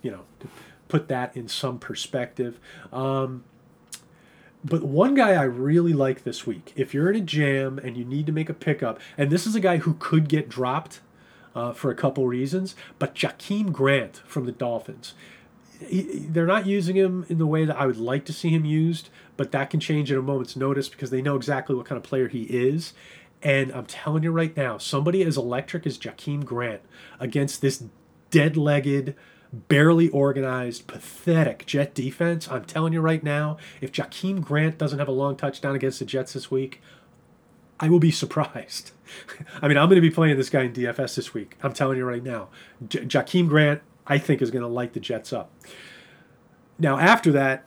you 0.01 0.11
know, 0.11 0.21
put 0.89 1.09
that 1.09 1.37
in 1.37 1.49
some 1.49 1.79
perspective. 1.79 2.59
Um, 2.93 3.45
But 4.65 4.83
one 4.83 5.15
guy 5.15 5.31
I 5.31 5.45
really 5.45 5.93
like 5.93 6.25
this 6.25 6.47
week, 6.47 6.73
if 6.75 6.93
you're 6.93 7.11
in 7.11 7.17
a 7.17 7.25
jam 7.25 7.79
and 7.79 7.97
you 7.97 8.05
need 8.05 8.27
to 8.27 8.33
make 8.33 8.49
a 8.49 8.55
pickup, 8.55 9.01
and 9.17 9.31
this 9.31 9.47
is 9.47 9.55
a 9.55 9.61
guy 9.61 9.79
who 9.79 9.95
could 9.95 10.29
get 10.29 10.49
dropped 10.49 11.01
uh, 11.55 11.73
for 11.73 11.91
a 11.91 11.95
couple 11.95 12.27
reasons, 12.27 12.75
but 12.99 13.15
Jakeem 13.15 13.73
Grant 13.73 14.23
from 14.27 14.47
the 14.47 14.53
Dolphins. 14.53 15.15
He, 15.81 16.27
they're 16.29 16.47
not 16.47 16.67
using 16.67 16.97
him 16.97 17.25
in 17.29 17.39
the 17.39 17.47
way 17.47 17.65
that 17.65 17.77
I 17.77 17.87
would 17.87 17.99
like 17.99 18.25
to 18.27 18.33
see 18.33 18.51
him 18.51 18.65
used, 18.65 19.11
but 19.37 19.53
that 19.53 19.71
can 19.71 19.79
change 19.79 20.11
at 20.11 20.19
a 20.19 20.23
moment's 20.23 20.57
notice 20.57 20.89
because 20.89 21.11
they 21.11 21.23
know 21.23 21.37
exactly 21.37 21.77
what 21.77 21.87
kind 21.87 21.97
of 21.97 22.03
player 22.03 22.29
he 22.29 22.43
is. 22.45 22.95
And 23.43 23.71
I'm 23.73 23.87
telling 23.87 24.25
you 24.25 24.33
right 24.33 24.57
now, 24.57 24.79
somebody 24.79 25.23
as 25.23 25.37
electric 25.37 25.87
as 25.87 25.99
Jakeem 25.99 26.45
Grant 26.45 26.83
against 27.21 27.61
this 27.61 27.85
dead 28.31 28.57
legged, 28.57 29.15
barely 29.53 30.09
organized, 30.11 30.87
pathetic 30.87 31.67
Jet 31.67 31.95
defense. 31.95 32.49
I'm 32.51 32.65
telling 32.65 32.93
you 32.93 33.01
right 33.01 33.23
now, 33.23 33.57
if 33.81 33.93
Jakeem 33.93 34.41
Grant 34.43 34.79
doesn't 34.79 34.99
have 34.99 35.09
a 35.09 35.13
long 35.13 35.37
touchdown 35.37 35.75
against 35.75 35.99
the 35.99 36.05
Jets 36.05 36.35
this 36.35 36.51
week, 36.51 36.81
I 37.81 37.89
will 37.89 38.01
be 38.01 38.11
surprised. 38.23 38.93
I 39.63 39.69
mean, 39.69 39.79
I'm 39.79 39.89
going 39.89 40.01
to 40.01 40.07
be 40.07 40.11
playing 40.11 40.37
this 40.37 40.51
guy 40.51 40.63
in 40.63 40.73
DFS 40.73 41.17
this 41.17 41.33
week. 41.35 41.57
I'm 41.63 41.73
telling 41.73 41.99
you 41.99 42.05
right 42.05 42.23
now. 42.23 42.49
J- 42.87 43.05
Jakeem 43.05 43.49
Grant, 43.49 43.81
I 44.07 44.19
think, 44.19 44.43
is 44.43 44.51
going 44.51 44.63
to 44.63 44.69
light 44.69 44.93
the 44.93 45.01
Jets 45.01 45.33
up. 45.33 45.51
Now, 46.79 46.99
after 46.99 47.33
that, 47.33 47.65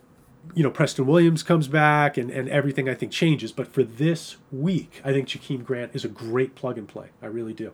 you 0.55 0.63
know, 0.63 0.71
Preston 0.71 1.05
Williams 1.05 1.43
comes 1.43 1.67
back 1.67 2.17
and, 2.17 2.31
and 2.31 2.49
everything 2.49 2.89
I 2.89 2.93
think 2.93 3.11
changes. 3.11 3.51
But 3.51 3.67
for 3.67 3.83
this 3.83 4.37
week, 4.51 5.01
I 5.03 5.11
think 5.11 5.27
Jakeem 5.27 5.63
Grant 5.63 5.95
is 5.95 6.03
a 6.03 6.09
great 6.09 6.55
plug 6.55 6.77
and 6.77 6.87
play. 6.87 7.09
I 7.21 7.27
really 7.27 7.53
do. 7.53 7.73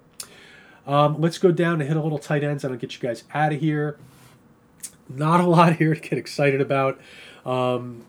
Um, 0.87 1.19
let's 1.19 1.37
go 1.37 1.51
down 1.51 1.81
and 1.81 1.87
hit 1.87 1.97
a 1.97 2.01
little 2.01 2.17
tight 2.17 2.43
ends 2.43 2.63
and 2.63 2.73
I'll 2.73 2.79
get 2.79 2.95
you 2.95 3.01
guys 3.01 3.25
out 3.33 3.53
of 3.53 3.59
here. 3.59 3.97
Not 5.09 5.41
a 5.41 5.45
lot 5.47 5.75
here 5.75 5.93
to 5.93 5.99
get 5.99 6.17
excited 6.17 6.61
about. 6.61 6.99
Um, 7.45 8.05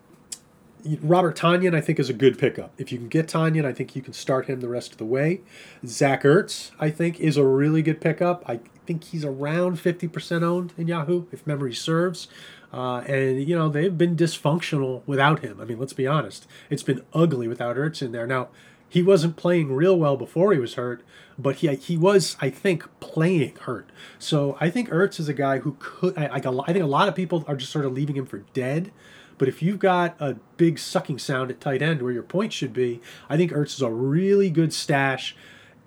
Robert 1.02 1.36
Tonyan, 1.36 1.74
I 1.74 1.80
think, 1.80 1.98
is 1.98 2.08
a 2.08 2.14
good 2.14 2.38
pickup. 2.38 2.72
If 2.78 2.92
you 2.92 2.98
can 2.98 3.08
get 3.08 3.26
Tonyan, 3.26 3.64
I 3.64 3.72
think 3.72 3.96
you 3.96 4.02
can 4.02 4.12
start 4.12 4.46
him 4.46 4.60
the 4.60 4.68
rest 4.68 4.92
of 4.92 4.98
the 4.98 5.04
way. 5.04 5.40
Zach 5.84 6.22
Ertz, 6.22 6.70
I 6.78 6.90
think, 6.90 7.18
is 7.18 7.36
a 7.36 7.44
really 7.44 7.82
good 7.82 8.00
pickup. 8.00 8.44
I 8.46 8.60
think 8.86 9.04
he's 9.04 9.24
around 9.24 9.78
50% 9.78 10.42
owned 10.42 10.72
in 10.78 10.86
Yahoo, 10.86 11.26
if 11.32 11.46
memory 11.46 11.74
serves. 11.74 12.28
Uh, 12.72 12.98
and, 13.00 13.42
you 13.42 13.56
know, 13.56 13.68
they've 13.68 13.96
been 13.96 14.16
dysfunctional 14.16 15.02
without 15.04 15.40
him. 15.40 15.60
I 15.60 15.64
mean, 15.64 15.78
let's 15.78 15.92
be 15.92 16.06
honest. 16.06 16.46
It's 16.70 16.82
been 16.82 17.02
ugly 17.12 17.48
without 17.48 17.76
Ertz 17.76 18.00
in 18.00 18.12
there. 18.12 18.26
Now, 18.26 18.48
he 18.88 19.02
wasn't 19.02 19.36
playing 19.36 19.72
real 19.72 19.98
well 19.98 20.16
before 20.16 20.52
he 20.52 20.58
was 20.58 20.74
hurt, 20.74 21.02
but 21.38 21.56
he 21.56 21.74
he 21.76 21.96
was, 21.96 22.36
I 22.40 22.50
think, 22.50 22.88
playing 23.00 23.54
hurt. 23.62 23.90
So 24.18 24.56
I 24.60 24.70
think 24.70 24.88
Ertz 24.88 25.20
is 25.20 25.28
a 25.28 25.34
guy 25.34 25.58
who 25.58 25.76
could. 25.78 26.16
I, 26.16 26.26
I, 26.34 26.40
think 26.40 26.84
a 26.84 26.86
lot 26.86 27.08
of 27.08 27.14
people 27.14 27.44
are 27.46 27.56
just 27.56 27.70
sort 27.70 27.84
of 27.84 27.92
leaving 27.92 28.16
him 28.16 28.26
for 28.26 28.38
dead. 28.52 28.90
But 29.36 29.46
if 29.46 29.62
you've 29.62 29.78
got 29.78 30.16
a 30.18 30.34
big 30.56 30.78
sucking 30.80 31.20
sound 31.20 31.50
at 31.50 31.60
tight 31.60 31.80
end 31.80 32.02
where 32.02 32.12
your 32.12 32.24
point 32.24 32.52
should 32.52 32.72
be, 32.72 33.00
I 33.30 33.36
think 33.36 33.52
Ertz 33.52 33.74
is 33.76 33.82
a 33.82 33.90
really 33.90 34.50
good 34.50 34.72
stash, 34.72 35.36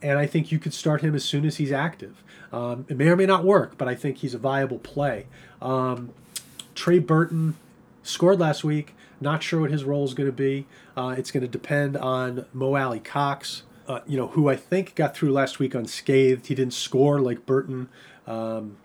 and 0.01 0.17
I 0.17 0.25
think 0.25 0.51
you 0.51 0.59
could 0.59 0.73
start 0.73 1.01
him 1.01 1.13
as 1.13 1.25
soon 1.25 1.45
as 1.45 1.57
he's 1.57 1.71
active. 1.71 2.23
Um, 2.53 2.85
it 2.87 2.97
may 2.97 3.09
or 3.09 3.17
may 3.17 3.25
not 3.25 3.43
work, 3.43 3.77
but 3.77 3.87
I 3.87 3.95
think 3.95 4.17
he's 4.17 4.33
a 4.33 4.37
viable 4.37 4.79
play. 4.79 5.25
Um, 5.61 6.11
Trey 6.75 6.99
Burton 6.99 7.55
scored 8.03 8.39
last 8.39 8.63
week. 8.63 8.95
Not 9.21 9.43
sure 9.43 9.61
what 9.61 9.71
his 9.71 9.83
role 9.83 10.03
is 10.03 10.13
going 10.13 10.27
to 10.27 10.35
be. 10.35 10.65
Uh, 10.97 11.15
it's 11.17 11.31
going 11.31 11.41
to 11.41 11.47
depend 11.47 11.95
on 11.95 12.45
Mo 12.53 12.75
Alie-Cox, 12.75 13.63
uh, 13.87 13.99
you 14.07 14.17
know, 14.17 14.27
who 14.27 14.49
I 14.49 14.55
think 14.55 14.95
got 14.95 15.15
through 15.15 15.31
last 15.31 15.59
week 15.59 15.75
unscathed. 15.75 16.47
He 16.47 16.55
didn't 16.55 16.73
score 16.73 17.19
like 17.19 17.45
Burton. 17.45 17.89
Um, 18.27 18.77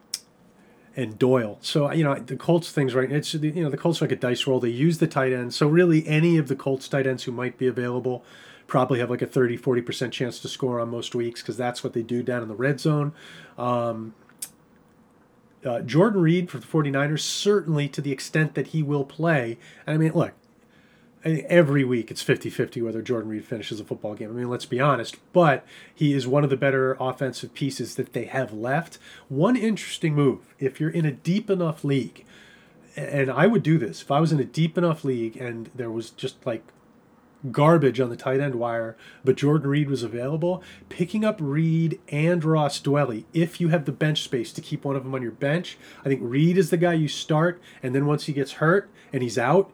and 0.96 1.18
Doyle. 1.18 1.58
So 1.60 1.92
you 1.92 2.02
know 2.02 2.14
the 2.14 2.36
Colts 2.36 2.72
things 2.72 2.94
right. 2.94 3.12
It's 3.12 3.34
you 3.34 3.62
know 3.62 3.68
the 3.68 3.76
Colts 3.76 4.00
like 4.00 4.12
a 4.12 4.16
dice 4.16 4.46
roll. 4.46 4.58
They 4.60 4.70
use 4.70 4.96
the 4.96 5.06
tight 5.06 5.30
end. 5.32 5.52
So 5.52 5.68
really 5.68 6.08
any 6.08 6.38
of 6.38 6.48
the 6.48 6.56
Colts 6.56 6.88
tight 6.88 7.06
ends 7.06 7.24
who 7.24 7.32
might 7.32 7.58
be 7.58 7.66
available 7.66 8.24
probably 8.66 8.98
have 8.98 9.10
like 9.10 9.22
a 9.22 9.26
30 9.26 9.58
40% 9.58 10.10
chance 10.10 10.38
to 10.40 10.48
score 10.48 10.80
on 10.80 10.90
most 10.90 11.14
weeks 11.14 11.40
because 11.40 11.56
that's 11.56 11.84
what 11.84 11.92
they 11.92 12.02
do 12.02 12.22
down 12.22 12.42
in 12.42 12.48
the 12.48 12.54
red 12.54 12.80
zone. 12.80 13.12
Um, 13.56 14.14
uh, 15.64 15.80
Jordan 15.80 16.20
Reed 16.20 16.50
for 16.50 16.58
the 16.58 16.66
49ers, 16.66 17.20
certainly 17.20 17.88
to 17.88 18.00
the 18.00 18.12
extent 18.12 18.54
that 18.54 18.68
he 18.68 18.82
will 18.82 19.04
play. 19.04 19.58
And 19.86 19.94
I 19.94 19.98
mean, 19.98 20.12
look, 20.12 20.32
every 21.24 21.84
week 21.84 22.10
it's 22.10 22.22
50-50 22.22 22.82
whether 22.82 23.02
Jordan 23.02 23.30
Reed 23.30 23.44
finishes 23.44 23.80
a 23.80 23.84
football 23.84 24.14
game. 24.14 24.30
I 24.30 24.32
mean, 24.32 24.48
let's 24.48 24.66
be 24.66 24.80
honest, 24.80 25.16
but 25.32 25.66
he 25.92 26.12
is 26.12 26.26
one 26.26 26.44
of 26.44 26.50
the 26.50 26.56
better 26.56 26.96
offensive 27.00 27.54
pieces 27.54 27.96
that 27.96 28.12
they 28.12 28.24
have 28.26 28.52
left. 28.52 28.98
One 29.28 29.56
interesting 29.56 30.14
move, 30.14 30.54
if 30.58 30.80
you're 30.80 30.90
in 30.90 31.04
a 31.04 31.12
deep 31.12 31.50
enough 31.50 31.84
league, 31.84 32.24
and 32.96 33.30
I 33.30 33.46
would 33.46 33.62
do 33.62 33.76
this 33.76 34.02
if 34.02 34.10
I 34.10 34.20
was 34.20 34.32
in 34.32 34.40
a 34.40 34.44
deep 34.44 34.78
enough 34.78 35.04
league 35.04 35.36
and 35.36 35.70
there 35.74 35.90
was 35.90 36.10
just 36.10 36.44
like 36.46 36.62
garbage 37.50 38.00
on 38.00 38.10
the 38.10 38.16
tight 38.16 38.40
end 38.40 38.56
wire, 38.56 38.96
but 39.24 39.36
Jordan 39.36 39.68
Reed 39.68 39.90
was 39.90 40.02
available, 40.02 40.62
picking 40.88 41.24
up 41.24 41.38
Reed 41.40 42.00
and 42.08 42.44
Ross 42.44 42.80
Dwelley 42.80 43.24
if 43.32 43.60
you 43.60 43.68
have 43.68 43.84
the 43.84 43.92
bench 43.92 44.22
space 44.22 44.52
to 44.52 44.60
keep 44.60 44.84
one 44.84 44.96
of 44.96 45.04
them 45.04 45.14
on 45.14 45.22
your 45.22 45.32
bench. 45.32 45.78
I 46.04 46.08
think 46.08 46.20
Reed 46.22 46.58
is 46.58 46.70
the 46.70 46.76
guy 46.76 46.94
you 46.94 47.08
start, 47.08 47.60
and 47.82 47.94
then 47.94 48.06
once 48.06 48.24
he 48.24 48.32
gets 48.32 48.52
hurt 48.52 48.90
and 49.12 49.22
he's 49.22 49.38
out, 49.38 49.70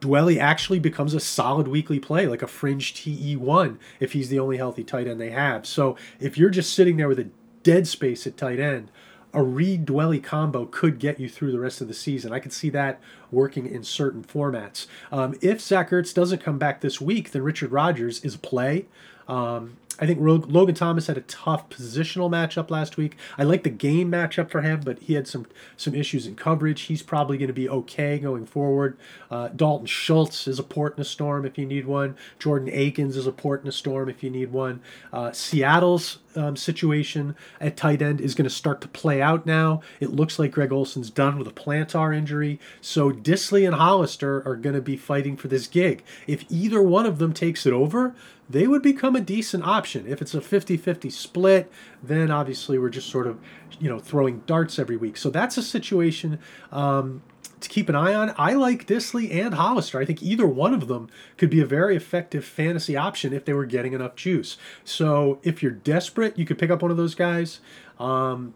Dwelley 0.00 0.38
actually 0.38 0.78
becomes 0.78 1.12
a 1.12 1.20
solid 1.20 1.68
weekly 1.68 1.98
play, 1.98 2.26
like 2.26 2.42
a 2.42 2.46
fringe 2.46 2.94
TE1 2.94 3.78
if 4.00 4.12
he's 4.12 4.28
the 4.28 4.38
only 4.38 4.56
healthy 4.56 4.84
tight 4.84 5.08
end 5.08 5.20
they 5.20 5.30
have. 5.30 5.66
So 5.66 5.96
if 6.20 6.38
you're 6.38 6.50
just 6.50 6.72
sitting 6.72 6.96
there 6.96 7.08
with 7.08 7.18
a 7.18 7.28
dead 7.62 7.86
space 7.86 8.26
at 8.26 8.36
tight 8.36 8.60
end, 8.60 8.90
a 9.34 9.42
Reed 9.42 9.86
Dwelley 9.86 10.22
combo 10.22 10.66
could 10.66 10.98
get 10.98 11.18
you 11.18 11.28
through 11.28 11.52
the 11.52 11.60
rest 11.60 11.80
of 11.80 11.88
the 11.88 11.94
season. 11.94 12.32
I 12.32 12.38
could 12.38 12.52
see 12.52 12.70
that 12.70 13.00
working 13.30 13.66
in 13.66 13.82
certain 13.82 14.22
formats. 14.22 14.86
Um, 15.10 15.34
if 15.40 15.60
Zach 15.60 15.90
Ertz 15.90 16.14
doesn't 16.14 16.42
come 16.42 16.58
back 16.58 16.80
this 16.80 17.00
week, 17.00 17.32
then 17.32 17.42
Richard 17.42 17.72
Rodgers 17.72 18.22
is 18.24 18.34
a 18.34 18.38
play. 18.38 18.86
Um, 19.28 19.76
I 20.00 20.06
think 20.06 20.18
Logan 20.20 20.74
Thomas 20.74 21.06
had 21.06 21.18
a 21.18 21.22
tough 21.22 21.68
positional 21.68 22.30
matchup 22.30 22.70
last 22.70 22.96
week. 22.96 23.16
I 23.36 23.44
like 23.44 23.62
the 23.62 23.70
game 23.70 24.10
matchup 24.10 24.50
for 24.50 24.62
him, 24.62 24.80
but 24.84 24.98
he 25.00 25.14
had 25.14 25.28
some 25.28 25.46
some 25.76 25.94
issues 25.94 26.26
in 26.26 26.34
coverage. 26.34 26.82
He's 26.82 27.02
probably 27.02 27.36
going 27.36 27.48
to 27.48 27.54
be 27.54 27.68
okay 27.68 28.18
going 28.18 28.46
forward. 28.46 28.96
Uh, 29.30 29.48
Dalton 29.48 29.86
Schultz 29.86 30.48
is 30.48 30.58
a 30.58 30.62
port 30.62 30.96
in 30.96 31.02
a 31.02 31.04
storm 31.04 31.44
if 31.44 31.58
you 31.58 31.66
need 31.66 31.86
one. 31.86 32.16
Jordan 32.38 32.68
Akins 32.72 33.16
is 33.16 33.26
a 33.26 33.32
port 33.32 33.62
in 33.62 33.68
a 33.68 33.72
storm 33.72 34.08
if 34.08 34.22
you 34.22 34.30
need 34.30 34.50
one. 34.50 34.80
Uh, 35.12 35.30
Seattle's 35.30 36.18
um, 36.36 36.56
situation 36.56 37.34
at 37.60 37.76
tight 37.76 38.02
end 38.02 38.20
is 38.20 38.34
going 38.34 38.48
to 38.48 38.54
start 38.54 38.80
to 38.82 38.88
play 38.88 39.20
out 39.20 39.46
now. 39.46 39.80
It 40.00 40.10
looks 40.10 40.38
like 40.38 40.52
Greg 40.52 40.72
Olsen's 40.72 41.10
done 41.10 41.38
with 41.38 41.48
a 41.48 41.52
plantar 41.52 42.16
injury, 42.16 42.58
so 42.80 43.10
Dissly 43.10 43.66
and 43.66 43.76
Hollister 43.76 44.42
are 44.46 44.56
going 44.56 44.74
to 44.74 44.82
be 44.82 44.96
fighting 44.96 45.36
for 45.36 45.48
this 45.48 45.66
gig. 45.66 46.02
If 46.26 46.44
either 46.50 46.82
one 46.82 47.06
of 47.06 47.18
them 47.18 47.32
takes 47.32 47.66
it 47.66 47.72
over, 47.72 48.14
they 48.48 48.66
would 48.66 48.82
become 48.82 49.16
a 49.16 49.20
decent 49.20 49.64
option. 49.64 50.06
If 50.06 50.20
it's 50.20 50.34
a 50.34 50.40
50 50.40 50.76
50 50.76 51.10
split, 51.10 51.70
then 52.02 52.30
obviously 52.30 52.78
we're 52.78 52.90
just 52.90 53.08
sort 53.08 53.26
of, 53.26 53.38
you 53.80 53.88
know, 53.88 53.98
throwing 53.98 54.40
darts 54.46 54.78
every 54.78 54.96
week. 54.96 55.16
So 55.16 55.30
that's 55.30 55.56
a 55.56 55.62
situation 55.62 56.38
um, 56.70 57.22
to 57.62 57.68
keep 57.68 57.88
an 57.88 57.94
eye 57.94 58.14
on. 58.14 58.34
I 58.36 58.54
like 58.54 58.86
Dissly 58.86 59.32
and 59.34 59.54
Hollister. 59.54 59.98
I 59.98 60.04
think 60.04 60.22
either 60.22 60.46
one 60.46 60.74
of 60.74 60.88
them 60.88 61.08
could 61.36 61.50
be 61.50 61.60
a 61.60 61.66
very 61.66 61.96
effective 61.96 62.44
fantasy 62.44 62.96
option 62.96 63.32
if 63.32 63.44
they 63.44 63.52
were 63.52 63.66
getting 63.66 63.92
enough 63.92 64.14
juice. 64.14 64.56
So 64.84 65.38
if 65.42 65.62
you're 65.62 65.72
desperate, 65.72 66.38
you 66.38 66.44
could 66.44 66.58
pick 66.58 66.70
up 66.70 66.82
one 66.82 66.90
of 66.90 66.96
those 66.96 67.14
guys. 67.14 67.60
Um, 67.98 68.54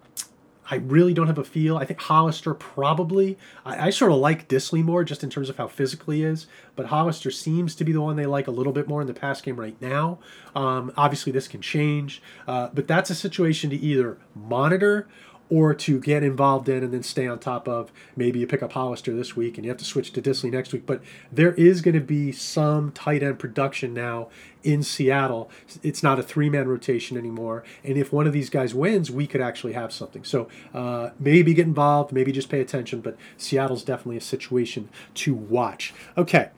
I 0.70 0.76
really 0.76 1.14
don't 1.14 1.28
have 1.28 1.38
a 1.38 1.44
feel. 1.44 1.76
I 1.76 1.84
think 1.84 2.00
Hollister 2.00 2.52
probably. 2.52 3.38
I, 3.64 3.86
I, 3.86 3.90
sort 3.90 4.10
of 4.10 4.18
like 4.18 4.48
Dissly 4.48 4.82
more 4.82 5.04
just 5.04 5.22
in 5.22 5.30
terms 5.30 5.48
of 5.48 5.56
how 5.56 5.68
physically 5.68 6.18
he 6.18 6.24
is, 6.24 6.46
but 6.74 6.86
Hollister 6.86 7.30
seems 7.30 7.74
to 7.76 7.84
be 7.84 7.92
the 7.92 8.00
one 8.00 8.16
they 8.16 8.26
like 8.26 8.48
a 8.48 8.50
little 8.50 8.72
bit 8.72 8.88
more 8.88 9.00
in 9.00 9.06
the 9.06 9.14
pass 9.14 9.40
game 9.40 9.60
right 9.60 9.80
now. 9.80 10.18
Um, 10.54 10.92
obviously, 10.96 11.30
this 11.30 11.46
can 11.46 11.60
change, 11.62 12.20
uh, 12.48 12.70
but 12.74 12.88
that's 12.88 13.10
a 13.10 13.14
situation 13.14 13.70
to 13.70 13.76
either 13.76 14.18
monitor 14.34 15.06
or 15.48 15.74
to 15.74 16.00
get 16.00 16.22
involved 16.22 16.68
in 16.68 16.82
and 16.82 16.92
then 16.92 17.02
stay 17.02 17.26
on 17.26 17.38
top 17.38 17.68
of. 17.68 17.92
Maybe 18.16 18.38
you 18.40 18.46
pick 18.46 18.62
up 18.62 18.72
Hollister 18.72 19.14
this 19.14 19.36
week 19.36 19.56
and 19.56 19.64
you 19.64 19.70
have 19.70 19.78
to 19.78 19.84
switch 19.84 20.12
to 20.12 20.22
Dissly 20.22 20.50
next 20.50 20.72
week. 20.72 20.86
But 20.86 21.02
there 21.30 21.52
is 21.54 21.82
going 21.82 21.94
to 21.94 22.00
be 22.00 22.32
some 22.32 22.92
tight 22.92 23.22
end 23.22 23.38
production 23.38 23.94
now 23.94 24.28
in 24.62 24.82
Seattle. 24.82 25.50
It's 25.82 26.02
not 26.02 26.18
a 26.18 26.22
three 26.22 26.50
man 26.50 26.68
rotation 26.68 27.16
anymore. 27.16 27.62
And 27.84 27.96
if 27.96 28.12
one 28.12 28.26
of 28.26 28.32
these 28.32 28.50
guys 28.50 28.74
wins, 28.74 29.10
we 29.10 29.26
could 29.26 29.40
actually 29.40 29.74
have 29.74 29.92
something. 29.92 30.24
So 30.24 30.48
uh, 30.74 31.10
maybe 31.18 31.54
get 31.54 31.66
involved, 31.66 32.12
maybe 32.12 32.32
just 32.32 32.48
pay 32.48 32.60
attention. 32.60 33.00
But 33.00 33.16
Seattle's 33.36 33.84
definitely 33.84 34.16
a 34.16 34.22
situation 34.22 34.88
to 35.14 35.34
watch. 35.34 35.94
Okay, 36.18 36.50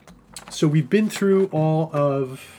so 0.51 0.67
we've 0.67 0.89
been 0.89 1.11
through 1.11 1.47
all 1.47 1.91
of 1.93 2.58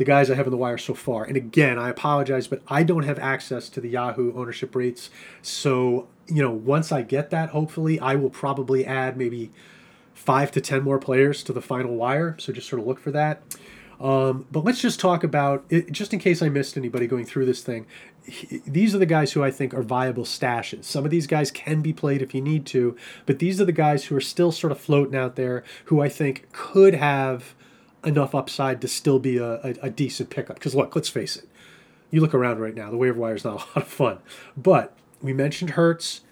the 0.00 0.04
guys 0.04 0.30
I 0.30 0.34
have 0.34 0.46
in 0.46 0.50
the 0.50 0.56
wire 0.56 0.78
so 0.78 0.94
far. 0.94 1.24
And 1.24 1.36
again, 1.36 1.78
I 1.78 1.90
apologize, 1.90 2.48
but 2.48 2.62
I 2.68 2.82
don't 2.84 3.02
have 3.02 3.18
access 3.18 3.68
to 3.68 3.82
the 3.82 3.90
Yahoo 3.90 4.32
ownership 4.34 4.74
rates. 4.74 5.10
So, 5.42 6.08
you 6.26 6.42
know, 6.42 6.50
once 6.50 6.90
I 6.90 7.02
get 7.02 7.28
that, 7.28 7.50
hopefully, 7.50 8.00
I 8.00 8.14
will 8.14 8.30
probably 8.30 8.86
add 8.86 9.18
maybe 9.18 9.50
five 10.14 10.52
to 10.52 10.60
10 10.62 10.82
more 10.82 10.98
players 10.98 11.42
to 11.42 11.52
the 11.52 11.60
final 11.60 11.96
wire. 11.96 12.34
So 12.38 12.50
just 12.50 12.66
sort 12.66 12.80
of 12.80 12.86
look 12.86 12.98
for 12.98 13.10
that. 13.10 13.42
Um, 14.00 14.46
but 14.50 14.64
let's 14.64 14.80
just 14.80 15.00
talk 15.00 15.22
about 15.22 15.66
it, 15.68 15.92
just 15.92 16.14
in 16.14 16.18
case 16.18 16.40
I 16.40 16.48
missed 16.48 16.78
anybody 16.78 17.06
going 17.06 17.26
through 17.26 17.44
this 17.44 17.62
thing. 17.62 17.84
He, 18.24 18.62
these 18.66 18.94
are 18.94 18.98
the 18.98 19.04
guys 19.04 19.32
who 19.32 19.44
I 19.44 19.50
think 19.50 19.74
are 19.74 19.82
viable 19.82 20.24
stashes. 20.24 20.84
Some 20.84 21.04
of 21.04 21.10
these 21.10 21.26
guys 21.26 21.50
can 21.50 21.82
be 21.82 21.92
played 21.92 22.22
if 22.22 22.34
you 22.34 22.40
need 22.40 22.64
to, 22.66 22.96
but 23.26 23.38
these 23.38 23.60
are 23.60 23.66
the 23.66 23.72
guys 23.72 24.06
who 24.06 24.16
are 24.16 24.20
still 24.22 24.50
sort 24.50 24.72
of 24.72 24.80
floating 24.80 25.14
out 25.14 25.36
there 25.36 25.62
who 25.86 26.00
I 26.00 26.08
think 26.08 26.48
could 26.52 26.94
have 26.94 27.54
enough 28.04 28.34
upside 28.34 28.80
to 28.80 28.88
still 28.88 29.18
be 29.18 29.36
a, 29.36 29.54
a, 29.54 29.74
a 29.82 29.90
decent 29.90 30.30
pickup. 30.30 30.56
Because 30.56 30.74
look, 30.74 30.94
let's 30.94 31.08
face 31.08 31.36
it, 31.36 31.48
you 32.10 32.20
look 32.20 32.34
around 32.34 32.58
right 32.58 32.74
now, 32.74 32.90
the 32.90 32.96
waiver 32.96 33.18
wire 33.18 33.34
is 33.34 33.44
not 33.44 33.54
a 33.54 33.56
lot 33.58 33.76
of 33.76 33.88
fun. 33.88 34.18
But 34.56 34.96
we 35.22 35.32
mentioned 35.32 35.70
Hurts 35.70 36.22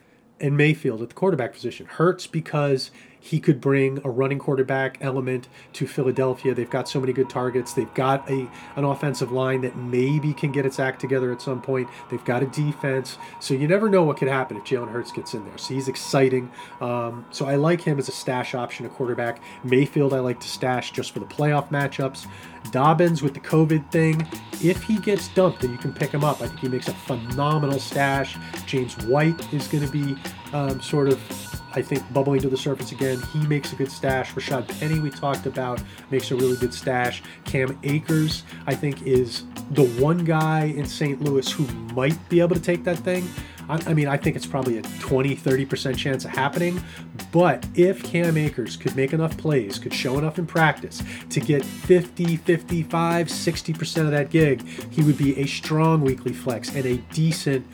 and 0.41 0.57
Mayfield 0.57 1.03
at 1.03 1.09
the 1.09 1.15
quarterback 1.15 1.53
position. 1.53 1.87
Hurts 1.87 2.27
because 2.27 2.91
he 3.21 3.41
could 3.41 3.61
bring 3.61 4.01
a 4.05 4.11
running 4.11 4.39
quarterback 4.39 4.99
element 5.01 5.49
to 5.75 5.87
Philadelphia. 5.87 6.55
They've 6.55 6.69
got 6.69 6.89
so 6.89 7.01
many 7.01 7.13
good 7.13 7.29
targets. 7.29 7.73
They've 7.73 7.93
got 7.95 8.29
a 8.31 8.49
an 8.77 8.85
offensive 8.85 9.33
line 9.33 9.61
that 9.63 9.77
maybe 9.77 10.33
can 10.33 10.53
get 10.53 10.67
its 10.67 10.79
act 10.79 11.01
together 11.01 11.33
at 11.33 11.43
some 11.43 11.61
point. 11.61 11.89
They've 12.11 12.25
got 12.25 12.43
a 12.43 12.47
defense, 12.47 13.19
so 13.41 13.55
you 13.55 13.69
never 13.69 13.89
know 13.89 14.03
what 14.03 14.17
could 14.17 14.29
happen 14.29 14.57
if 14.57 14.65
Jalen 14.65 14.91
Hurts 14.91 15.13
gets 15.13 15.35
in 15.35 15.45
there. 15.45 15.59
So 15.59 15.75
he's 15.75 15.89
exciting. 15.89 16.51
Um, 16.81 17.27
so 17.31 17.47
I 17.47 17.57
like 17.57 17.81
him 17.81 17.99
as 17.99 18.09
a 18.09 18.13
stash 18.13 18.55
option, 18.55 18.87
a 18.87 18.89
quarterback. 18.89 19.41
Mayfield 19.65 20.15
I 20.15 20.21
like 20.21 20.41
to 20.41 20.49
stash 20.49 20.93
just 20.93 21.13
for 21.13 21.21
the 21.21 21.27
playoff 21.27 21.71
matchups. 21.71 22.27
Dobbins 22.71 23.23
with 23.23 23.35
the 23.35 23.41
COVID 23.41 23.91
thing, 23.91 24.27
if 24.63 24.83
he 24.83 24.99
gets 24.99 25.29
dumped, 25.29 25.63
then 25.63 25.73
you 25.73 25.79
can 25.79 25.93
pick 25.93 26.11
him 26.11 26.25
up. 26.25 26.43
I 26.43 26.49
think 26.49 26.61
he 26.61 26.69
makes 26.69 26.89
a 26.89 26.93
phenomenal 26.93 27.79
stash. 27.79 28.37
James 28.67 28.97
White 29.07 29.53
is 29.53 29.67
going 29.69 29.87
to 29.87 29.91
be 29.91 30.17
um, 30.53 30.81
sort 30.81 31.09
of 31.09 31.58
I 31.75 31.83
think 31.83 32.03
bubbling 32.13 32.41
to 32.43 32.49
the 32.49 32.57
surface 32.57 32.93
again. 32.93 33.21
He 33.33 33.47
makes 33.47 33.73
a 33.73 33.77
good 33.77 33.91
stash. 33.91 34.33
Rashaad 34.33 34.69
Penny, 34.81 35.01
we 35.01 35.11
talked 35.11 35.47
about, 35.47 35.83
makes 36.11 36.31
a 36.31 36.37
really 36.37 36.57
good 36.57 36.73
stash. 36.73 37.23
Cam 37.45 37.79
Akers, 37.83 38.43
I 38.67 38.75
think, 38.75 39.03
is 39.03 39.45
the 39.73 39.85
one 40.01 40.25
guy 40.25 40.65
in 40.65 40.87
St. 40.87 41.21
Louis 41.21 41.51
who 41.51 41.67
might 41.95 42.17
be 42.29 42.41
able 42.41 42.57
to 42.57 42.63
take 42.63 42.85
that 42.85 42.99
thing. 42.99 43.29
I, 43.69 43.93
mean, 43.93 44.09
I 44.09 44.17
think 44.17 44.35
it's 44.35 44.47
probably 44.47 44.79
a 44.79 44.83
20, 44.83 45.37
30% 45.37 45.97
chance 45.97 46.25
of 46.25 46.31
happening. 46.31 46.83
But 47.31 47.67
if 47.75 48.03
Cam 48.03 48.39
Akers 48.39 48.79
could 48.79 48.97
make 48.97 49.13
enough 49.13 49.37
plays, 49.37 49.79
could 49.79 49.93
show 49.93 50.17
enough 50.19 50.39
in 50.39 50.47
practice 50.47 51.03
to 51.29 51.41
get 51.41 51.65
50, 51.65 52.39
55, 52.39 53.27
60% 53.27 54.01
of 54.01 54.11
that 54.13 54.31
gig, 54.31 54.67
he 54.91 55.03
would 55.03 55.19
be 55.19 55.39
a 55.39 55.47
strong 55.47 56.01
weekly 56.01 56.33
flex 56.33 56.75
and 56.75 56.87
a 56.87 56.97
decent, 57.13 57.67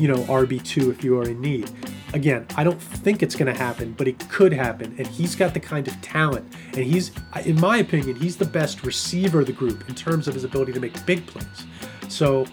you 0.00 0.08
know, 0.08 0.18
RB2 0.24 0.90
if 0.90 1.04
you 1.04 1.16
are 1.20 1.28
in 1.28 1.40
need. 1.40 1.70
Again, 2.12 2.46
I 2.56 2.64
don't 2.64 2.80
think 2.80 3.22
it's 3.22 3.34
going 3.34 3.52
to 3.52 3.58
happen, 3.58 3.92
but 3.92 4.06
it 4.08 4.18
could 4.28 4.52
happen. 4.52 4.94
And 4.96 5.06
he's 5.06 5.34
got 5.34 5.54
the 5.54 5.60
kind 5.60 5.86
of 5.88 6.00
talent. 6.02 6.50
And 6.74 6.84
he's, 6.84 7.10
in 7.44 7.60
my 7.60 7.78
opinion, 7.78 8.16
he's 8.16 8.36
the 8.36 8.46
best 8.46 8.84
receiver 8.84 9.40
of 9.40 9.46
the 9.46 9.52
group 9.52 9.88
in 9.88 9.94
terms 9.94 10.28
of 10.28 10.34
his 10.34 10.44
ability 10.44 10.72
to 10.72 10.80
make 10.80 11.04
big 11.04 11.26
plays. 11.26 11.66
So, 12.08 12.46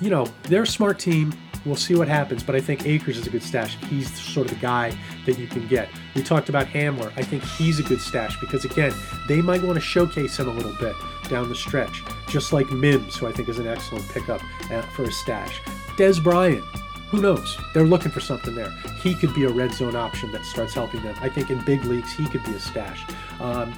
you 0.00 0.10
know, 0.10 0.26
they're 0.44 0.62
a 0.62 0.66
smart 0.66 0.98
team. 0.98 1.32
We'll 1.66 1.76
see 1.76 1.94
what 1.94 2.08
happens, 2.08 2.42
but 2.42 2.54
I 2.54 2.60
think 2.60 2.86
Akers 2.86 3.18
is 3.18 3.26
a 3.26 3.30
good 3.30 3.42
stash. 3.42 3.76
He's 3.84 4.10
sort 4.18 4.46
of 4.46 4.54
the 4.54 4.60
guy 4.60 4.96
that 5.26 5.38
you 5.38 5.46
can 5.46 5.68
get. 5.68 5.90
We 6.14 6.22
talked 6.22 6.48
about 6.48 6.66
Hamler. 6.66 7.12
I 7.16 7.22
think 7.22 7.42
he's 7.42 7.78
a 7.78 7.82
good 7.82 8.00
stash 8.00 8.40
because, 8.40 8.64
again, 8.64 8.94
they 9.28 9.42
might 9.42 9.62
want 9.62 9.74
to 9.74 9.80
showcase 9.80 10.38
him 10.38 10.48
a 10.48 10.52
little 10.54 10.74
bit 10.80 10.96
down 11.28 11.50
the 11.50 11.54
stretch, 11.54 12.02
just 12.28 12.54
like 12.54 12.70
Mims, 12.70 13.16
who 13.16 13.26
I 13.26 13.32
think 13.32 13.50
is 13.50 13.58
an 13.58 13.66
excellent 13.66 14.08
pickup 14.08 14.40
uh, 14.70 14.80
for 14.80 15.02
a 15.02 15.12
stash. 15.12 15.60
Dez 15.98 16.22
Bryant, 16.22 16.64
who 17.10 17.20
knows? 17.20 17.58
They're 17.74 17.84
looking 17.84 18.10
for 18.10 18.20
something 18.20 18.54
there. 18.54 18.70
He 19.02 19.14
could 19.14 19.34
be 19.34 19.44
a 19.44 19.48
red 19.48 19.72
zone 19.72 19.96
option 19.96 20.30
that 20.32 20.44
starts 20.44 20.74
helping 20.74 21.02
them. 21.02 21.16
I 21.20 21.28
think 21.28 21.50
in 21.50 21.60
big 21.64 21.84
leagues, 21.84 22.12
he 22.12 22.26
could 22.28 22.44
be 22.44 22.54
a 22.54 22.60
stash. 22.60 23.04
Um, 23.40 23.74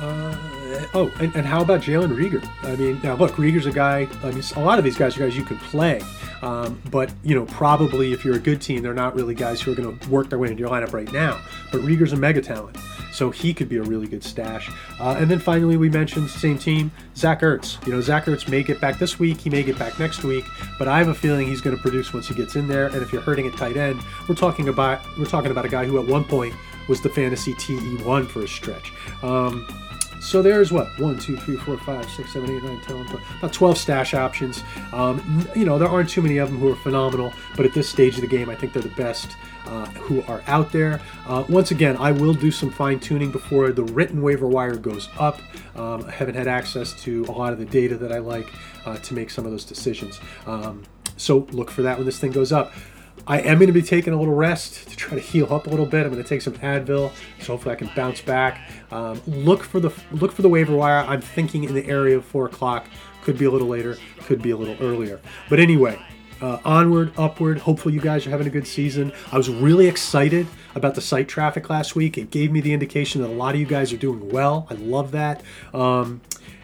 uh, 0.00 0.86
oh, 0.94 1.12
and, 1.20 1.34
and, 1.34 1.46
how 1.46 1.60
about 1.60 1.82
Jalen 1.82 2.16
Reagor? 2.16 2.46
I 2.62 2.74
mean, 2.76 3.00
now 3.02 3.16
look, 3.16 3.32
Reagor's 3.32 3.66
a 3.66 3.72
guy. 3.72 4.08
I 4.22 4.30
mean, 4.30 4.42
a 4.56 4.60
lot 4.60 4.78
of 4.78 4.84
these 4.84 4.96
guys 4.96 5.14
are 5.16 5.20
guys 5.20 5.36
you 5.36 5.44
can 5.44 5.58
play, 5.58 6.00
um, 6.40 6.80
but 6.90 7.12
you 7.22 7.34
know, 7.34 7.44
probably 7.46 8.14
if 8.14 8.24
you're 8.24 8.36
a 8.36 8.40
good 8.40 8.62
team, 8.62 8.82
they're 8.82 8.94
not 8.94 9.14
really 9.14 9.34
guys 9.34 9.60
who 9.60 9.72
are 9.72 9.74
going 9.74 9.98
to 9.98 10.08
work 10.08 10.30
their 10.30 10.38
way 10.38 10.48
into 10.48 10.60
your 10.60 10.70
lineup 10.70 10.94
right 10.94 11.12
now. 11.12 11.38
But 11.70 11.82
Reagor's 11.82 12.14
a 12.14 12.16
mega 12.16 12.40
talent. 12.40 12.78
So 13.12 13.30
he 13.30 13.52
could 13.52 13.68
be 13.68 13.76
a 13.76 13.82
really 13.82 14.06
good 14.06 14.22
stash. 14.22 14.70
Uh, 14.98 15.16
and 15.18 15.30
then 15.30 15.38
finally, 15.38 15.76
we 15.76 15.88
mentioned 15.88 16.30
same 16.30 16.58
team, 16.58 16.90
Zach 17.16 17.40
Ertz. 17.40 17.84
You 17.86 17.92
know, 17.92 18.00
Zach 18.00 18.26
Ertz 18.26 18.48
may 18.48 18.62
get 18.62 18.80
back 18.80 18.98
this 18.98 19.18
week, 19.18 19.40
he 19.40 19.50
may 19.50 19.62
get 19.62 19.78
back 19.78 19.98
next 19.98 20.22
week, 20.24 20.44
but 20.78 20.88
I 20.88 20.98
have 20.98 21.08
a 21.08 21.14
feeling 21.14 21.46
he's 21.46 21.60
going 21.60 21.76
to 21.76 21.82
produce 21.82 22.12
once 22.12 22.28
he 22.28 22.34
gets 22.34 22.56
in 22.56 22.68
there. 22.68 22.86
And 22.86 23.02
if 23.02 23.12
you're 23.12 23.22
hurting 23.22 23.46
at 23.46 23.56
tight 23.56 23.76
end, 23.76 24.00
we're 24.28 24.34
talking 24.34 24.68
about 24.68 25.00
we're 25.18 25.24
talking 25.24 25.50
about 25.50 25.64
a 25.64 25.68
guy 25.68 25.84
who 25.84 25.98
at 25.98 26.06
one 26.06 26.24
point 26.24 26.54
was 26.88 27.00
the 27.00 27.08
fantasy 27.08 27.54
TE1 27.54 28.26
for 28.28 28.42
a 28.42 28.48
stretch. 28.48 28.92
Um, 29.22 29.66
so 30.20 30.42
there's 30.42 30.70
what 30.70 30.86
one, 30.98 31.18
two, 31.18 31.36
three, 31.36 31.56
four, 31.56 31.78
five, 31.78 32.08
six, 32.10 32.32
seven, 32.32 32.50
eight, 32.50 32.62
nine, 32.62 32.80
ten, 32.82 33.00
about 33.38 33.52
12 33.52 33.78
stash 33.78 34.14
options. 34.14 34.62
Um, 34.92 35.48
you 35.56 35.64
know, 35.64 35.78
there 35.78 35.88
aren't 35.88 36.10
too 36.10 36.22
many 36.22 36.38
of 36.38 36.50
them 36.50 36.58
who 36.58 36.70
are 36.70 36.76
phenomenal, 36.76 37.32
but 37.56 37.64
at 37.64 37.72
this 37.72 37.88
stage 37.88 38.16
of 38.16 38.20
the 38.20 38.26
game, 38.26 38.50
I 38.50 38.54
think 38.54 38.72
they're 38.72 38.82
the 38.82 38.88
best 38.90 39.36
uh, 39.66 39.86
who 39.86 40.22
are 40.22 40.42
out 40.46 40.72
there. 40.72 41.00
Uh, 41.26 41.44
once 41.48 41.70
again, 41.70 41.96
I 41.96 42.12
will 42.12 42.34
do 42.34 42.50
some 42.50 42.70
fine 42.70 43.00
tuning 43.00 43.30
before 43.30 43.72
the 43.72 43.84
written 43.84 44.22
waiver 44.22 44.46
wire 44.46 44.76
goes 44.76 45.08
up. 45.18 45.40
Um, 45.76 46.04
I 46.04 46.10
haven't 46.10 46.34
had 46.34 46.48
access 46.48 46.92
to 47.02 47.24
a 47.28 47.32
lot 47.32 47.52
of 47.52 47.58
the 47.58 47.64
data 47.64 47.96
that 47.96 48.12
I 48.12 48.18
like 48.18 48.48
uh, 48.84 48.96
to 48.98 49.14
make 49.14 49.30
some 49.30 49.44
of 49.46 49.52
those 49.52 49.64
decisions. 49.64 50.20
Um, 50.46 50.84
so 51.16 51.46
look 51.50 51.70
for 51.70 51.82
that 51.82 51.96
when 51.96 52.06
this 52.06 52.18
thing 52.18 52.32
goes 52.32 52.52
up. 52.52 52.72
I 53.26 53.40
am 53.40 53.58
going 53.58 53.68
to 53.68 53.72
be 53.72 53.82
taking 53.82 54.12
a 54.12 54.18
little 54.18 54.34
rest 54.34 54.88
to 54.88 54.96
try 54.96 55.14
to 55.14 55.20
heal 55.20 55.52
up 55.52 55.66
a 55.66 55.70
little 55.70 55.86
bit. 55.86 56.04
I'm 56.04 56.12
going 56.12 56.22
to 56.22 56.28
take 56.28 56.42
some 56.42 56.54
Advil, 56.54 57.12
so 57.40 57.52
hopefully 57.52 57.74
I 57.74 57.76
can 57.76 57.90
bounce 57.94 58.20
back. 58.20 58.60
Um, 58.90 59.20
look 59.26 59.62
for 59.62 59.80
the 59.80 59.92
look 60.12 60.32
for 60.32 60.42
the 60.42 60.48
waiver 60.48 60.74
wire. 60.74 61.04
I'm 61.06 61.20
thinking 61.20 61.64
in 61.64 61.74
the 61.74 61.86
area 61.86 62.16
of 62.16 62.24
four 62.24 62.46
o'clock. 62.46 62.86
Could 63.22 63.38
be 63.38 63.44
a 63.44 63.50
little 63.50 63.68
later. 63.68 63.98
Could 64.20 64.42
be 64.42 64.50
a 64.50 64.56
little 64.56 64.76
earlier. 64.80 65.20
But 65.48 65.60
anyway, 65.60 66.00
uh, 66.40 66.58
onward, 66.64 67.12
upward. 67.18 67.58
Hopefully, 67.58 67.94
you 67.94 68.00
guys 68.00 68.26
are 68.26 68.30
having 68.30 68.46
a 68.46 68.50
good 68.50 68.66
season. 68.66 69.12
I 69.30 69.36
was 69.36 69.48
really 69.48 69.86
excited 69.86 70.46
about 70.74 70.94
the 70.94 71.00
site 71.00 71.28
traffic 71.28 71.68
last 71.68 71.94
week. 71.94 72.16
It 72.16 72.30
gave 72.30 72.50
me 72.50 72.60
the 72.60 72.72
indication 72.72 73.20
that 73.22 73.28
a 73.28 73.32
lot 73.32 73.54
of 73.54 73.60
you 73.60 73.66
guys 73.66 73.92
are 73.92 73.98
doing 73.98 74.30
well. 74.30 74.66
I 74.70 74.74
love 74.74 75.10
that. 75.12 75.42
Um, 75.74 76.22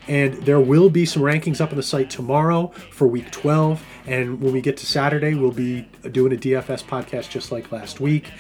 and 0.09 0.35
there 0.45 0.61
will 0.61 0.89
be 0.89 1.05
some 1.05 1.23
rankings 1.23 1.61
up 1.61 1.71
on 1.71 1.77
the 1.77 1.83
site 1.83 2.11
tomorrow 2.11 2.69
for 2.91 3.09
week 3.09 3.31
12. 3.33 3.85
And 4.07 4.41
when 4.41 4.53
we 4.53 4.61
get 4.61 4.77
to 4.79 4.87
Saturday, 4.87 5.35
we'll 5.35 5.51
be 5.51 5.89
doing 6.11 6.33
a 6.33 6.37
DFS 6.37 6.85
podcast 6.85 7.31
just 7.31 7.51
like 7.51 7.73
last 7.73 8.01
week. 8.01 8.31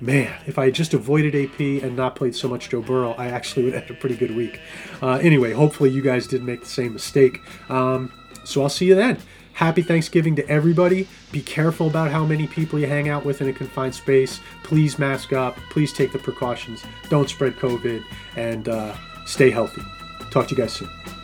Man, 0.00 0.32
if 0.46 0.58
I 0.58 0.70
just 0.70 0.94
avoided 0.94 1.34
AP 1.34 1.58
and 1.58 1.96
not 1.96 2.16
played 2.16 2.34
so 2.34 2.48
much 2.48 2.68
Joe 2.68 2.82
Burrow, 2.82 3.12
I 3.12 3.28
actually 3.28 3.64
would 3.64 3.74
have 3.74 3.84
had 3.84 3.96
a 3.96 3.98
pretty 3.98 4.16
good 4.16 4.36
week. 4.36 4.60
Uh, 5.02 5.12
anyway, 5.22 5.52
hopefully 5.52 5.90
you 5.90 6.02
guys 6.02 6.26
didn't 6.26 6.46
make 6.46 6.60
the 6.60 6.66
same 6.66 6.92
mistake. 6.92 7.40
Um, 7.70 8.12
so 8.44 8.62
I'll 8.62 8.68
see 8.68 8.86
you 8.86 8.94
then. 8.94 9.18
Happy 9.54 9.80
Thanksgiving 9.80 10.36
to 10.36 10.46
everybody. 10.50 11.08
Be 11.32 11.40
careful 11.40 11.86
about 11.86 12.10
how 12.10 12.26
many 12.26 12.46
people 12.46 12.78
you 12.78 12.86
hang 12.86 13.08
out 13.08 13.24
with 13.24 13.40
in 13.40 13.48
a 13.48 13.54
confined 13.54 13.94
space. 13.94 14.38
Please 14.62 14.98
mask 14.98 15.32
up. 15.32 15.56
Please 15.70 15.94
take 15.94 16.12
the 16.12 16.18
precautions. 16.18 16.84
Don't 17.08 17.30
spread 17.30 17.54
COVID 17.54 18.04
and 18.36 18.68
uh, 18.68 18.94
stay 19.24 19.50
healthy. 19.50 19.82
Talk 20.30 20.48
to 20.48 20.54
you 20.54 20.60
guys 20.60 20.74
soon. 20.74 21.15